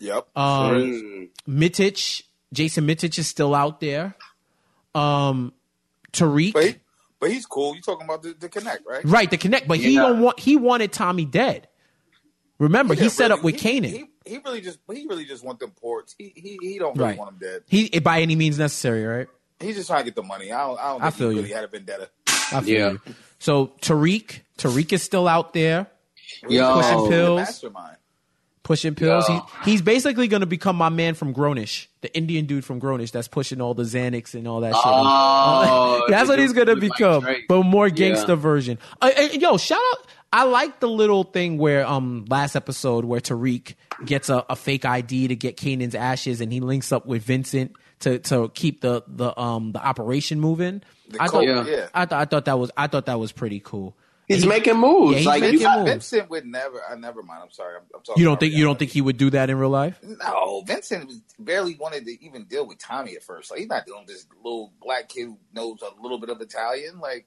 [0.00, 0.36] Yep.
[0.36, 4.16] Um, Micic, Jason Micic is still out there.
[4.96, 5.52] Um,
[6.12, 6.74] Tariq, but, he,
[7.20, 7.76] but he's cool.
[7.76, 9.04] You talking about the, the connect, right?
[9.04, 9.30] right?
[9.30, 10.08] The connect, but he Yeah.
[10.08, 10.40] don't want.
[10.40, 11.68] He wanted Tommy dead.
[12.58, 13.90] Remember, he set really, up with he, Kanan.
[13.90, 16.16] He, he really just he really just want them ports.
[16.18, 17.18] He he, he don't really Right.
[17.18, 17.62] want them dead.
[17.68, 19.28] He by any means necessary, right?
[19.60, 20.52] He's just trying to get the money.
[20.52, 21.42] I don't I don't I feel he you.
[21.42, 22.08] really had a vendetta.
[22.52, 22.90] I feel Yeah.
[22.92, 23.00] you.
[23.38, 25.86] So Tariq, Tariq is still out there
[26.48, 26.74] Yo.
[26.74, 27.40] pushing pills.
[27.40, 27.96] Mastermind.
[28.62, 29.24] pushing pills.
[29.28, 29.40] Yeah.
[29.64, 33.12] He, he's basically going to become my man from Grownish, the Indian dude from Grownish
[33.12, 34.82] that's pushing all the Xanax and all that shit.
[34.84, 37.94] Oh, That's what he's gonna who was like become, but more Yeah.
[37.94, 38.78] gangster version.
[39.00, 40.06] Uh, uh, yo, shout out!
[40.32, 43.74] I like the little thing where um last episode where Tariq
[44.04, 47.72] gets a, a fake ID to get Kanan's ashes, and he links up with Vincent
[48.00, 50.82] to to keep the the um the operation moving.
[51.08, 51.88] The I cult, thought yeah.
[51.94, 53.96] I thought I thought that was I thought that was pretty cool.
[54.26, 55.12] He's He- making moves.
[55.12, 55.90] Yeah, he's like making you moves.
[55.90, 56.82] Vincent would never.
[56.84, 57.40] I never mind.
[57.44, 57.76] I'm sorry.
[57.76, 58.20] I'm, I'm talking.
[58.20, 59.98] You don't about think you don't think he would do that in real life?
[60.02, 63.50] No, Vincent barely wanted to even deal with Tommy at first.
[63.50, 66.40] Like he's not dealing with this little black kid who knows a little bit of
[66.42, 67.00] Italian.
[67.00, 67.26] Like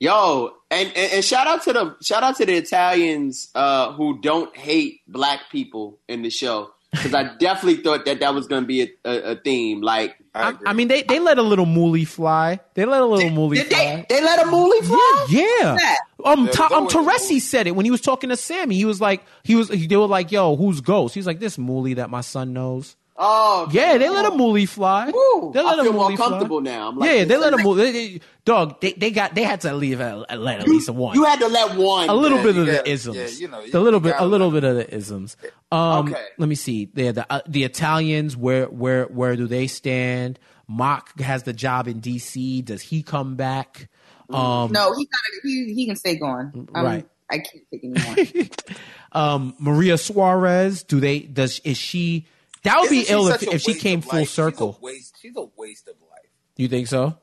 [0.00, 4.20] Yo, and, and and shout out to the shout out to the Italians uh, who
[4.20, 8.62] don't hate black people in the show because I definitely thought that that was going
[8.62, 9.80] to be a, a, a theme.
[9.82, 12.60] Like, I, I, mean, they, they let a little moolie fly.
[12.74, 14.06] They let a little moolie did fly.
[14.08, 15.26] they they let a moolie fly?
[15.28, 15.76] Yeah.
[15.76, 15.98] that?
[16.24, 18.76] Um, Yeah, Ta- um, Teresi said it when he was talking to Sammy.
[18.76, 21.14] He was like, he was, they were like, yo, who's Ghost?
[21.14, 22.96] He's like, this moolie that my son knows.
[23.16, 25.10] Oh, Yeah, they let a moolie fly.
[25.12, 25.52] Woo.
[25.52, 26.26] They let I a feel more moolie fly.
[26.28, 26.88] comfortable now.
[26.88, 27.76] I'm like, yeah, they let a is- moolie.
[27.76, 30.90] They, they, dog, they, they got, they had to leave a, a let at least
[30.90, 31.14] one.
[31.14, 32.08] You had to let one.
[32.08, 33.16] a little Yeah, bit you of the gotta- isms.
[33.16, 35.36] yeah, you know, the you- little you bit, a little bit of the isms.
[35.70, 36.24] Um, Okay.
[36.38, 36.86] let me see.
[36.92, 38.36] There, the uh, the Italians.
[38.36, 40.38] Where where where do they stand?
[40.66, 42.64] Mock has the job in DC.
[42.64, 43.88] Does he come back?
[44.30, 46.68] Um, No, he gotta, he he can stay gone.
[46.74, 47.06] Um, Right.
[47.30, 48.46] I can't take anymore.
[49.12, 50.82] um, Maria Suarez.
[50.82, 51.20] Do they?
[51.20, 52.26] Does is she?
[52.64, 54.28] That would be Isn't she ill if, if she came full life?
[54.30, 54.72] circle.
[54.72, 55.16] She's a waste.
[55.22, 56.30] She's a waste of life.
[56.56, 57.16] You think so?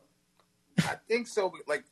[0.79, 1.49] I think so.
[1.49, 1.83] but, Like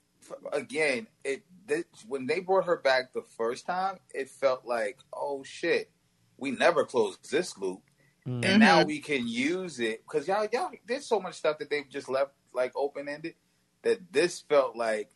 [0.53, 5.43] again, it this, when they brought her back the first time, it felt like, oh
[5.43, 5.91] shit,
[6.37, 7.81] we never closed this loop,
[8.27, 8.43] Mm.
[8.43, 11.87] and now we can use it because y'all, y'all, there's so much stuff that they've
[11.89, 13.35] just left like open ended
[13.83, 15.09] that this felt like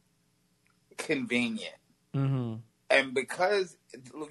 [0.97, 1.75] convenient.
[2.15, 2.55] Mm-hmm.
[2.89, 3.75] And because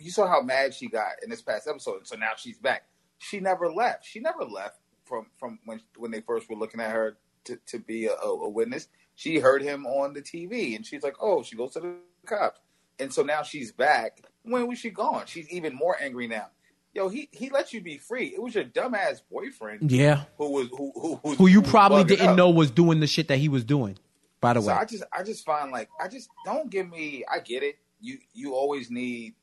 [0.00, 2.84] you saw how mad she got in this past episode, and so now she's back.
[3.22, 4.04] She never left.
[4.06, 7.78] She never left from from when when they first were looking at her to, to
[7.78, 8.88] be a, a witness.
[9.14, 11.94] She heard him on the TV, and she's like, "Oh, she goes to the
[12.26, 12.60] cops."
[12.98, 14.22] And so now she's back.
[14.42, 15.24] When was she gone?
[15.26, 16.48] She's even more angry now.
[16.94, 18.26] Yo, he he let you be free.
[18.34, 20.24] It was your dumbass boyfriend Yeah.
[20.38, 22.36] who was who who who, Who you was probably didn't out.
[22.36, 23.98] know was doing the shit that he was doing.
[24.40, 27.24] By the So way, I just I just find like I just don't give me
[27.32, 27.76] I get it.
[28.00, 29.34] You you always need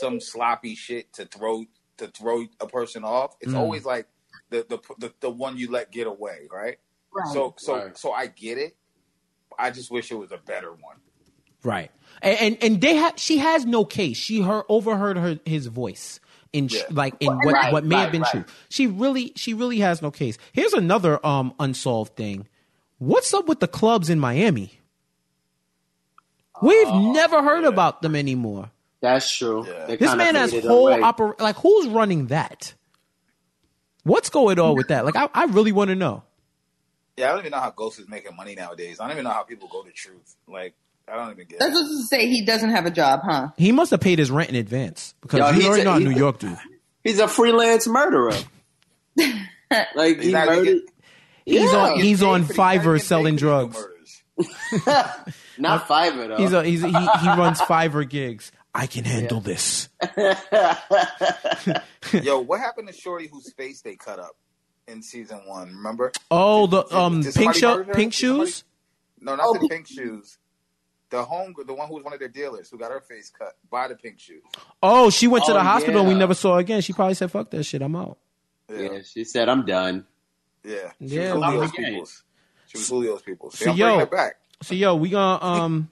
[0.00, 1.64] some sloppy shit to throw
[2.00, 3.36] to throw a person off.
[3.40, 3.58] It's Mm.
[3.58, 4.08] always like
[4.50, 6.78] the, the the the one you let get away, right?
[7.14, 7.32] Right.
[7.32, 7.96] So so Right.
[7.96, 8.76] so I get it.
[9.58, 10.96] I just wish it was a better one.
[11.64, 11.90] right?
[12.22, 14.16] And and, and they ha- she has no case.
[14.16, 16.20] She her overheard her his voice
[16.52, 16.82] in sh- Yeah.
[16.90, 18.30] like in what Right, what may have been right.
[18.32, 18.44] true.
[18.70, 20.36] She really she really has no case.
[20.52, 22.48] Here's another um unsolved thing.
[22.98, 24.72] What's up with the clubs in Miami?
[26.62, 28.70] We've never heard about them anymore.
[29.00, 29.66] That's true.
[29.66, 29.96] Yeah.
[29.96, 31.00] This man has whole away.
[31.00, 32.74] oper like who's running that?
[34.04, 35.04] What's going on with that?
[35.04, 36.22] Like I, I really want to know.
[37.16, 38.98] Yeah, I don't even know how Ghost is making money nowadays.
[39.00, 40.36] I don't even know how people go to truth.
[40.48, 40.74] Like
[41.10, 41.74] I don't even get That's it.
[41.74, 42.28] what to say.
[42.28, 43.48] He doesn't have a job, huh?
[43.56, 45.92] He must have paid his rent in advance because Yo, you he's already a- know
[45.92, 46.56] how New York do.
[47.04, 48.34] He's a freelance murderer.
[49.94, 50.64] like He's he murdered.
[50.64, 50.86] getting-
[51.46, 51.76] He's Yeah.
[51.78, 53.86] on he's Paid on for the- not even Fiverr selling drugs.
[55.58, 56.36] Not Fiverr though.
[56.38, 58.52] He's a, he's he, he runs Fiverr gigs.
[58.74, 59.88] I can handle this.
[62.12, 64.36] Yo, what happened to Shorty whose face they cut up
[64.86, 65.68] in season one?
[65.74, 66.12] Remember?
[66.30, 68.64] Oh, the Did- um did pink somebody show, pink Did somebody- shoes.
[69.20, 70.38] No, not Oh, the pink shoes.
[71.10, 73.56] The home, the one who was one of their dealers, who got her face cut
[73.68, 74.42] by the pink shoes.
[74.82, 76.80] Oh, she went to Oh, the hospital and we never saw her again.
[76.82, 78.16] She probably said, "Fuck that shit, I'm out."
[78.72, 80.06] Yeah, yeah, she said, "I'm done."
[80.64, 82.22] yeah, she Yeah, was Julio's well- people's.
[82.68, 83.58] She was Julio's people's.
[83.58, 84.36] So, So yo, bringing back.
[84.62, 85.90] So yo, we gonna um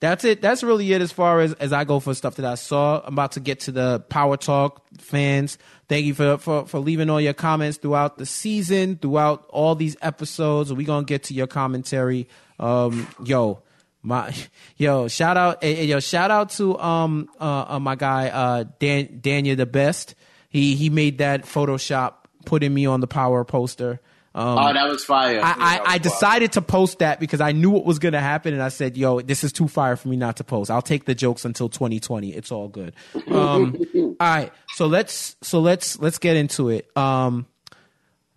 [0.00, 0.42] that's it.
[0.42, 3.00] That's really it as far as as I go for stuff that I saw.
[3.04, 5.56] I'm about to get to the Power Talk fans.
[5.88, 9.96] Thank you for for, for leaving all your comments throughout the season, throughout all these
[10.02, 10.72] episodes.
[10.72, 12.28] We're gonna get to your commentary.
[12.58, 13.62] Um, yo,
[14.02, 14.34] my
[14.76, 18.64] yo, shout out, eh, eh, yo, shout out to um uh, uh my guy uh
[18.78, 20.14] Dan Daniel the best.
[20.50, 22.14] He he made that Photoshop
[22.44, 24.00] putting me on the Power poster.
[24.36, 25.40] Um, Oh, that was fire.
[25.42, 28.20] I, I, I was decided to post that because I knew what was going to
[28.20, 30.70] happen, and I said, "Yo, this is too fire for me not to post.
[30.70, 32.34] I'll take the jokes until 2020.
[32.34, 32.94] It's all good."
[33.28, 36.94] Um, all right, so let's so let's let's get into it.
[36.96, 37.46] Um,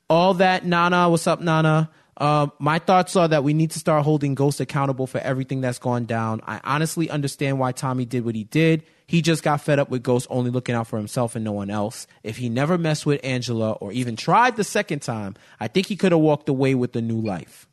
[0.09, 1.91] all that Nana, what's up, Nana?
[2.15, 5.79] Um, my thoughts are that we need to start holding Ghost accountable for everything that's
[5.79, 6.41] gone down.
[6.45, 8.83] I honestly understand why Tommy did what he did.
[9.09, 11.71] He just got fed up with Ghost only looking out for himself and no one
[11.71, 12.05] else.
[12.21, 15.95] If he never messed with Angela or even tried the second time, I think he
[15.95, 17.67] could have walked away with a new life.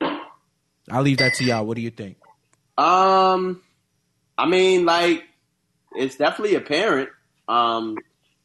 [0.00, 1.64] I'll leave that to y'all.
[1.64, 2.16] What do you think?
[2.76, 3.62] Um,
[4.36, 5.22] I mean, like,
[5.92, 7.10] it's definitely apparent.
[7.46, 7.96] Um,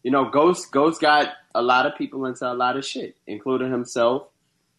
[0.03, 3.71] you know, Ghost Ghost got a lot of people into a lot of shit, including
[3.71, 4.27] himself.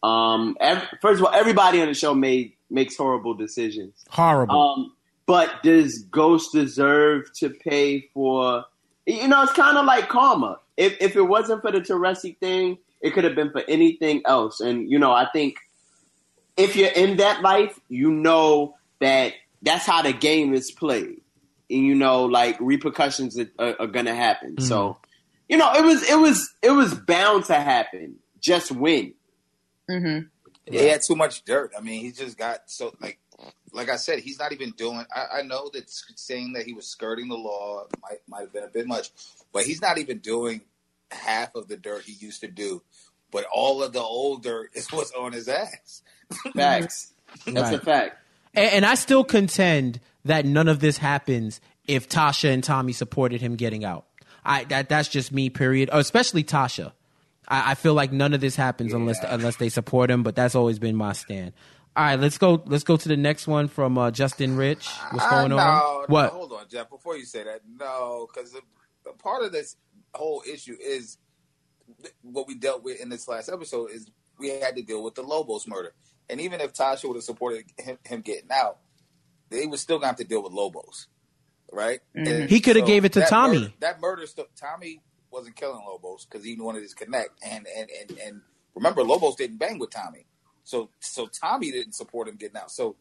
[0.03, 4.05] Um, ev- first of all, everybody on the show made makes horrible decisions.
[4.09, 4.57] Horrible.
[4.57, 4.93] Um,
[5.25, 8.65] but does Ghost deserve to pay for?
[9.05, 10.59] You know, it's kind of like karma.
[10.77, 14.59] If if it wasn't for the Teresi thing, it could have been for anything else.
[14.59, 15.57] And you know, I think
[16.57, 21.21] if you're in that life, you know that that's how the game is played,
[21.69, 24.59] and you know, like repercussions are, are, are gonna happen.
[24.59, 24.97] So,
[25.49, 28.15] you know, it was it was it was bound to happen.
[28.39, 29.13] Just win.
[29.89, 30.27] Mm-hmm.
[30.71, 31.73] He had too much dirt.
[31.77, 33.19] I mean, he just got so like,
[33.73, 35.05] like I said, he's not even doing.
[35.13, 38.63] I, I know that saying that he was skirting the law might might have been
[38.63, 39.09] a bit much,
[39.51, 40.61] but he's not even doing
[41.11, 42.83] half of the dirt he used to do.
[43.31, 46.03] But all of the old dirt is what's on his ass.
[46.55, 47.13] Facts.
[47.47, 48.17] That's a fact.
[48.53, 53.41] And, and I still contend that none of this happens if Tasha and Tommy supported
[53.41, 54.05] him getting out.
[54.45, 55.49] I that that's just me.
[55.49, 55.89] Period.
[55.91, 56.91] Oh, especially Tasha.
[57.47, 60.21] I, I feel like none of this happens unless unless they support him.
[60.21, 61.53] But that's always been my stand.
[61.95, 62.61] All right, let's go.
[62.65, 64.87] Let's go to the next one from uh, Justin Rich.
[65.11, 65.77] What's going Uh, on?
[65.79, 66.31] no, What?
[66.31, 66.89] Hold on, Jeff.
[66.89, 68.55] Before you say that, no, because
[69.19, 69.75] part of this
[70.15, 71.17] whole issue is
[72.23, 74.09] what we dealt with in this last episode is
[74.39, 75.93] we had to deal with the Lobos murder.
[76.29, 78.79] And even if Tasha would have supported him, him getting out,
[79.49, 81.07] they would still have to deal with Lobos,
[81.71, 81.99] right?
[82.15, 83.59] And He coulda gave it to that Tommy.
[83.59, 84.47] murder- that murder stuff.
[84.55, 87.31] Tommy wasn't killing Lobos because he wanted his connect.
[87.45, 88.41] And and and and
[88.73, 90.25] remember, Lobos didn't bang with Tommy,
[90.63, 92.71] so so Tommy didn't support him getting out.
[92.71, 92.95] So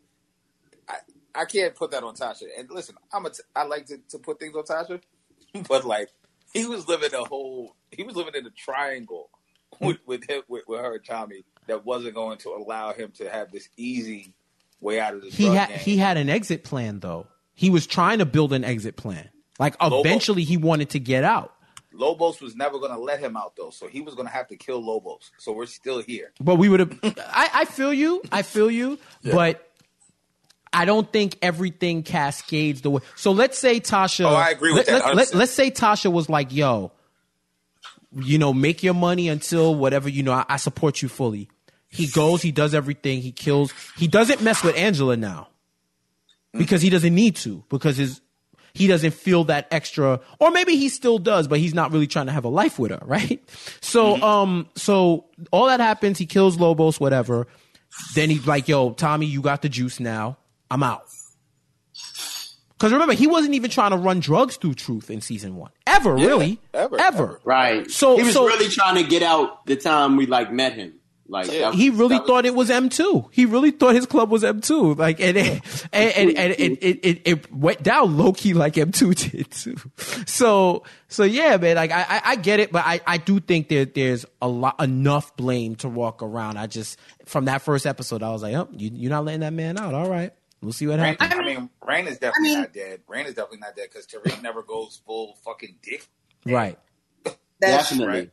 [0.88, 0.96] I
[1.34, 2.44] I can't put that on Tasha.
[2.58, 5.00] And listen, I'm a t- I like to, to put things on Tasha,
[5.68, 6.10] but like
[6.52, 9.30] he was living a whole he was living in a triangle
[9.80, 13.30] with with him, with, with her and Tommy that wasn't going to allow him to
[13.30, 14.34] have this easy
[14.80, 15.78] way out of the He had game.
[15.78, 17.26] he had an exit plan though.
[17.54, 19.28] He was trying to build an exit plan.
[19.58, 21.54] Like Lobo- eventually he wanted to get out.
[21.94, 24.48] Lobos was never going to let him out though, so he was going to have
[24.48, 25.30] to kill Lobos.
[25.38, 26.32] So we're still here.
[26.40, 26.98] But we would have.
[27.04, 28.22] I, I feel you.
[28.30, 28.98] I feel you.
[29.24, 29.68] But
[30.72, 33.02] I don't think everything cascades the way.
[33.14, 34.24] So let's say Tasha.
[34.24, 36.92] Oh, I agree with that, Let, let, let's say Tasha was like, "Yo,
[38.14, 40.08] you know, make your money until whatever.
[40.08, 41.48] You know, I, I support you fully."
[41.88, 42.40] He goes.
[42.40, 43.20] He does everything.
[43.20, 43.72] He kills.
[43.98, 45.48] He doesn't mess with Angela now
[46.54, 48.21] because he doesn't need to because his
[48.74, 52.26] he doesn't feel that extra or maybe he still does but he's not really trying
[52.26, 53.42] to have a life with her right?
[53.80, 57.46] So um so all that happens he kills lobos whatever.
[58.14, 60.38] Then he's like yo tommy you got the juice now.
[60.70, 61.02] I'm out.
[61.92, 65.70] Because remember he wasn't even trying to run drugs through truth in season one.
[65.86, 66.58] Ever really.
[66.74, 67.22] ever, ever.
[67.24, 67.40] Ever.
[67.44, 67.88] Right.
[67.90, 70.94] So- he was so- really trying to get out the time we like met him.
[71.32, 71.70] Like Yeah.
[71.70, 73.28] that- he really That was- thought it was M2.
[73.32, 74.96] He really thought his club was M2.
[74.96, 78.74] Like, and it, and, and, and it, it, it, it went down low key like
[78.74, 79.76] M2 did too.
[80.26, 83.68] So, so yeah, man, like I, I, I get it, but I, I do think
[83.70, 86.58] that there's a lot, enough blame to walk around.
[86.58, 89.52] I just, from that first episode, I was like, oh, you, you're not letting that
[89.54, 89.94] man out.
[89.94, 90.32] All right.
[90.60, 91.32] We'll see what Rain, happens.
[91.40, 93.00] I mean, Rain is definitely I mean- not dead.
[93.08, 96.06] Rain is definitely not dead because Tariq never goes full fucking dick,
[96.46, 96.78] Right.
[97.24, 98.06] That's Definitely.
[98.06, 98.30] right?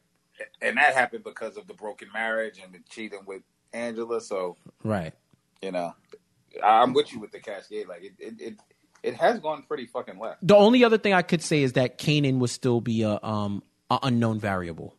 [0.61, 3.41] And that happened because of the broken marriage and the cheating with
[3.73, 4.21] Angela.
[4.21, 5.13] So Right.
[5.61, 5.93] you know,
[6.63, 7.87] I'm with you with the Cascade.
[7.87, 8.53] Like it, it, it,
[9.03, 10.45] it has gone pretty fucking left.
[10.45, 13.63] The only other thing I could say is that Kanan would still be a, um,
[13.89, 14.95] a unknown variable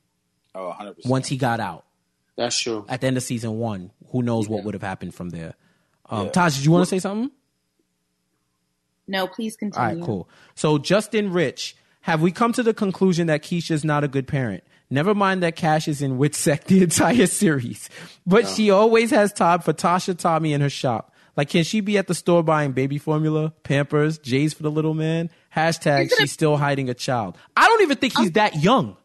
[0.54, 1.10] Oh, 100 percent.
[1.10, 1.84] once he got out.
[2.36, 2.86] That's true.
[2.88, 5.54] at the end of season one, who knows what would have happened from there.
[6.08, 7.30] Um, Taj, did you want to say something?
[9.06, 9.86] no, please continue.
[9.98, 10.28] right, cool.
[10.54, 14.62] So Justin Rich, have we come to the conclusion that Keisha's not a good parent?
[14.90, 17.88] Never mind that Cash is in Witsec the entire series,
[18.26, 21.14] but she always has time for Tasha, Tommy, and her shop.
[21.36, 24.94] Like, can she be at the store buying baby formula, Pampers, J's for the little
[24.94, 25.30] man?
[25.54, 27.38] Hashtag she's still hiding a child.
[27.56, 28.96] I don't even think he's that young.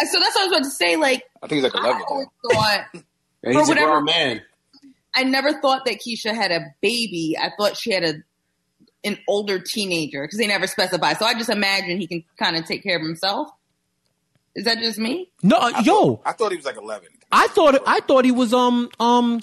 [0.00, 0.96] Uh, So that's what I was about to say.
[0.96, 2.02] Like, I think he's like I 11.
[2.08, 2.50] always now.
[2.60, 2.84] thought
[3.42, 4.42] Yeah, He's a whatever- grown man.
[5.14, 7.36] I never thought that Keisha had a baby.
[7.40, 8.14] I thought she had a
[9.04, 11.14] an older teenager because they never specify.
[11.14, 13.48] So I just imagine he can kind of take care of himself.
[14.56, 15.30] Is that just me?
[15.42, 17.08] No, uh, yo, I thought he was like 11.
[17.30, 19.40] I thought I thought he was um um,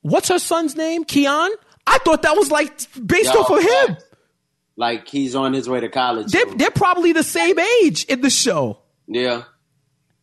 [0.00, 1.04] what's her son's name?
[1.04, 1.50] Keon.
[1.86, 2.72] I thought that was like
[3.06, 3.96] based Yo, off of him.
[4.76, 6.32] Like he's on his way to college.
[6.32, 8.78] They're, they're probably the same age in the show.
[9.06, 9.44] Yeah,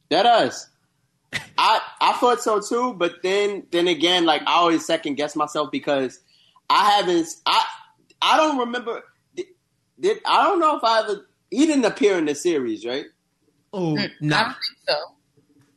[0.10, 0.70] that us.
[1.58, 5.72] I I thought so too, but then then again, like I always second guess myself
[5.72, 6.20] because
[6.68, 7.28] I haven't.
[7.46, 7.64] I
[8.22, 9.04] I don't remember.
[9.36, 9.46] Did,
[10.00, 11.28] did I don't know if I ever.
[11.52, 13.06] He didn't appear in the series, right?
[13.76, 14.44] Oh, I nah.
[14.44, 14.96] don't think so.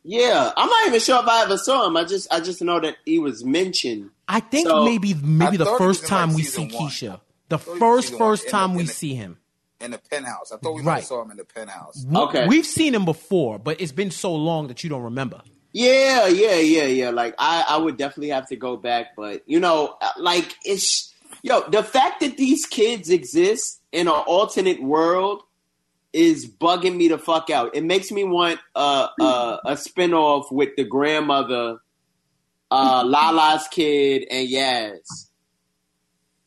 [0.03, 1.97] Yeah, I'm not even sure if I ever saw him.
[1.97, 4.09] I just I just know that he was mentioned.
[4.27, 6.79] I think So, maybe maybe the thought he was first time like, we see season
[6.79, 6.89] one.
[6.89, 7.19] Keisha.
[7.49, 8.19] The thought he was first one.
[8.19, 9.37] first In the- time we the- see him.
[9.81, 10.51] In the penthouse.
[10.51, 11.03] I thought we Right.
[11.03, 12.01] saw him in the penthouse.
[12.03, 12.47] W- Okay.
[12.47, 15.41] We've seen him before, but it's been so long that you don't remember.
[15.71, 17.09] Yeah, yeah, yeah, yeah.
[17.11, 21.13] Like I, I would definitely have to go back, but you know, like it's
[21.43, 25.43] yo, the fact that these kids exist in an alternate world
[26.13, 27.75] is bugging me the fuck out.
[27.75, 31.77] It makes me want a a, a spinoff with the grandmother,
[32.71, 35.27] uh, Lala's kid, and Yaz.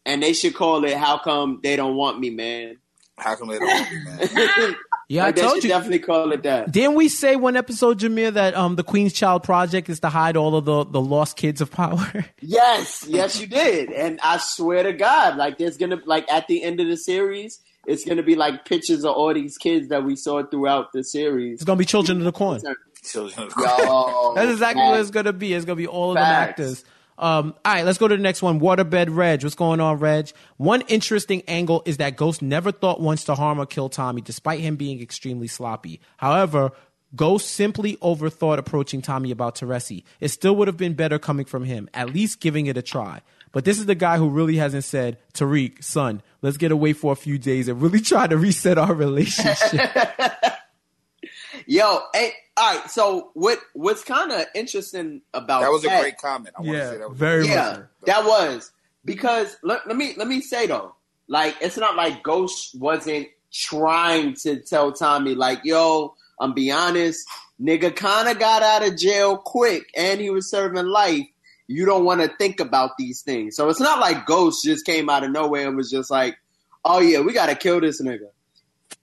[0.04, 2.78] And they should call it "How Come They Don't Want Me, Man."
[3.18, 4.74] How come they don't want me, man?
[5.08, 5.68] Yeah, Like, I they told should you.
[5.70, 6.72] definitely call it that.
[6.72, 10.36] Didn't we say one episode, Jameer, that um the Queen's Child Project is to hide
[10.36, 12.24] all of the the lost kids of power?
[12.40, 13.90] Yes, yes, you did.
[13.92, 17.60] And I swear to God, like there's gonna like at the end of the series,
[17.86, 21.54] it's gonna be like pictures of all these kids that we saw throughout the series.
[21.54, 22.60] It's gonna be Children of the Corn.
[23.02, 25.52] Children of Yo, That's exactly what it's gonna be.
[25.52, 26.84] It's gonna be all of them actors.
[27.18, 28.58] Um, all right, let's go to the next one.
[28.60, 29.42] Waterbed Reg.
[29.42, 30.30] What's going on, Reg?
[30.56, 34.60] One interesting angle is that Ghost never thought once to harm or kill Tommy, despite
[34.60, 36.00] him being extremely sloppy.
[36.16, 36.72] However,
[37.14, 40.04] Ghost simply overthought approaching Tommy about Teresi.
[40.18, 43.20] It still would have been better coming from him, at least giving it a try.
[43.52, 47.12] But this is the guy who really hasn't said, Tariq, son, let's get away for
[47.12, 49.90] a few days and really try to reset our relationship.
[51.66, 52.90] Yo, hey, all right.
[52.90, 53.58] So what?
[53.74, 56.54] What's kind of interesting about That was a great comment.
[56.56, 57.86] I want to Yeah, say that was very yeah, much.
[58.06, 58.72] that was
[59.04, 60.94] because let, let me let me say though,
[61.28, 67.26] like it's not like Ghost wasn't trying to tell Tommy like, yo, I'm be honest,
[67.60, 71.26] nigga kind of got out of jail quick and he was serving life.
[71.66, 73.56] You don't want to think about these things.
[73.56, 76.36] So it's not like Ghost just came out of nowhere and was just like,
[76.84, 78.28] oh yeah, we got to kill this nigga.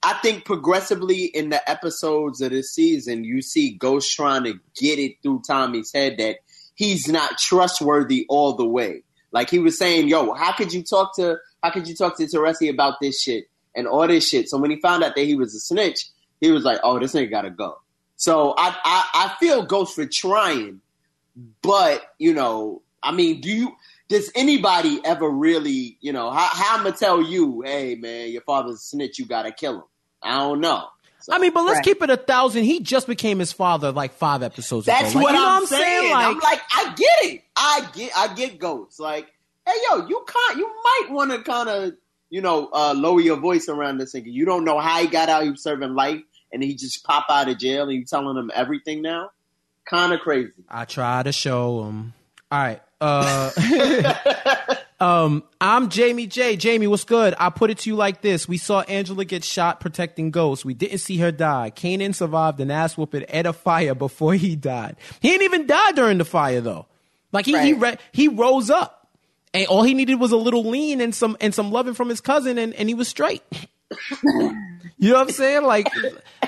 [0.04, 5.00] I think progressively in the episodes of this season, you see Ghost trying to get
[5.00, 6.38] it through Tommy's head that
[6.76, 9.04] he's not trustworthy all the way.
[9.32, 12.26] Like he was saying, "Yo, how could you talk to how could you talk to
[12.26, 13.46] Teresi about this shit
[13.76, 16.06] and all this shit?" So when he found out that he was a snitch,
[16.40, 17.80] he was like, "Oh, this nigga gotta go."
[18.16, 20.82] So I I, I feel Ghost for trying,
[21.62, 23.76] but you know, I mean, do you?
[24.08, 28.42] Does anybody ever really, you know, how, how I'm gonna tell you, hey man, your
[28.42, 29.84] father's a snitch, you gotta kill him?
[30.24, 30.88] I don't know.
[31.22, 31.86] So, I mean, but let's Right.
[31.86, 32.64] keep it a thousand.
[32.64, 35.20] He just became his father like five episodes That's ago.
[35.20, 36.14] Like, what you know I'm, what saying.
[36.14, 37.44] I'm like, I get it.
[37.56, 39.00] I get, I get ghosts.
[39.00, 39.28] Like,
[39.66, 40.58] hey, yo, you can't.
[40.58, 41.94] You might want to kind of,
[42.30, 44.32] you know, uh, lower your voice around this nigga.
[44.32, 45.44] You don't know how he got out.
[45.44, 46.22] He was serving life,
[46.54, 49.30] and he just pop out of jail, and you telling him everything now.
[49.90, 50.52] Kind of crazy.
[50.70, 52.14] I try to show them.
[52.52, 52.82] All right.
[53.02, 56.58] Uh, um, I'm Jamie J.
[56.58, 57.34] Jamie, what's good?
[57.40, 60.66] I put it to you like this: We saw Angela get shot protecting ghosts.
[60.66, 61.72] We didn't see her die.
[61.76, 64.98] Kanan survived an ass whooping at a fire before he died.
[65.22, 66.86] He didn't even die during the fire though.
[67.32, 67.94] Like he he Right.
[67.96, 69.08] re- he rose up,
[69.54, 72.20] and all he needed was a little lean and some and some loving from his
[72.22, 73.44] cousin, and, and he was straight.
[75.02, 75.64] You know what I'm saying?
[75.64, 75.88] Like,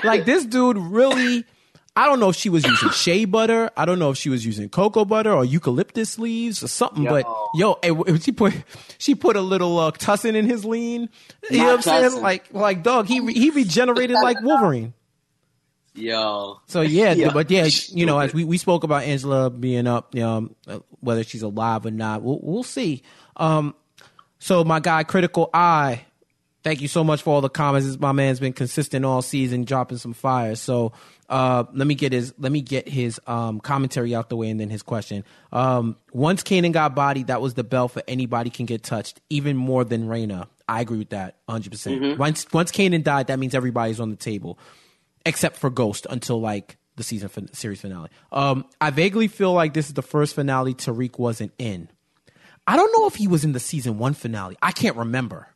[0.04, 1.46] like this dude really.
[1.94, 3.70] I don't know if she was using shea butter.
[3.76, 7.04] I don't know if she was using cocoa butter or eucalyptus leaves or something.
[7.04, 8.54] But yo, eh, w- she put
[8.98, 11.08] she put a little uh, tussin in his lean.
[11.50, 12.04] You know what I'm saying?
[12.12, 12.22] tussin.
[12.22, 14.94] Like, like dog, he he regenerated like Wolverine.
[15.94, 17.32] Yo, So yeah, Yeah.
[17.34, 20.54] but yeah, you know, as we, we spoke about Angela being up, um,
[21.00, 23.02] whether she's alive or not, we'll we'll see.
[23.36, 23.74] Um,
[24.38, 26.06] so my guy, Critical Eye,
[26.64, 28.00] thank you so much for all the comments.
[28.00, 30.54] My man's been consistent all season, dropping some fire.
[30.54, 30.92] So
[31.28, 34.60] uh, let me get his let me get his um, commentary out the way and
[34.60, 35.24] then his question.
[35.52, 39.56] Um, once Kanan got bodied, that was the bell for anybody can get touched, even
[39.56, 40.48] more than Raina.
[40.68, 41.70] I agree with that 100.
[41.70, 44.58] percent Once once Kanan died, that means everybody's on the table
[45.24, 48.10] except for Ghost until like the season fin- series finale.
[48.30, 51.88] Um, I vaguely feel like this is the first finale Tariq wasn't in.
[52.66, 54.56] I don't know if he was in the season one finale.
[54.62, 55.48] I can't remember,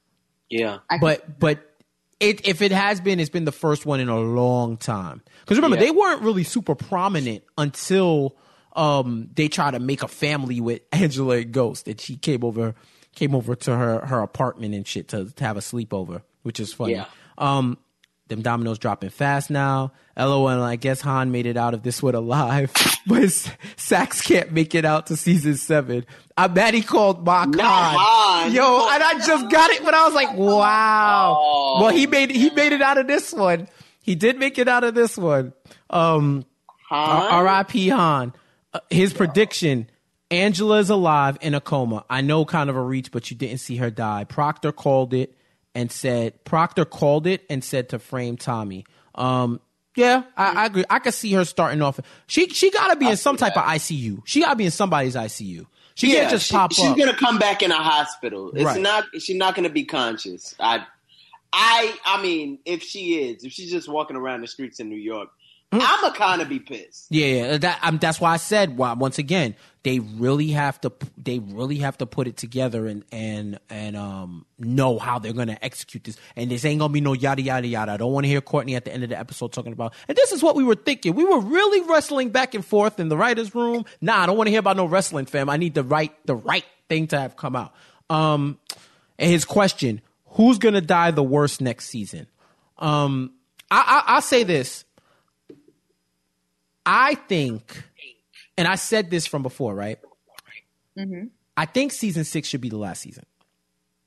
[0.50, 1.75] yeah, but but
[2.20, 5.22] it, if it has been, it's been the first one in a long time.
[5.40, 5.84] Because remember, Yeah.
[5.84, 8.36] they weren't really super prominent until
[8.74, 12.74] um, they tried to make a family with Angela Ghost, and she came over
[13.14, 16.72] came over to her her apartment and shit to, to have a sleepover, which is
[16.74, 16.92] funny.
[16.92, 17.06] Yeah.
[17.38, 17.78] Um,
[18.28, 19.92] them dominoes dropping fast now.
[20.16, 22.72] LOL, I guess Han made it out of this one alive,
[23.06, 23.30] but
[23.76, 26.06] Saxe can't make it out to season seven.
[26.36, 27.96] I'm mad he called Mark Not Han.
[27.98, 28.52] Han.
[28.52, 31.36] Yo, and I just got it, but I was like, wow.
[31.38, 31.82] Oh.
[31.82, 33.68] well, he made he made it out of this one.
[34.02, 35.52] He did make it out of this one.
[35.90, 36.46] Um,
[36.88, 37.32] Han?
[37.32, 37.88] R.I.P.
[37.88, 38.32] Han.
[38.72, 39.90] Uh, his prediction:
[40.30, 42.04] Angela is alive in a coma.
[42.08, 44.24] I know, kind of a reach, but you didn't see her die.
[44.24, 45.35] Proctor called it
[45.76, 46.44] and said.
[46.44, 48.84] Proctor called it and said to frame Tommy.
[49.14, 49.60] Um,
[49.94, 50.84] yeah, I, I agree.
[50.90, 52.00] I could see her starting off.
[52.26, 54.22] She she got to be in some type of ICU.
[54.24, 55.66] She got to be in somebody's ICU.
[55.94, 56.96] She yeah, can't just she- pop she's up.
[56.96, 58.50] She's gonna come back in a hospital.
[58.54, 58.80] It's Right.
[58.80, 59.04] not.
[59.18, 60.54] She's not gonna be conscious.
[60.60, 60.84] I,
[61.52, 64.96] I, I mean, if she is, if she's just walking around the streets in New
[64.96, 65.30] York.
[65.82, 67.06] I'ma kind of be pissed.
[67.10, 67.58] Yeah, yeah.
[67.58, 69.54] That, um, that's why I said why, once again
[69.86, 74.44] they really have to they really have to put it together and and and um
[74.58, 76.16] know how they're gonna execute this.
[76.34, 77.92] And this ain't gonna be no yada yada yada.
[77.92, 79.94] I don't want to hear Courtney at the end of the episode talking about.
[80.08, 81.14] And this is what we were thinking.
[81.14, 83.84] We were really wrestling back and forth in the writers' room.
[84.00, 85.48] Nah, I don't want to hear about no wrestling, fam.
[85.48, 87.72] I need the right the right thing to have come out.
[88.10, 88.58] Um,
[89.20, 90.00] and his question:
[90.30, 92.26] Who's gonna die the worst next season?
[92.76, 93.34] Um,
[93.70, 94.84] I, I I'll say this.
[96.86, 97.82] I think,
[98.56, 99.98] and I said this from before, right?
[100.96, 101.26] Mm-hmm.
[101.56, 103.24] I think season six should be the last season.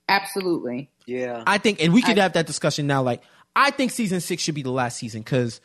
[0.08, 0.90] Absolutely.
[1.06, 3.04] Yeah, I think, and we could have that discussion now.
[3.04, 3.22] Like,
[3.56, 5.60] I think season six should be the last season because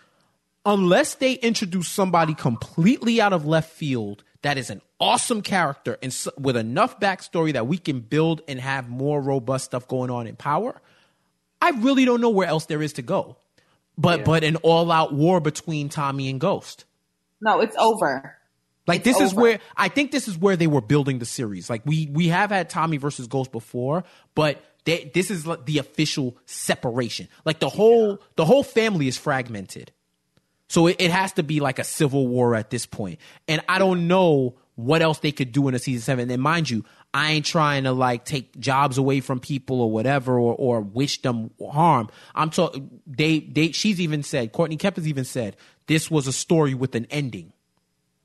[0.66, 6.11] unless they introduce somebody completely out of left field that is an awesome character and
[6.11, 10.27] s- with enough backstory that we can build and have more robust stuff going on
[10.27, 10.81] in power,
[11.61, 13.36] I really don't know where else there is to go.
[13.97, 16.85] But but an all out war between Tommy and Ghost.
[17.45, 18.37] No, it's over.
[18.87, 21.71] Like It's this is where I think this is where they were building the series.
[21.71, 24.05] Like we we have had Tommy versus Ghost before,
[24.35, 27.29] but they, this is like the official separation.
[27.45, 29.93] Like the whole the whole family is fragmented.
[30.69, 33.21] So it, it has to be like a civil war at this point.
[33.47, 36.31] And I don't know what else they could do in a season seven.
[36.31, 40.39] And mind you, I ain't trying to like take jobs away from people or whatever
[40.39, 42.09] or, or wish them harm.
[42.35, 46.32] I'm talking they they she's even said, Courtney Kemp has even said, this was a
[46.32, 47.52] story with an ending.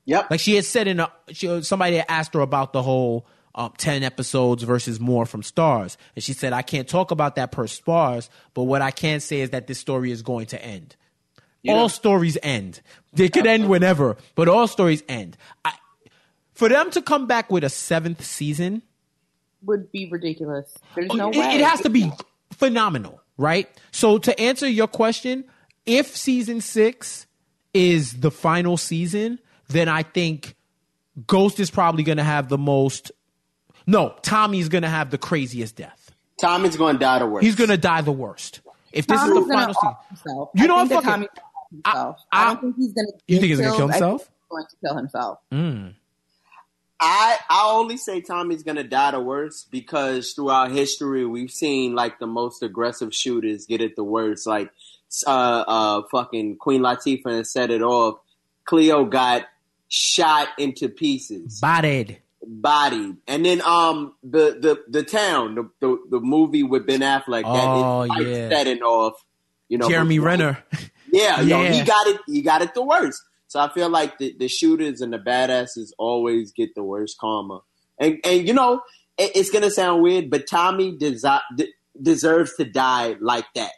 [0.06, 0.32] Yep.
[0.32, 3.74] Like she had said in a she, somebody had asked her about the whole um,
[3.78, 7.66] ten episodes versus more from Starz, and she said I can't talk about that per
[7.66, 10.96] Starz, but what I can say is that this story is going to end.
[11.68, 12.82] all stories end.
[13.14, 15.38] They could end whenever, but all stories end.
[15.66, 15.74] I,
[16.54, 18.82] for them to come back with a seventh season,
[19.66, 20.74] Would be ridiculous.
[20.96, 21.56] There's no it, way.
[21.56, 22.12] it has to be
[22.52, 23.68] phenomenal, right?
[23.92, 25.44] So to answer your question,
[25.86, 27.28] if season six
[27.74, 30.56] is the final season, then I think
[31.28, 33.12] Ghost is probably going to have the most.
[33.86, 36.12] No, Tommy's going to have the craziest death.
[36.40, 37.46] Tommy's going to die the worst.
[37.46, 38.62] He's going to die the worst.
[38.92, 40.50] If this Tommy's is the final season, off himself.
[40.56, 41.30] You know I what, think that fuck it.
[41.30, 41.30] Tommy's
[41.86, 42.18] gonna off himself.
[42.32, 43.08] I- I, don't think he's gonna.
[43.28, 43.92] You think he's gonna kill killed.
[43.92, 44.32] I think himself?
[44.50, 45.40] going to kill himself.
[45.52, 45.88] Hmm.
[47.02, 52.20] I I only say Tommy's gonna die the worst because throughout history we've seen like
[52.20, 54.46] the most aggressive shooters get it the worst.
[54.46, 54.70] Like
[55.28, 58.20] uh uh fucking Queen Latifah and set it off.
[58.66, 59.46] Cleo got
[59.88, 62.20] shot into pieces, bodied.
[62.46, 67.44] bodied, and then um the the the town the the, the movie with Ben Affleck
[67.46, 68.50] Oh, that is yeah.
[68.50, 69.14] setting off.
[69.68, 70.64] You know, Jeremy Renner.
[71.12, 71.72] Yeah, yo, Yeah.
[71.72, 72.22] he got it.
[72.28, 73.20] He got it the worst.
[73.48, 77.62] So I feel like the, the shooters and the badasses always get the worst karma.
[77.98, 78.82] And and you know,
[79.18, 83.72] it, it's gonna sound weird, but Tommy desi- de- deserves to die like that.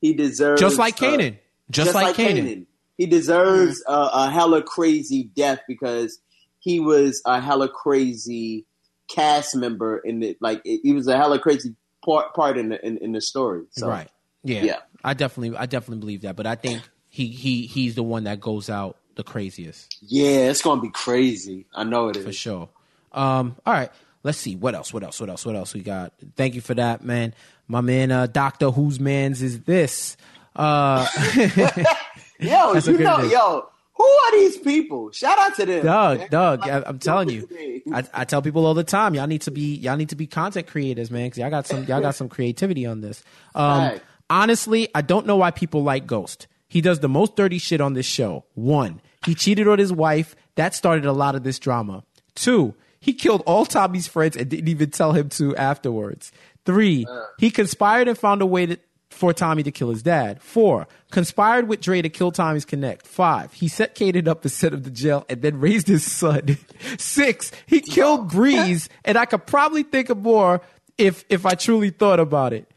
[0.00, 1.38] He deserves Just like uh, Kanan.
[1.70, 2.66] Just, like, Kanan.
[2.96, 6.20] He deserves a, a hella crazy death because
[6.58, 8.66] he was a hella crazy
[9.08, 10.60] cast member in the like.
[10.64, 11.74] He was a hella crazy
[12.04, 13.64] part part in the in, in the story.
[13.70, 13.88] So.
[13.88, 14.08] Right.
[14.42, 14.64] Yeah.
[14.64, 14.76] Yeah.
[15.04, 16.36] I definitely I definitely believe that.
[16.36, 19.96] But I think he he he's the one that goes out the craziest.
[20.00, 21.66] Yeah, it's gonna be crazy.
[21.74, 22.24] I know it is.
[22.24, 22.68] for sure.
[23.12, 23.90] Um, all right,
[24.22, 24.92] let's see what else.
[24.92, 25.20] What else?
[25.20, 25.44] What else?
[25.44, 26.12] What else we got?
[26.36, 27.34] Thank you for that, man.
[27.70, 30.16] My man, uh, Doctor, whose man's is this?
[30.56, 31.06] Uh,
[32.40, 35.12] Yo, you know, yo, who are these people?
[35.12, 35.84] Shout out to them.
[35.84, 36.28] Doug, man.
[36.30, 37.46] Doug, I, I'm telling you,
[37.92, 40.26] I, I tell people all the time, y'all need to be y'all need to be
[40.26, 43.22] content creators, man, because y'all got some y'all got some creativity on this.
[43.54, 44.02] Um, Right.
[44.28, 46.48] honestly, I don't know why people like Ghost.
[46.66, 48.46] He does the most dirty shit on this show.
[48.54, 50.34] One, he cheated on his wife.
[50.56, 52.02] That started a lot of this drama.
[52.34, 56.32] Two, he killed all Tommy's friends and didn't even tell him to afterwards.
[56.64, 57.06] Three,
[57.38, 58.78] he conspired and found a way to,
[59.10, 60.42] for Tommy to kill his dad.
[60.42, 63.06] Four, conspired with Dre to kill Tommy's Connect.
[63.06, 66.58] Five, he set Kanan up and sent him to jail and then raised his son.
[66.98, 70.60] Six, he killed Breeze, and I could probably think of more
[70.98, 72.70] if if I truly thought about it.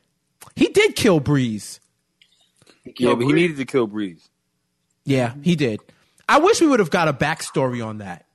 [0.56, 1.80] He did kill Breeze.
[2.98, 4.30] Yeah, but he needed to kill Breeze.
[5.06, 5.80] Yeah, he did.
[6.28, 8.26] I wish we would have got a backstory on that.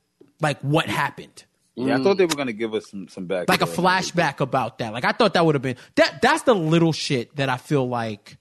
[0.41, 1.43] Like what happened.
[1.75, 3.47] Yeah, I thought they were gonna give us some some back.
[3.47, 4.91] Like a flashback about that.
[4.91, 7.87] Like I thought that would have been that that's the little shit that I feel
[7.87, 8.37] like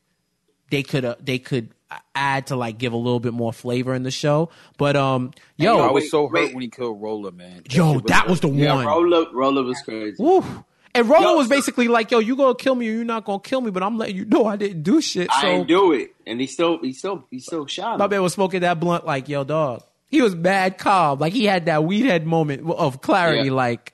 [0.71, 1.71] they could uh, they could
[2.15, 4.51] add to like give a little bit more flavor in the show.
[4.77, 6.55] But um yo, I was wait, so hurt wait.
[6.55, 7.63] when he killed Roller, man.
[7.71, 8.87] yo, shit that was the Yeah, one.
[8.87, 10.23] Roller, Roller was crazy.
[10.23, 10.45] Woo.
[10.95, 13.39] And Rolo Yo, was basically like, "Yo, you gonna kill me or you not gonna
[13.41, 15.29] kill me?" But I'm letting you know I didn't do shit.
[15.31, 18.11] I So didn't do it, and he still, he still, he still shot my him.
[18.11, 21.67] man was smoking that blunt like, "Yo, dog." He was mad calm, like he had
[21.67, 23.53] that weed head moment of clarity, Yeah.
[23.55, 23.93] like,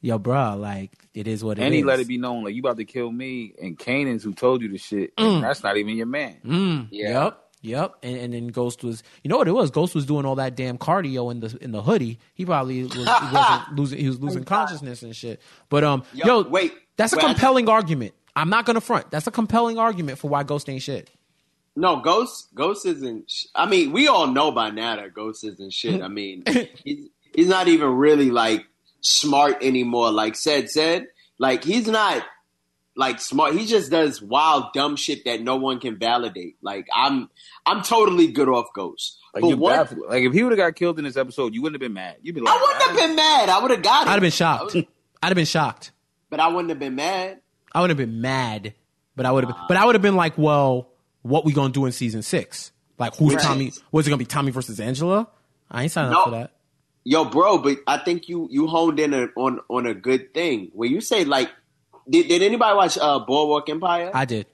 [0.00, 2.54] "Yo, bro, like it is what it is." And he let it be known, like
[2.54, 5.12] you about to kill me, and Kanan's who told you the shit.
[5.16, 6.36] and That's not even your man.
[6.44, 7.24] Mm, Yeah.
[7.24, 7.44] Yep.
[7.60, 7.94] Yep.
[8.04, 9.72] And, and then Ghost was, you know what it was?
[9.72, 12.18] Ghost was doing all that damn cardio in the in the hoodie.
[12.34, 13.98] He probably was, he wasn't losing.
[13.98, 15.40] He was losing consciousness and shit.
[15.68, 16.72] But um, yo, Yo, wait.
[16.96, 18.14] that's a Wait, I- compelling argument.
[18.36, 19.10] I'm not gonna front.
[19.10, 21.10] That's a compelling argument for why Ghost ain't shit.
[21.78, 23.30] No, Ghost, Ghost isn't.
[23.30, 26.02] sh- I mean, we all know by now that Ghost isn't shit.
[26.02, 26.42] I mean,
[26.84, 28.66] he's he's not even really like
[29.00, 30.10] smart anymore.
[30.10, 31.06] Like said said,
[31.38, 32.24] like he's not
[32.96, 33.54] like smart.
[33.54, 36.56] He just does wild dumb shit that no one can validate.
[36.62, 37.30] Like I'm,
[37.64, 39.16] I'm totally good off Ghost.
[39.32, 39.76] Like, but you're what?
[39.76, 40.08] baffled.
[40.08, 42.16] like if he would have got killed in this episode, you wouldn't have been mad.
[42.22, 43.48] You'd be like, I wouldn't have been mad.
[43.50, 44.10] I would have got it.
[44.10, 44.74] I'd have been shocked.
[45.22, 45.92] I'd have been shocked.
[46.28, 47.38] but I wouldn't have been mad.
[47.72, 48.74] I wouldn't have been mad,
[49.14, 49.54] but I would have.
[49.54, 49.66] been, ah.
[49.68, 50.88] but I would have been like, well,
[51.22, 52.72] what we gonna do in season six?
[52.98, 53.42] Like, who's Right.
[53.42, 53.72] Tommy?
[53.92, 55.28] Was it gonna be Tommy versus Angela?
[55.70, 56.18] I ain't signing No.
[56.20, 56.52] up for that.
[57.04, 60.70] Yo, bro, but I think you you honed in a, on on a good thing
[60.74, 61.50] when you say like,
[62.08, 64.10] did, did anybody watch uh, Boardwalk Empire?
[64.12, 64.46] I did.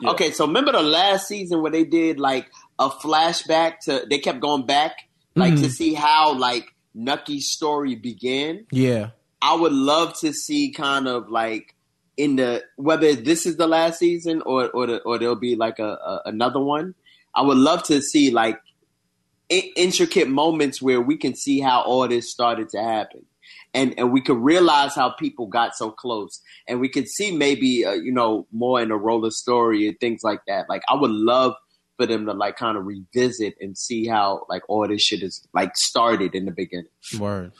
[0.00, 0.10] Yeah.
[0.10, 4.40] Okay, so remember the last season where they did like a flashback to they kept
[4.40, 4.96] going back
[5.36, 5.62] like Mm-hmm.
[5.64, 6.64] to see how like
[6.94, 8.66] Nucky's story began.
[8.72, 9.10] Yeah.
[9.42, 11.74] I would love to see kind of like
[12.20, 15.78] in the whether this is the last season or or the, or there'll be like
[15.78, 16.94] a, a another one.
[17.34, 18.58] I would love to see like
[19.50, 23.24] I- intricate moments where we can see how all this started to happen.
[23.72, 27.86] And, and we could realize how people got so close, and we could see maybe
[27.86, 30.68] uh, you know more in a roller story and things like that.
[30.68, 31.54] Like I would love
[31.96, 35.46] for them to like kind of revisit and see how like all this shit is
[35.54, 36.86] like started in the beginning.
[37.18, 37.52] Word.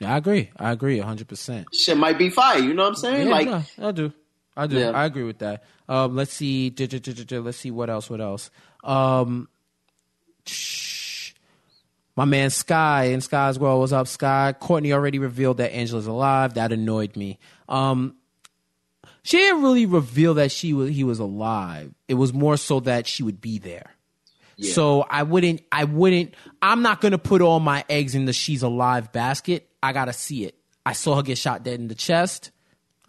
[0.00, 0.50] Yeah, I agree.
[0.56, 1.68] I agree hundred percent.
[1.74, 2.58] Shit might be fire.
[2.58, 3.26] You know what I'm saying?
[3.26, 4.12] Yeah, like no, I do.
[4.56, 4.78] I do.
[4.78, 4.90] Yeah.
[4.90, 5.64] I agree with that.
[5.88, 6.74] Um, let's see.
[6.76, 8.10] Let's see what else.
[8.10, 8.50] What else?
[8.82, 9.48] Um,
[10.46, 11.32] shh.
[12.16, 13.80] my man Sky and Sky's World.
[13.80, 14.54] What's up, Sky?
[14.58, 16.54] Courtney already revealed that Angela's alive.
[16.54, 17.38] That annoyed me.
[17.68, 18.16] Um,
[19.22, 21.92] she didn't really reveal that she was he was alive.
[22.08, 23.92] It was more so that she would be there.
[24.60, 25.62] So I wouldn't.
[25.70, 26.34] I wouldn't.
[26.60, 29.68] I'm not gonna put all my eggs in the she's alive basket.
[29.82, 30.56] I gotta see it.
[30.84, 32.50] I saw her get shot dead in the chest.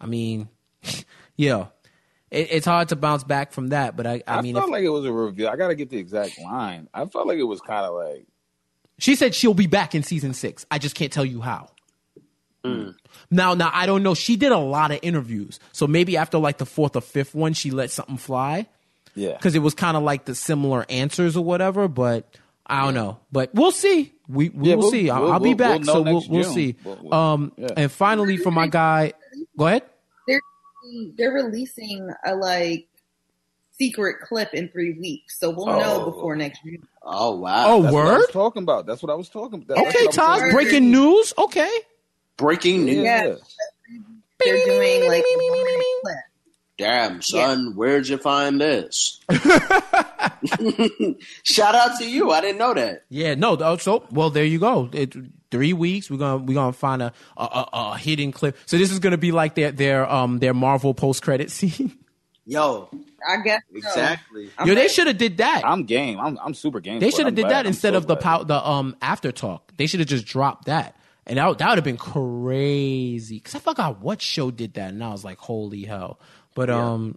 [0.00, 0.48] I mean,
[1.36, 1.66] yeah,
[2.30, 3.96] it, it's hard to bounce back from that.
[3.96, 5.48] But I, I, I, mean, felt if, like it was a reveal.
[5.48, 6.88] I got to get the exact line.
[6.94, 8.26] I felt like it was kind of like
[8.98, 10.66] she said she'll be back in season six.
[10.70, 11.70] I just can't tell you how.
[12.64, 12.94] Mm.
[13.30, 14.14] Now, now I don't know.
[14.14, 17.54] She did a lot of interviews, so maybe after like the fourth or fifth one,
[17.54, 18.68] she let something fly.
[19.14, 19.32] Yeah.
[19.32, 21.88] because it was kind of like the similar answers or whatever.
[21.88, 23.18] But I don't know.
[23.32, 24.12] But we'll see.
[24.28, 25.10] We we Yeah, will we'll- see.
[25.10, 26.76] I'll, we'll- I'll be we'll- back, we'll so we'll we'll see.
[26.84, 27.68] We'll- we'll- Um, yeah.
[27.76, 29.12] and finally for my guy,
[29.56, 29.82] go ahead.
[30.28, 30.40] They're
[31.16, 32.86] they're releasing a like
[33.78, 36.10] secret clip in three weeks, so we'll know Oh.
[36.10, 36.86] before next June.
[37.02, 38.16] oh wow, Oh, That's what I word.
[38.18, 38.86] was talking about.
[38.86, 39.76] That's what I was talking about.
[39.76, 40.40] That's Okay, what Todd.
[40.40, 40.52] saying.
[40.52, 41.32] Breaking news.
[41.38, 41.70] Okay.
[42.36, 43.04] breaking news.
[43.04, 43.34] Yeah.
[44.38, 46.16] They're doing like a clip.
[46.80, 49.20] Damn, son, where'd you find this?
[51.42, 52.30] Shout out to you.
[52.30, 53.04] I didn't know that.
[53.08, 53.34] Yeah.
[53.34, 53.76] No.
[53.76, 54.88] So well, there you go.
[54.92, 55.14] It,
[55.50, 56.10] three weeks.
[56.10, 58.56] We're gonna we're gonna find a a, a, a hidden clip.
[58.66, 61.96] So this is gonna be like their their um their Marvel post credit scene.
[62.46, 62.88] Yo,
[63.28, 63.76] I guess so.
[63.76, 64.50] exactly.
[64.58, 65.62] I'm Yo, they should have did that.
[65.64, 66.18] I'm game.
[66.18, 66.98] I'm I'm super game.
[66.98, 67.52] They should have did glad.
[67.52, 69.72] that I'm instead so of the pow- the um after talk.
[69.76, 70.96] They should have just dropped that,
[71.26, 73.36] and that that would have been crazy.
[73.36, 76.18] Because I forgot what show did that, and I was like, holy hell!
[76.54, 77.16] But um,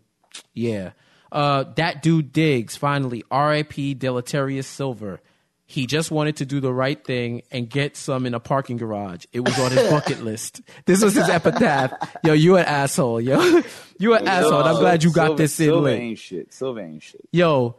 [0.54, 0.92] yeah,
[1.32, 2.76] uh, that dude digs.
[2.78, 3.96] finally R.I.P.
[3.96, 5.20] Deleterious Silver.
[5.66, 9.26] He just wanted to do the right thing and get some in a parking garage.
[9.32, 10.62] It was on his bucket list.
[10.86, 11.94] This was his epitaph.
[12.24, 13.62] Yo, you an asshole, yo.
[14.00, 14.60] You an asshole.
[14.60, 16.54] And I'm glad you got Silver- this in Silver late ain't shit.
[16.54, 17.22] Silver ain't shit.
[17.32, 17.78] yo,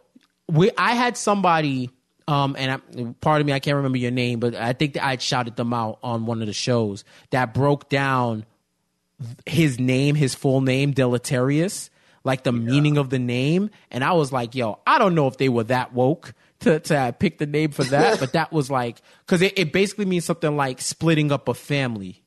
[0.49, 1.91] we I had somebody,
[2.27, 5.05] um, and I, part of me I can't remember your name, but I think that
[5.05, 8.47] I shouted them out on one of the shows that broke down
[9.47, 11.91] his name, his full name, Deleterious,
[12.25, 15.37] like the meaning of the name, and I was like, yo, I don't know if
[15.39, 16.35] they were that woke.
[16.61, 20.07] To, to pick the name for that, but that was like because it, it basically
[20.07, 22.23] means something like splitting up a family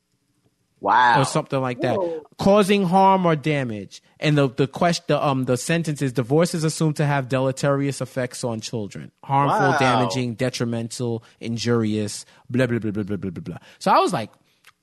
[0.79, 1.21] Wow.
[1.21, 1.99] or something like that,
[2.37, 4.03] causing harm or damage.
[4.19, 7.99] And the the question, the, um, the sentence is: divorce is assumed to have deleterious
[7.99, 9.77] effects on children, harmful, Wow.
[9.79, 13.41] damaging, detrimental, injurious, blah blah blah blah blah blah blah.
[13.41, 13.57] blah.
[13.79, 14.29] So I was like,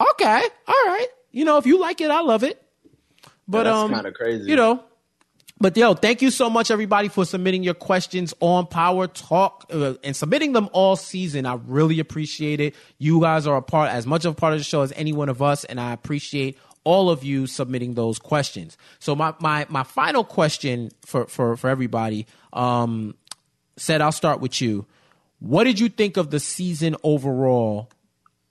[0.00, 2.62] okay, all right, you know, if you like it, I love it.
[3.48, 4.48] But that's um, kinda crazy.
[4.48, 4.84] you know.
[5.60, 9.94] But yo, thank you so much, everybody, for submitting your questions on Power Talk uh,
[10.02, 11.46] and submitting them all season.
[11.46, 12.74] I really appreciate it.
[12.98, 15.12] You guys are a part, as much of a part of the show as any
[15.12, 18.76] one of us, and I appreciate all of you submitting those questions.
[18.98, 23.14] So my my my final question for for for everybody, um,
[23.76, 24.86] Ced I'll start with you.
[25.40, 27.90] What did you think of the season overall,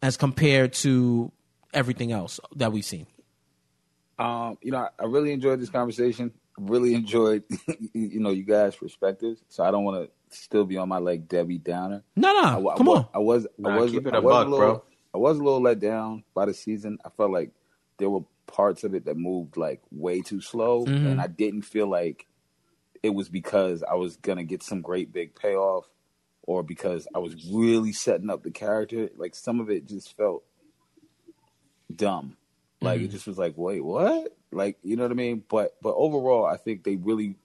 [0.02, 1.32] as compared to
[1.74, 3.08] everything else that we've seen?
[4.20, 6.32] Um, you know, I, I really enjoyed this conversation.
[6.60, 7.44] Really enjoyed,
[7.94, 9.42] you know, you guys' perspectives.
[9.50, 12.04] So I don't want to still be on my like Debbie Downer.
[12.16, 13.08] No, no, I- come I, on.
[13.16, 14.84] I was, I Nah, was, keep it I a was buck, little, bro.
[15.16, 17.00] I was a little let down by the season.
[17.04, 17.52] I felt like
[17.98, 21.08] there were parts of it that moved like way too slow, Mm-hmm.
[21.08, 22.28] and I didn't feel like
[23.02, 25.90] it was because I was gonna get some great big payoff,
[26.44, 29.10] or because I was really setting up the character.
[29.18, 30.44] Like some of it just felt
[31.98, 32.38] dumb.
[32.82, 33.06] Like Mm-hmm.
[33.06, 34.36] it just was like, wait, what?
[34.52, 35.44] Like you know what I mean?
[35.50, 37.36] But but overall, I think they really,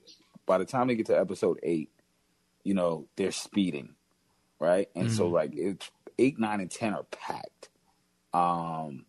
[0.45, 1.89] by the time they get to episode eight,
[2.63, 3.95] you know, they're speeding,
[4.59, 4.89] right?
[4.95, 7.69] And so like it's eight, nine, and ten are packed.
[8.33, 9.05] Um,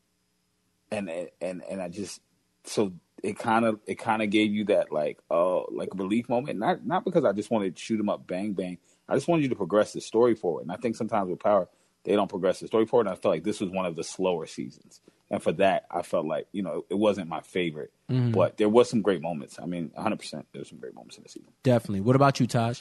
[0.91, 1.11] and
[1.41, 2.21] and and I just
[2.65, 2.93] so
[3.23, 6.59] it kind of it kind of gave you that like uh like relief moment.
[6.59, 8.79] Not not because I just wanted to shoot them up, bang bang.
[9.09, 10.63] I just wanted you to progress the story forward.
[10.63, 11.69] And I think sometimes with Power,
[12.05, 13.09] they don't progress the story forward.
[13.09, 15.01] And I felt like this was one of the slower seasons.
[15.31, 18.91] And for that, I felt like you know it wasn't my favorite, but there was
[18.91, 19.59] some great moments.
[19.63, 21.53] I mean, 100 percent there were some great moments in the season.
[21.63, 22.01] Definitely.
[22.01, 22.81] What about you, Taj?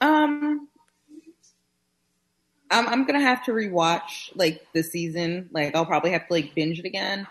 [0.00, 0.68] Um,
[2.70, 5.50] I'm I'm gonna have to rewatch like the season.
[5.52, 7.26] Like I'll probably have to like binge it again.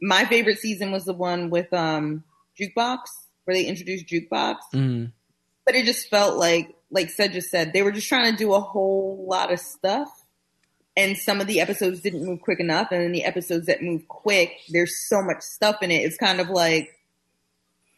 [0.00, 2.24] My favorite season was the one with um
[2.58, 3.00] Jukebox,
[3.44, 4.56] where they introduced Jukebox.
[4.74, 5.12] Mm.
[5.64, 8.54] But it just felt like like said just said, they were just trying to do
[8.54, 10.25] a whole lot of stuff.
[10.96, 12.88] And some of the episodes didn't move quick enough.
[12.90, 15.96] And then the episodes that move quick, there's so much stuff in it.
[16.02, 16.98] It's kind of like,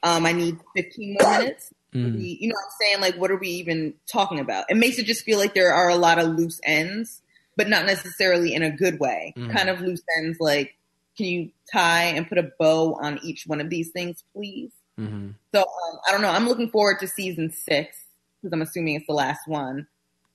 [0.03, 1.73] um, I need 15 more minutes.
[1.95, 2.39] Mm.
[2.41, 3.01] You know what I'm saying?
[3.01, 4.67] Like, what are we even talking about?
[4.69, 7.23] It makes it just feel like there are a lot of loose ends,
[7.57, 9.33] but not necessarily in a good way.
[9.37, 9.53] Mhm.
[9.57, 10.77] Kind of loose ends, like,
[11.17, 14.71] can you tie and put a bow on each one of these things, please?
[14.97, 16.31] hmm So um, I don't know.
[16.31, 17.97] I'm looking forward to season six
[18.43, 19.87] because I'm assuming it's the last one.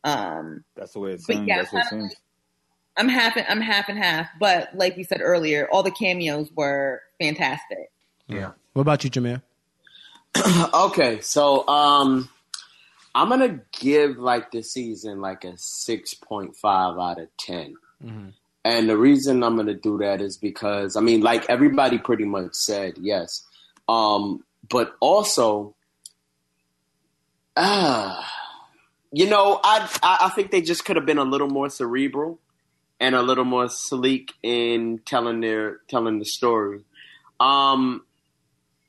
[0.03, 1.47] Um, That's the way it But seems.
[1.47, 2.15] yeah, That's what it kinda seems.
[2.95, 6.51] I'm half and I'm half and half, but like we said earlier, all the cameos
[6.55, 7.91] were fantastic.
[8.27, 8.51] Yeah.
[8.73, 9.41] What about you, Jameer?
[10.73, 12.29] okay, so um,
[13.15, 18.29] I'm gonna give like this season like a six point five out of 10 Mm-hmm.
[18.65, 22.53] And the reason I'm gonna do that is because I mean, like everybody pretty much
[22.53, 23.45] said, yes.
[23.87, 25.75] Um, but also,
[27.57, 28.29] ah,
[29.11, 32.39] you know, I, I I think they just could have been a little more cerebral
[33.03, 36.85] and a little more sleek in telling their telling the story.
[37.39, 38.05] Um,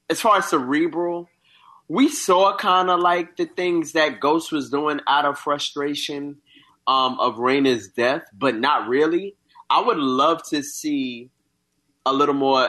[0.09, 1.29] as far as cerebral,
[1.89, 6.37] we saw kind of like the things that Ghost was doing out of frustration
[6.87, 9.35] um, of Raina's death, but not really.
[9.69, 11.31] I would love to see
[12.07, 12.69] a little more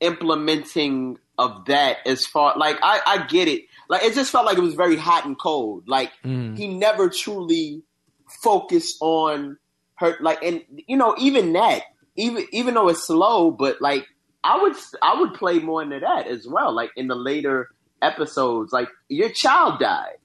[0.00, 3.62] implementing of that as far like I, I get it.
[3.88, 5.88] Like it just felt like it was very hot and cold.
[5.88, 6.56] Like Mm.
[6.56, 7.82] he never truly
[8.42, 9.56] focused on
[9.98, 11.82] her like and you know, even that,
[12.16, 14.06] even even though it's slow, but like
[14.44, 16.72] I would I would play more into that as well.
[16.74, 17.68] Like in the later
[18.02, 20.16] episodes, like your child died,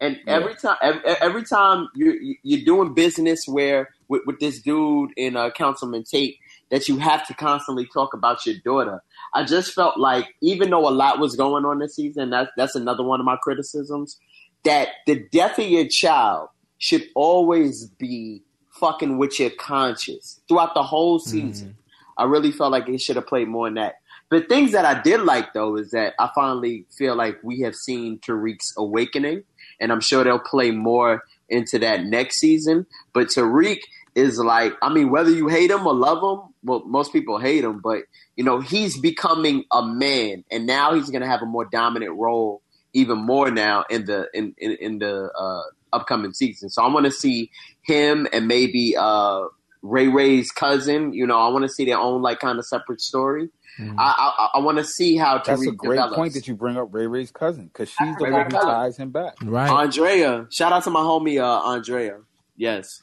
[0.00, 0.34] and Yeah.
[0.36, 5.36] every time every, every time you're you're doing business where with, with this dude in
[5.36, 6.38] uh, Councilman Tate
[6.70, 9.02] that you have to constantly talk about your daughter.
[9.34, 12.74] I just felt like even though a lot was going on this season, that's that's
[12.74, 14.18] another one of my criticisms.
[14.64, 16.48] That the death of your child
[16.78, 18.42] should always be
[18.78, 21.76] fucking with your conscience throughout the whole season.
[22.16, 23.96] I really felt like it should have played more in that.
[24.30, 27.74] But things that I did like though is that I finally feel like we have
[27.74, 29.44] seen Tariq's awakening,
[29.80, 32.86] and I'm sure they'll play more into that next season.
[33.14, 33.78] But Tariq
[34.14, 37.64] is like, I mean, whether you hate him or love him, well, most people hate
[37.64, 38.02] him, but
[38.36, 42.14] you know, he's becoming a man, and now he's going to have a more dominant
[42.16, 46.68] role, even more now in the in in, in the uh, upcoming season.
[46.68, 47.50] So I want to see
[47.88, 49.44] him and maybe uh,
[49.82, 51.12] Ray Ray's cousin.
[51.12, 53.48] You know, I want to see their own like kind of separate story.
[53.80, 53.94] Mhm.
[53.98, 56.16] I I, I want to see how Tariq That's a great develops.
[56.16, 58.58] point that you bring up Ray Ray's cousin because she's the Ray one Ray's who
[58.58, 58.68] cousin.
[58.70, 59.34] ties him back.
[59.42, 59.70] Right.
[59.70, 62.18] Andrea, shout out to my homie uh, Andrea.
[62.56, 63.02] Yes,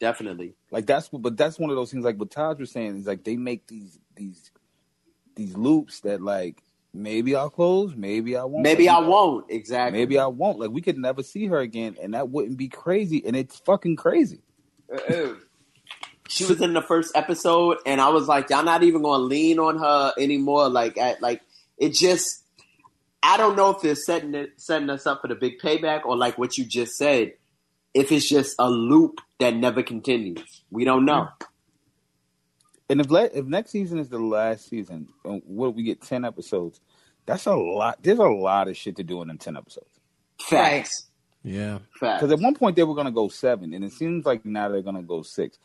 [0.00, 0.54] definitely.
[0.70, 3.24] Like that's but that's one of those things like what Taj was saying is like
[3.24, 4.50] they make these these
[5.34, 6.62] these loops that like
[6.94, 8.62] maybe I'll close, maybe I won't.
[8.62, 9.50] Maybe I won't.
[9.50, 9.98] Exactly.
[9.98, 10.58] Maybe I won't.
[10.58, 13.22] Like we could never see her again, and that wouldn't be crazy.
[13.24, 14.40] And it's fucking crazy.
[14.92, 15.34] Uh-uh.
[16.28, 19.24] She was in the first episode, and I was like, "Y'all not even going to
[19.24, 21.42] lean on her anymore." Like, at, like
[21.78, 22.40] it just.
[23.24, 26.16] I don't know if they're setting it, setting us up for the big payback, or
[26.16, 27.34] like what you just said.
[27.94, 31.28] If it's just a loop that never continues, we don't know.
[31.40, 31.46] Mm.
[32.92, 36.26] And if le- if next season is the last season, and what we get ten
[36.26, 36.78] episodes,
[37.24, 38.02] that's a lot.
[38.02, 39.98] There's a lot of shit to do in them ten episodes.
[40.38, 41.06] Facts.
[41.42, 41.78] Yeah.
[41.98, 42.20] Facts.
[42.22, 44.82] Because at one point they were gonna go seven, and it seems like now they're
[44.82, 45.58] gonna go six.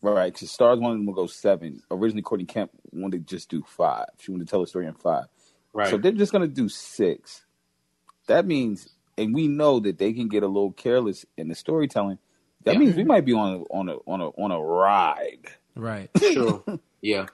[0.00, 0.32] Right?
[0.32, 1.82] Because Starz wanted them to go seven.
[1.90, 4.06] Originally, Courtney Kemp wanted to just do five.
[4.20, 5.24] She wanted to tell a story in five.
[5.72, 5.88] Right.
[5.88, 7.44] So they're just gonna do six.
[8.28, 12.18] That means, and we know that they can get a little careless in the storytelling.
[12.62, 12.78] That Yeah.
[12.78, 15.48] means we might be on on a on a on a ride.
[15.76, 16.10] Right.
[16.32, 16.62] Sure.
[17.02, 17.26] yeah.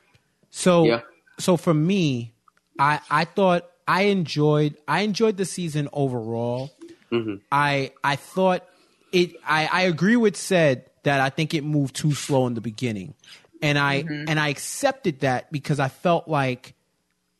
[0.50, 1.00] So Yeah.
[1.38, 2.32] so for me,
[2.78, 6.70] I I thought I enjoyed I enjoyed the season overall.
[7.10, 7.40] Mhm.
[7.50, 8.66] I I thought
[9.12, 12.60] it I, I agree with Ced that I think it moved too slow in the
[12.60, 13.14] beginning.
[13.62, 16.74] And I and I accepted that because I felt like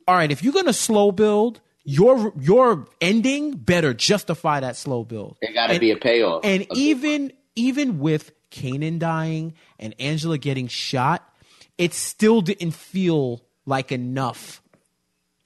[0.06, 5.36] all right, if you're gonna slow build, your your ending better justify that slow build.
[5.40, 6.44] It got to And- be a payoff.
[6.44, 11.28] and A even even with Kanan dying and Angela getting shot,
[11.78, 14.62] it still didn't feel like enough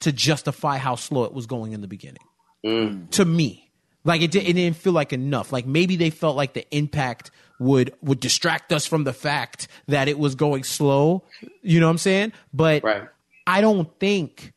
[0.01, 2.21] to justify how slow it was going in the beginning.
[2.63, 3.09] Mm.
[3.11, 3.71] To me,
[4.03, 5.51] like it, di- it didn't feel like enough.
[5.51, 10.07] Like maybe they felt like the impact would would distract us from the fact that
[10.07, 11.23] it was going slow.
[11.63, 12.33] You know what I'm saying?
[12.53, 13.07] But Right.
[13.47, 14.53] I don't think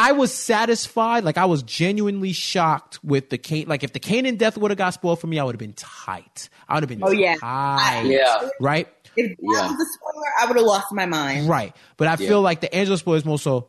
[0.00, 1.24] I was satisfied.
[1.24, 3.68] Like I was genuinely shocked with the Kane.
[3.68, 5.74] Like if the Kanan death would have got spoiled for me, I would have been
[5.74, 6.48] tight.
[6.68, 7.36] I would have been Oh, yeah.
[7.36, 8.04] tight.
[8.06, 8.48] Yeah.
[8.60, 8.88] Right.
[9.16, 9.66] If that Yeah.
[9.68, 11.48] was a spoiler, I would have lost my mind.
[11.48, 11.76] Right.
[11.98, 12.28] But I Yeah.
[12.28, 13.68] feel like the Angela spoiler is more so.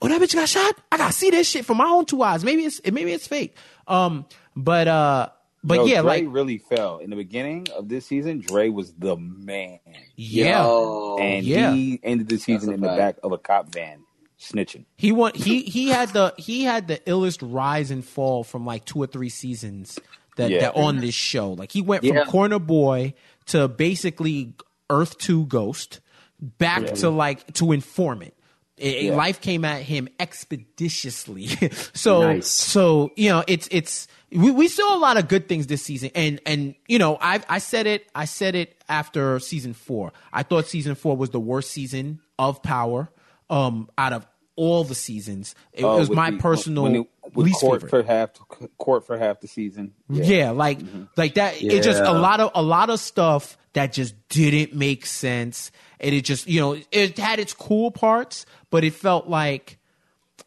[0.00, 0.74] Oh, that bitch got shot.
[0.92, 2.44] I gotta see this shit from my own two eyes.
[2.44, 3.56] Maybe it's maybe it's fake.
[3.88, 4.24] Um,
[4.54, 5.28] but uh,
[5.64, 8.38] but Yo, yeah, Dre like really fell in the beginning of this season.
[8.40, 9.80] Dre was the man,
[10.14, 11.16] yeah, Yo.
[11.20, 11.72] and Yeah.
[11.74, 14.00] he ended the season in the back of a cop van,
[14.38, 14.84] snitching.
[14.96, 15.32] he won.
[15.34, 19.06] He he had the he had the illest rise and fall from like two or
[19.06, 19.98] three seasons
[20.36, 20.60] that Yeah.
[20.60, 21.52] that on this show.
[21.52, 22.24] Like he went Yeah.
[22.24, 23.14] from corner boy
[23.46, 24.54] to basically
[24.90, 26.00] Earth Two Ghost,
[26.40, 28.34] back to like to informant.
[28.76, 29.16] It- it- Yeah.
[29.16, 31.46] Life came at him expeditiously.
[31.94, 32.46] so Nice.
[32.48, 36.10] so you know it's it's we, we saw a lot of good things this season
[36.14, 40.12] and and you know I I said it I said it after season four.
[40.32, 43.10] I thought season four was the worst season of Power
[43.50, 45.54] um out of all the seasons.
[45.74, 47.90] It, Uh, was my the- personal when it- with least court favorite.
[47.90, 48.30] for half
[48.78, 49.92] court for half the season.
[50.08, 50.78] Yeah, like
[51.16, 51.60] like that.
[51.62, 55.70] It just a lot of a lot of stuff that just didn't make sense,
[56.00, 59.78] and it just you know it had its cool parts, but it felt like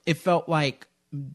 [0.08, 0.88] it felt like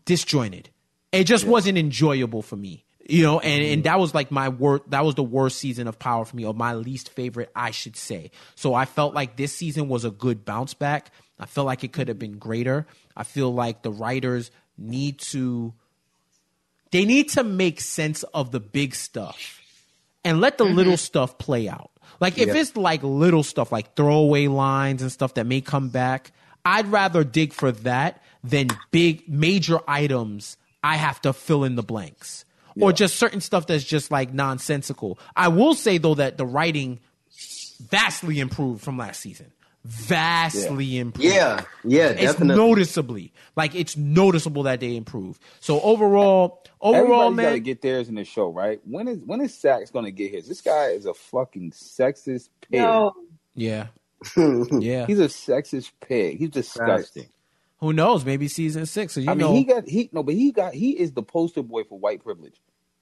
[0.05, 0.71] disjointed.
[1.13, 3.39] It just wasn't enjoyable for me, you know.
[3.39, 4.85] And and that was like my worst.
[4.91, 7.97] That was the worst season of Power for me, or my least favorite, I should
[7.97, 8.31] say.
[8.57, 11.13] So I felt like this season was a good bounce back.
[11.39, 12.87] I feel like it could have been greater.
[13.17, 15.75] I feel like the writers need to
[16.91, 19.61] they need to make sense of the big stuff
[20.25, 20.77] and let the mm-hmm.
[20.77, 21.91] little stuff play out.
[22.21, 26.31] Like if it's like little stuff like throwaway lines and stuff that may come back,
[26.65, 31.83] I'd rather dig for that than big major items I have to fill in the
[31.83, 32.45] blanks.
[32.81, 35.19] Or just certain stuff that's just like nonsensical.
[35.37, 37.01] I will say though that the writing
[37.81, 39.53] vastly improved from last season.
[39.85, 42.57] Vastly improved Yeah, yeah, it's definitely.
[42.57, 45.43] noticeably like it's noticeable that they improved.
[45.61, 48.81] So overall, overall, Everybody's got to get theirs in the show, right?
[48.85, 50.49] When is when is Saxe going to get his?
[50.49, 52.81] This guy is a fucking sexist pig.
[52.81, 53.13] No,
[53.55, 53.89] yeah,
[54.37, 55.07] yeah.
[55.07, 56.39] He's a sexist pig.
[56.39, 57.27] He's disgusting.
[57.81, 58.25] Who knows?
[58.25, 59.13] Maybe season six.
[59.13, 61.23] So you I mean, know, he got he no, but he got he is the
[61.23, 62.59] poster boy for white privilege.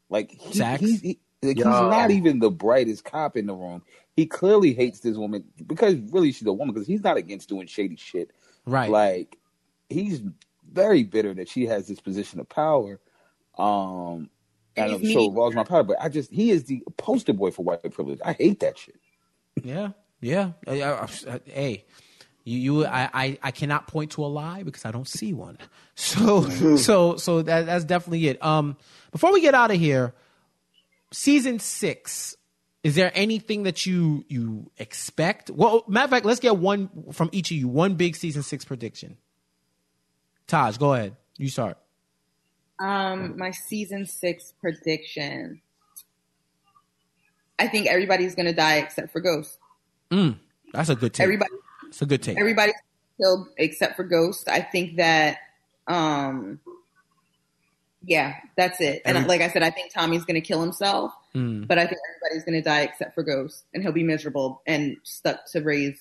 [0.08, 0.80] Like he, Saxe?
[0.80, 3.82] he's he, like, he's not even the brightest cop in the room.
[4.14, 7.66] He clearly hates this woman because really she's a woman because he's not against doing
[7.66, 8.30] shady shit.
[8.66, 8.90] right?
[8.90, 9.38] Like
[9.88, 10.22] he's
[10.70, 13.00] very bitter that she has this position of power.
[13.58, 14.30] Um,
[14.76, 15.30] and I'm so mean.
[15.30, 18.20] involves my power, but I just he is the poster boy for white privilege.
[18.24, 18.98] I hate that shit.
[19.62, 19.90] yeah,
[20.20, 20.52] yeah.
[20.66, 21.84] Uh, uh, uh, hey,
[22.44, 25.58] you, you, I, I, I cannot point to a lie because I don't see one.
[25.94, 26.48] So,
[26.78, 28.42] so, so that, that's definitely it.
[28.42, 28.78] Um,
[29.12, 30.14] before we get out of here,
[31.12, 32.36] season six.
[32.82, 35.50] Is there anything that you you expect?
[35.50, 37.68] Well, matter of fact, let's get one from each of you.
[37.68, 39.16] One big season six prediction.
[40.48, 41.16] Taj, go ahead.
[41.36, 41.78] You start.
[42.80, 45.60] Um, my season six prediction.
[47.58, 49.56] I think everybody's gonna die except for Ghost.
[50.10, 50.38] Mm,
[50.72, 51.22] that's a good take.
[51.22, 51.52] Everybody,
[51.86, 52.38] It's a good take.
[52.38, 52.74] everybody's
[53.16, 54.48] killed except for Ghost.
[54.48, 55.38] I think that,
[55.86, 56.58] um,
[58.04, 59.02] yeah, that's it.
[59.04, 61.66] And Every- like I said, I think Tommy's gonna kill himself, Mm.
[61.66, 65.46] but I think everybody's gonna die except for Ghost, and he'll be miserable and stuck
[65.52, 65.98] to raise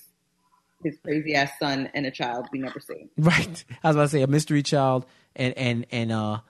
[0.84, 3.08] his crazy ass son and a child we never see.
[3.16, 3.64] Right.
[3.84, 5.06] I was about to say a mystery child
[5.36, 6.40] and and and uh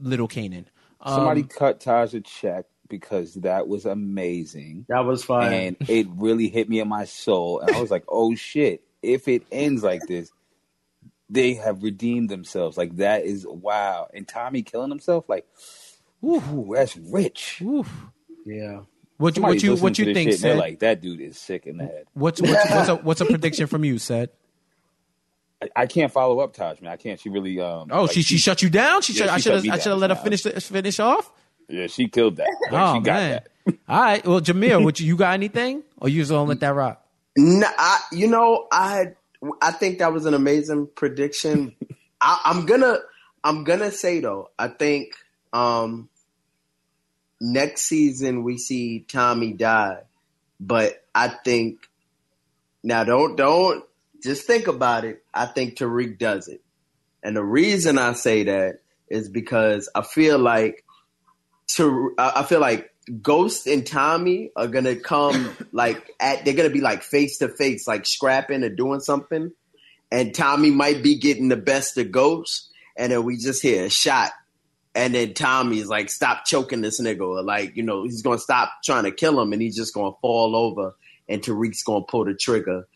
[0.00, 0.66] little Kanan.
[1.00, 4.86] Um, Somebody cut Taj a check because that was amazing.
[4.88, 5.52] That was fine.
[5.52, 7.60] and it really hit me in my soul.
[7.60, 10.30] And I was like, oh shit, if it ends like this,
[11.30, 12.76] they have redeemed themselves.
[12.76, 14.08] Like that is wow.
[14.12, 15.46] And Tommy killing himself, like,
[16.24, 17.60] ooh, that's rich.
[17.62, 17.90] oof.
[18.44, 18.80] yeah.
[19.18, 20.30] What you what you what you think?
[20.30, 20.58] shit, and they're Ced?
[20.58, 22.04] like, that dude is sick in the head.
[22.14, 23.96] What's what's, what's a what's a prediction from you?
[23.96, 24.28] Ced.
[25.60, 26.92] I, I can't follow up Taj, man.
[26.92, 27.18] I can't.
[27.18, 27.88] She really um.
[27.90, 29.02] Oh, like, she she shut you down.
[29.02, 31.32] She Yeah, shut, I should have I should have let her finish finish off.
[31.68, 32.48] Yeah, she killed that.
[32.70, 33.30] Like, oh she got man.
[33.66, 33.76] that.
[33.88, 34.26] All right.
[34.26, 37.04] Well, Jameer, what you, you got anything, or you just gonna let that rock?
[37.36, 39.14] No, I, you know, I
[39.60, 41.74] I think that was an amazing prediction.
[42.20, 42.98] I, I'm gonna
[43.44, 45.14] I'm gonna say though, I think
[45.52, 46.08] um,
[47.40, 50.02] next season we see Tommy die,
[50.58, 51.88] but I think
[52.82, 53.84] now don't don't
[54.22, 55.22] just think about it.
[55.32, 56.60] I think Tariq does it,
[57.22, 60.84] and the reason I say that is because I feel like
[61.68, 66.70] to I I feel like Ghost and Tommy are gonna come like at they're gonna
[66.70, 69.52] be like face to face, like scrapping or doing something,
[70.10, 73.90] and Tommy might be getting the best of Ghost, and then we just hear a
[73.90, 74.32] shot,
[74.94, 78.70] and then Tommy's like, "Stop choking this nigga," or like you know he's gonna stop
[78.84, 80.94] trying to kill him, and he's just gonna fall over,
[81.28, 82.86] and Tariq's gonna pull the trigger.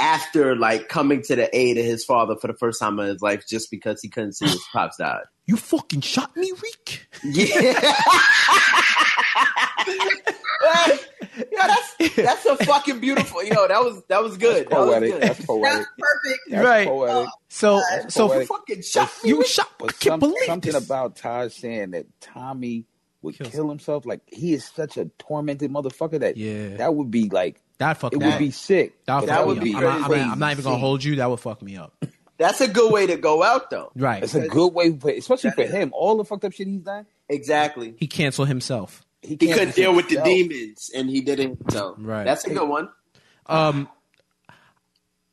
[0.00, 3.22] After like coming to the aid of his father for the first time in his
[3.22, 5.22] life, just because he couldn't see his pops died.
[5.46, 7.06] You fucking shot me, Reek.
[7.22, 7.44] Yeah.
[10.66, 13.42] yeah, that's That's a fucking beautiful.
[13.44, 14.68] Yo, that was that was good.
[14.70, 15.12] That was Poetic.
[15.12, 15.22] good.
[15.22, 15.86] That's poetic.
[15.98, 16.40] perfect.
[16.50, 16.86] That's Right.
[16.88, 17.28] poetic.
[17.48, 18.48] So so poetic.
[18.48, 19.68] fucking shot me you with- shot.
[19.80, 20.84] I can't some, believe something this.
[20.84, 22.86] about Taj saying that Tommy
[23.22, 24.06] would Kills kill himself.
[24.06, 26.76] Like he is such a tormented motherfucker that Yeah.
[26.76, 29.04] that would be like that fuck it me would be sick.
[29.06, 29.74] That, that would be.
[29.74, 31.16] I'm, not, I'm, not, I'm not even gonna hold you.
[31.16, 31.92] That would fuck me up.
[32.36, 33.92] That's a good way to go out, though.
[33.94, 34.22] Right.
[34.22, 35.90] It's a good way, but especially for him.
[35.94, 37.94] All the fucked up shit he's done, Exactly.
[37.96, 39.04] He canceled himself.
[39.22, 41.70] he, He couldn't deal with the demons, and he didn't.
[41.72, 42.24] So Right.
[42.24, 42.88] that's a good one.
[43.46, 43.88] Um,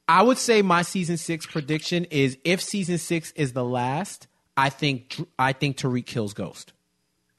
[0.08, 4.28] I would say my season six prediction is if season six is the last,
[4.58, 6.74] I think I think Tariq kills Ghost.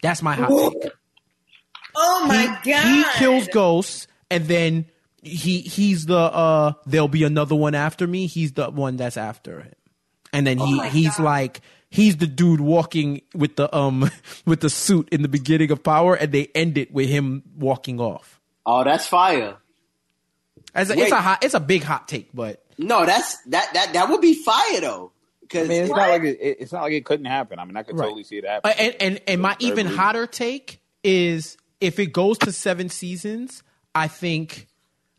[0.03, 0.93] That's my hot take.
[1.95, 2.85] Oh my he, god.
[2.85, 4.87] he kills Ghost, and then
[5.23, 8.27] he he's the uh there'll be another one after me.
[8.27, 9.73] He's the one that's after him,
[10.33, 11.25] and then he my he's God.
[11.25, 14.11] like he's the dude walking with the um
[14.47, 18.01] with the suit in the beginning of Power, and they end it with him walking
[18.01, 18.41] off.
[18.67, 19.57] Oh, that's fire.
[20.75, 23.93] As a, it's a hot, it's a big hot take, but No, that's that that
[23.93, 25.13] that would be fire though.
[25.15, 27.59] I Because mean, it's not like it, it- it's not like it couldn't happen.
[27.59, 28.07] I mean, I could Right.
[28.07, 28.71] totally see it happen.
[28.71, 33.63] Uh, and and and my even hotter take is if it goes to seven seasons,
[33.95, 34.67] I think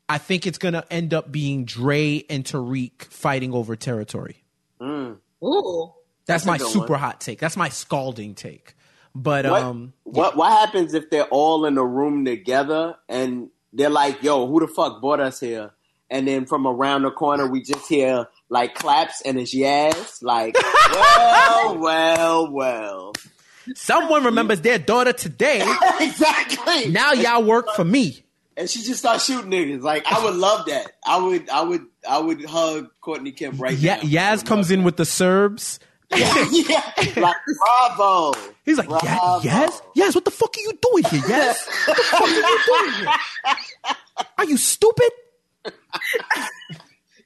[0.09, 4.43] I think it's gonna end up being Dre and Tariq fighting over territory.
[4.81, 5.93] Ooh.
[6.25, 6.99] That's, That's my super one.
[6.99, 7.39] hot take.
[7.39, 8.75] That's my scalding take.
[9.15, 13.89] But what um, what what happens if they're all in a room together and they're
[13.89, 15.71] like, "Yo, who the fuck brought us here?"
[16.09, 20.23] And then from around the corner, we just hear like claps and it's Yaz.
[20.23, 20.55] Like,
[20.91, 23.13] well, well, well.
[23.75, 25.61] someone remembers their daughter today.
[25.99, 26.89] exactly.
[26.89, 28.22] Now y'all work for me.
[28.57, 29.81] And she just starts shooting niggas.
[29.81, 30.91] Like, I would love that.
[31.05, 34.01] I would, I would, I would hug Courtney Kemp right Yeah, now.
[34.03, 35.80] Yaz comes in with the Serbs.
[36.15, 37.35] yeah, like
[37.88, 38.34] bravo.
[38.65, 39.43] He's like, yeah, Bravo.
[39.43, 40.13] yes, yes.
[40.13, 41.23] What the fuck are you doing here?
[41.27, 43.95] Yes, what the fuck are you doing here?
[44.38, 45.09] Are you stupid?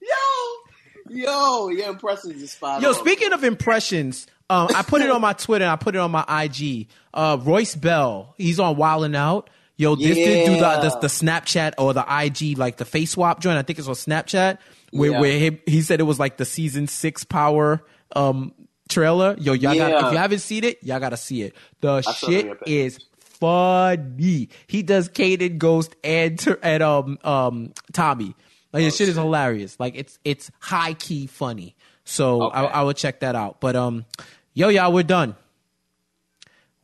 [0.02, 2.96] Yo, yo, your impressions is spot Yo, on.
[2.96, 6.12] speaking of impressions, um, I put it on my Twitter and I put it on
[6.12, 6.88] my IG.
[7.14, 9.50] Uh, Royce Bell, he's on Wildin' Out.
[9.78, 13.40] Yo, this dude do the, the the Snapchat or the IG like the face swap
[13.40, 13.58] joint.
[13.58, 14.58] I think it's on Snapchat
[14.92, 15.22] where Yeah.
[15.22, 17.84] where he, he said it was like the season six power
[18.16, 18.54] um
[18.90, 19.36] trailer.
[19.40, 21.56] Yo, y'all got if you haven't seen it, y'all gotta see it.
[21.82, 24.50] The shit is funny.
[24.68, 28.36] He does Kanan Ghost and and um um Tommy.
[28.74, 29.80] Like Oh, the shit is hilarious.
[29.80, 31.76] Like it's it's high key funny.
[32.04, 32.74] So I, Okay.
[32.74, 33.60] I would check that out.
[33.62, 34.06] But um,
[34.54, 35.36] yo, y'all, we're done.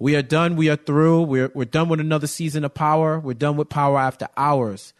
[0.03, 0.57] We are done.
[0.57, 1.21] We are through.
[1.21, 3.21] We're we're done with another season of Power.
[3.21, 4.91] We're done with Power After Hours.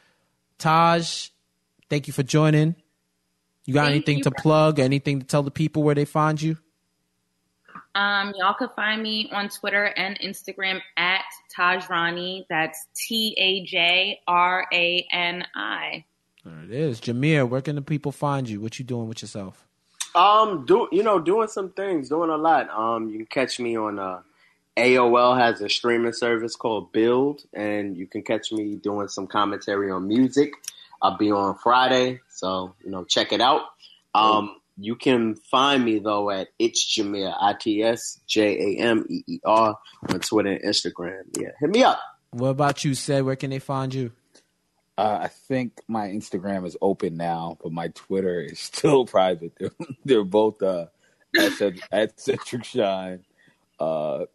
[0.57, 1.27] Taj,
[1.89, 2.75] thank you for joining.
[3.65, 4.79] You got Thank anything you to for- plug?
[4.79, 6.57] Anything to tell the people where they find you?
[7.93, 12.45] Um, y'all can find me on Twitter and Instagram at Taj Rani.
[12.49, 16.05] That's T A J R A N I.
[16.45, 17.01] There it is.
[17.01, 18.61] Jameer, where can the people find you?
[18.61, 19.67] What you doing with yourself?
[20.15, 22.69] Um, do you know doing some things, doing a lot.
[22.69, 24.21] Um, you can catch me on uh,
[24.77, 29.91] AOL has a streaming service called Build, and you can catch me doing some commentary
[29.91, 30.53] on music.
[31.01, 33.61] I'll be on Friday, so you know check it out.
[34.15, 39.05] Um, you can find me though at it's Jameer I T S J A M
[39.09, 39.77] E E R
[40.09, 41.23] on Twitter and Instagram.
[41.37, 41.99] Yeah, hit me up.
[42.31, 43.25] What about you, Ced?
[43.25, 44.11] Where can they find you?
[44.97, 49.53] Uh, I think my Instagram is open now, but my Twitter is still private.
[49.59, 49.71] They're,
[50.05, 50.87] they're both uh,
[51.37, 53.23] at, Ced- at Cedric Shine.
[53.79, 54.25] Uh,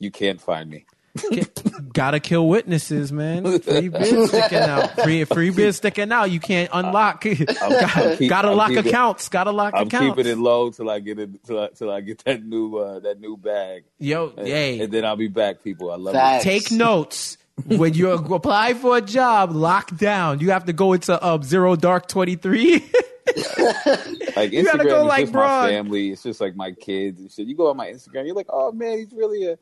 [0.00, 0.84] you can't find me.
[1.92, 3.58] Gotta kill witnesses, man.
[3.60, 4.92] Free beer sticking out.
[5.00, 6.30] Free free beer sticking out.
[6.30, 7.24] You can't unlock.
[7.26, 9.28] I'm gotta keep- gotta I'm lock keeping- accounts.
[9.28, 9.94] Gotta lock accounts.
[9.94, 12.76] I'm keeping it low till I get it till I, till I get that new
[12.76, 13.84] uh, that new bag.
[13.98, 15.90] Yo, And, hey, and then I'll be back, people.
[15.90, 16.44] I love Facts.
[16.44, 17.36] take notes.
[17.66, 20.38] when you apply for a job, lock down.
[20.40, 22.84] You have to go into um, Zero Dark Twenty Three.
[23.26, 24.36] it.
[24.36, 25.62] Like You gotta Instagram go is like just broad.
[25.64, 26.10] my family.
[26.10, 27.46] It's just like my kids and shit.
[27.48, 29.58] You go on my Instagram, you're like, oh man, he's really a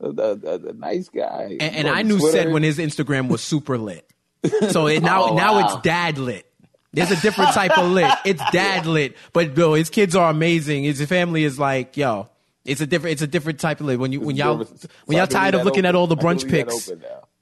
[0.00, 1.56] a, a, a, nice guy.
[1.60, 4.08] and, and I knew Twitter, said when his Instagram was super lit.
[4.70, 5.64] So it, now Oh, now wow.
[5.64, 6.46] it's dad lit.
[6.92, 8.12] There's a different type of lit.
[8.24, 10.84] It's dad lit, but yo, his kids are amazing.
[10.84, 12.28] His family is like yo.
[12.64, 13.12] It's a different.
[13.12, 13.98] It's a different type of lit.
[13.98, 14.66] When you when y'all
[15.06, 16.90] when y'all tired of looking at all the brunch pics.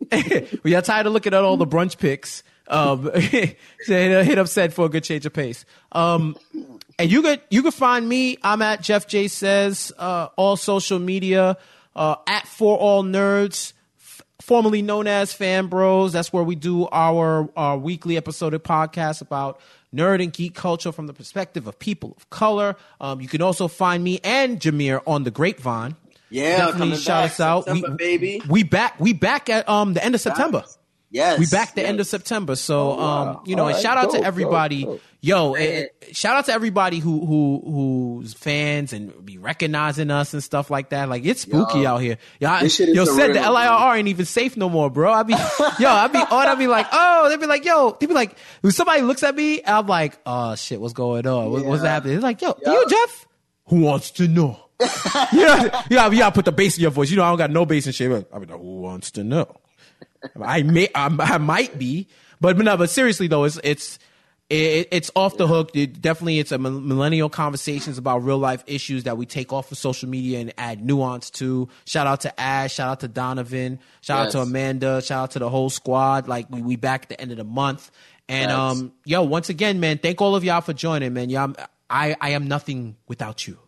[0.63, 3.57] when y'all tired of looking at all the brunch pics, um, hit,
[3.87, 5.65] hit up Ced for a good change of pace.
[5.93, 6.37] Um,
[6.99, 8.39] and you could you could find me.
[8.43, 11.57] I'm at Jeff J says uh, all social media
[11.97, 16.13] uh, at for all nerds, f- formerly known as Fan Bros.
[16.13, 19.61] That's where we do our our weekly episodic podcast about
[19.95, 22.77] nerd and geek culture from the perspective of people of color.
[23.01, 25.97] Um, you can also find me and Jameer on the Grapevine.
[26.31, 27.65] Yeah, Definitely shout back us out.
[27.65, 28.43] September, we, baby.
[28.49, 28.99] We back.
[28.99, 30.65] We back at um the end of September.
[31.13, 31.91] Yes, we back the yes.
[31.91, 32.57] end of September.
[32.57, 33.29] So, Oh, wow.
[33.37, 34.83] um, you know, All and shout out dope, to everybody.
[34.85, 35.01] dope, dope.
[35.25, 35.55] Yo,
[36.11, 40.89] shout out to everybody who who who's fans and be recognizing us and stuff like
[40.89, 41.09] that.
[41.09, 41.91] Like it's spooky Yo.
[41.91, 42.19] out here.
[42.41, 45.13] Yo, I, This shit is yo said the LIRR ain't even safe no more, bro.
[45.13, 46.49] I be yo, I be on.
[46.49, 49.37] I be like, oh, they be like, yo, they be like, when somebody looks at
[49.37, 51.53] me, I'm like, oh shit, what's going on?
[51.53, 51.91] What, What's Yeah.
[51.91, 52.15] happening?
[52.17, 52.73] It's like, yo, Yeah.
[52.73, 53.29] you Jeff?
[53.67, 54.59] Who wants to know?
[55.33, 56.31] yeah, yeah, yeah.
[56.31, 57.11] Put the bass in your voice.
[57.11, 58.11] You know, I don't got no bass and shit.
[58.11, 59.55] But I mean, who wants to know?
[60.41, 62.09] I may, I, I might be,
[62.41, 62.77] but no.
[62.77, 63.99] But seriously though, it's it's
[64.53, 65.71] it, it's off the hook.
[65.75, 69.79] It, definitely, it's a millennial conversations about real life issues that we take off of
[69.79, 71.69] social media and add nuance to.
[71.87, 72.75] Shout out to Ash.
[72.75, 73.81] Shout out to Donovan.
[74.03, 75.01] Shout out to Amanda.
[75.01, 76.29] Shout out to the whole squad.
[76.29, 77.91] Like we we back at the end of the month.
[78.29, 81.31] And um, yo, once again, man, thank all of y'all for joining, man.
[81.31, 81.55] Y'all,
[81.89, 83.59] I I am nothing without you.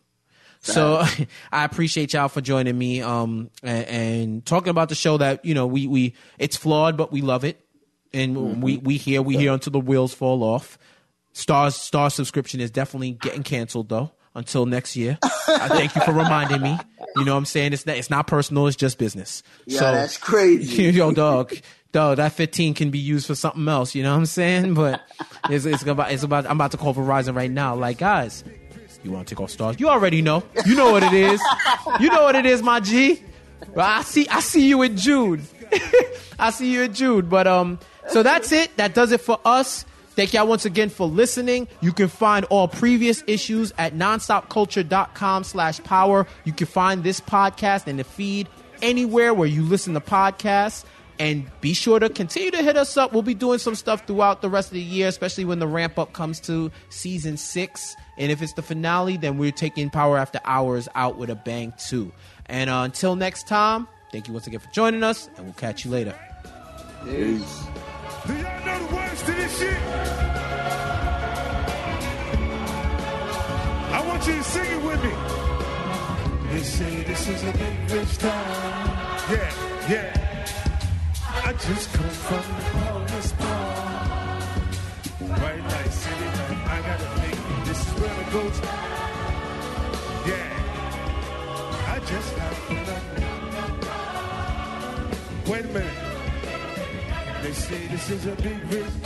[0.65, 1.03] So
[1.51, 5.53] I appreciate y'all for joining me um and, and talking about the show that you
[5.53, 7.65] know we we it's flawed but we love it
[8.13, 10.77] and we we here we here until the wheels fall off.
[11.33, 15.17] Starz Star subscription is definitely getting canceled though until next year.
[15.23, 16.77] I thank you for reminding me.
[17.17, 19.43] You know what I'm saying it's not it's not personal it's just business.
[19.65, 20.83] Yeah, so that's crazy.
[20.91, 21.53] yo dog
[21.91, 23.95] dog that 15 can be used for something else.
[23.95, 24.73] You know what I'm saying?
[24.73, 25.01] But
[25.49, 27.75] it's it's about it's about I'm about to call Verizon right now.
[27.75, 28.43] Like guys.
[29.05, 29.79] You want to take off Starz?
[29.79, 30.43] You already know.
[30.65, 31.39] You know what it is.
[31.99, 33.21] You know what it is, my G.
[33.77, 34.27] I see.
[34.27, 35.43] I see you in June.
[36.39, 37.27] I see you in June.
[37.27, 37.79] But um,
[38.09, 38.75] so that's it.
[38.77, 39.85] That does it for us.
[40.15, 41.67] Thank y'all once again for listening.
[41.81, 46.25] You can find all previous issues at nonstopculture.com slash power.
[46.43, 48.47] You can find this podcast and the feed
[48.81, 50.83] anywhere where you listen to podcasts.
[51.19, 53.13] And be sure to continue to hit us up.
[53.13, 55.99] We'll be doing some stuff throughout the rest of the year, especially when the ramp
[55.99, 57.95] up comes to season six.
[58.17, 61.73] And if it's the finale, then we're taking Power After Hours out with a bang
[61.77, 62.11] too.
[62.45, 65.83] And uh, until next time, thank you once again for joining us, and we'll catch
[65.85, 66.15] you later.
[67.03, 67.63] Peace.
[68.25, 69.77] Do y'all know the words to this shit?
[73.91, 75.11] I want you to sing it with me.
[76.51, 78.45] They say this is a big rich town.
[79.29, 79.51] Yeah,
[79.89, 80.25] yeah.
[81.43, 83.95] I just come from the poorest part.
[85.21, 87.14] Right like city life, I gotta make
[88.07, 88.59] it goes.
[90.27, 90.49] Yeah.
[91.87, 93.01] I just have to know.
[95.51, 95.99] Wait a minute.
[97.41, 99.05] They say this is a big risk.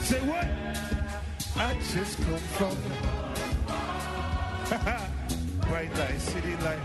[0.00, 0.46] Say what?
[1.56, 2.76] I just come from
[5.68, 6.78] bright light, city light.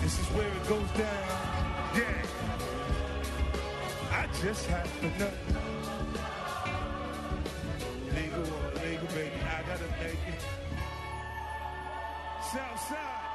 [0.00, 1.24] This is where it goes down.
[1.94, 2.22] Yeah.
[4.12, 5.75] I just have to know.
[8.14, 10.42] Legal or illegal, baby, I gotta make it.
[12.52, 13.25] Southside.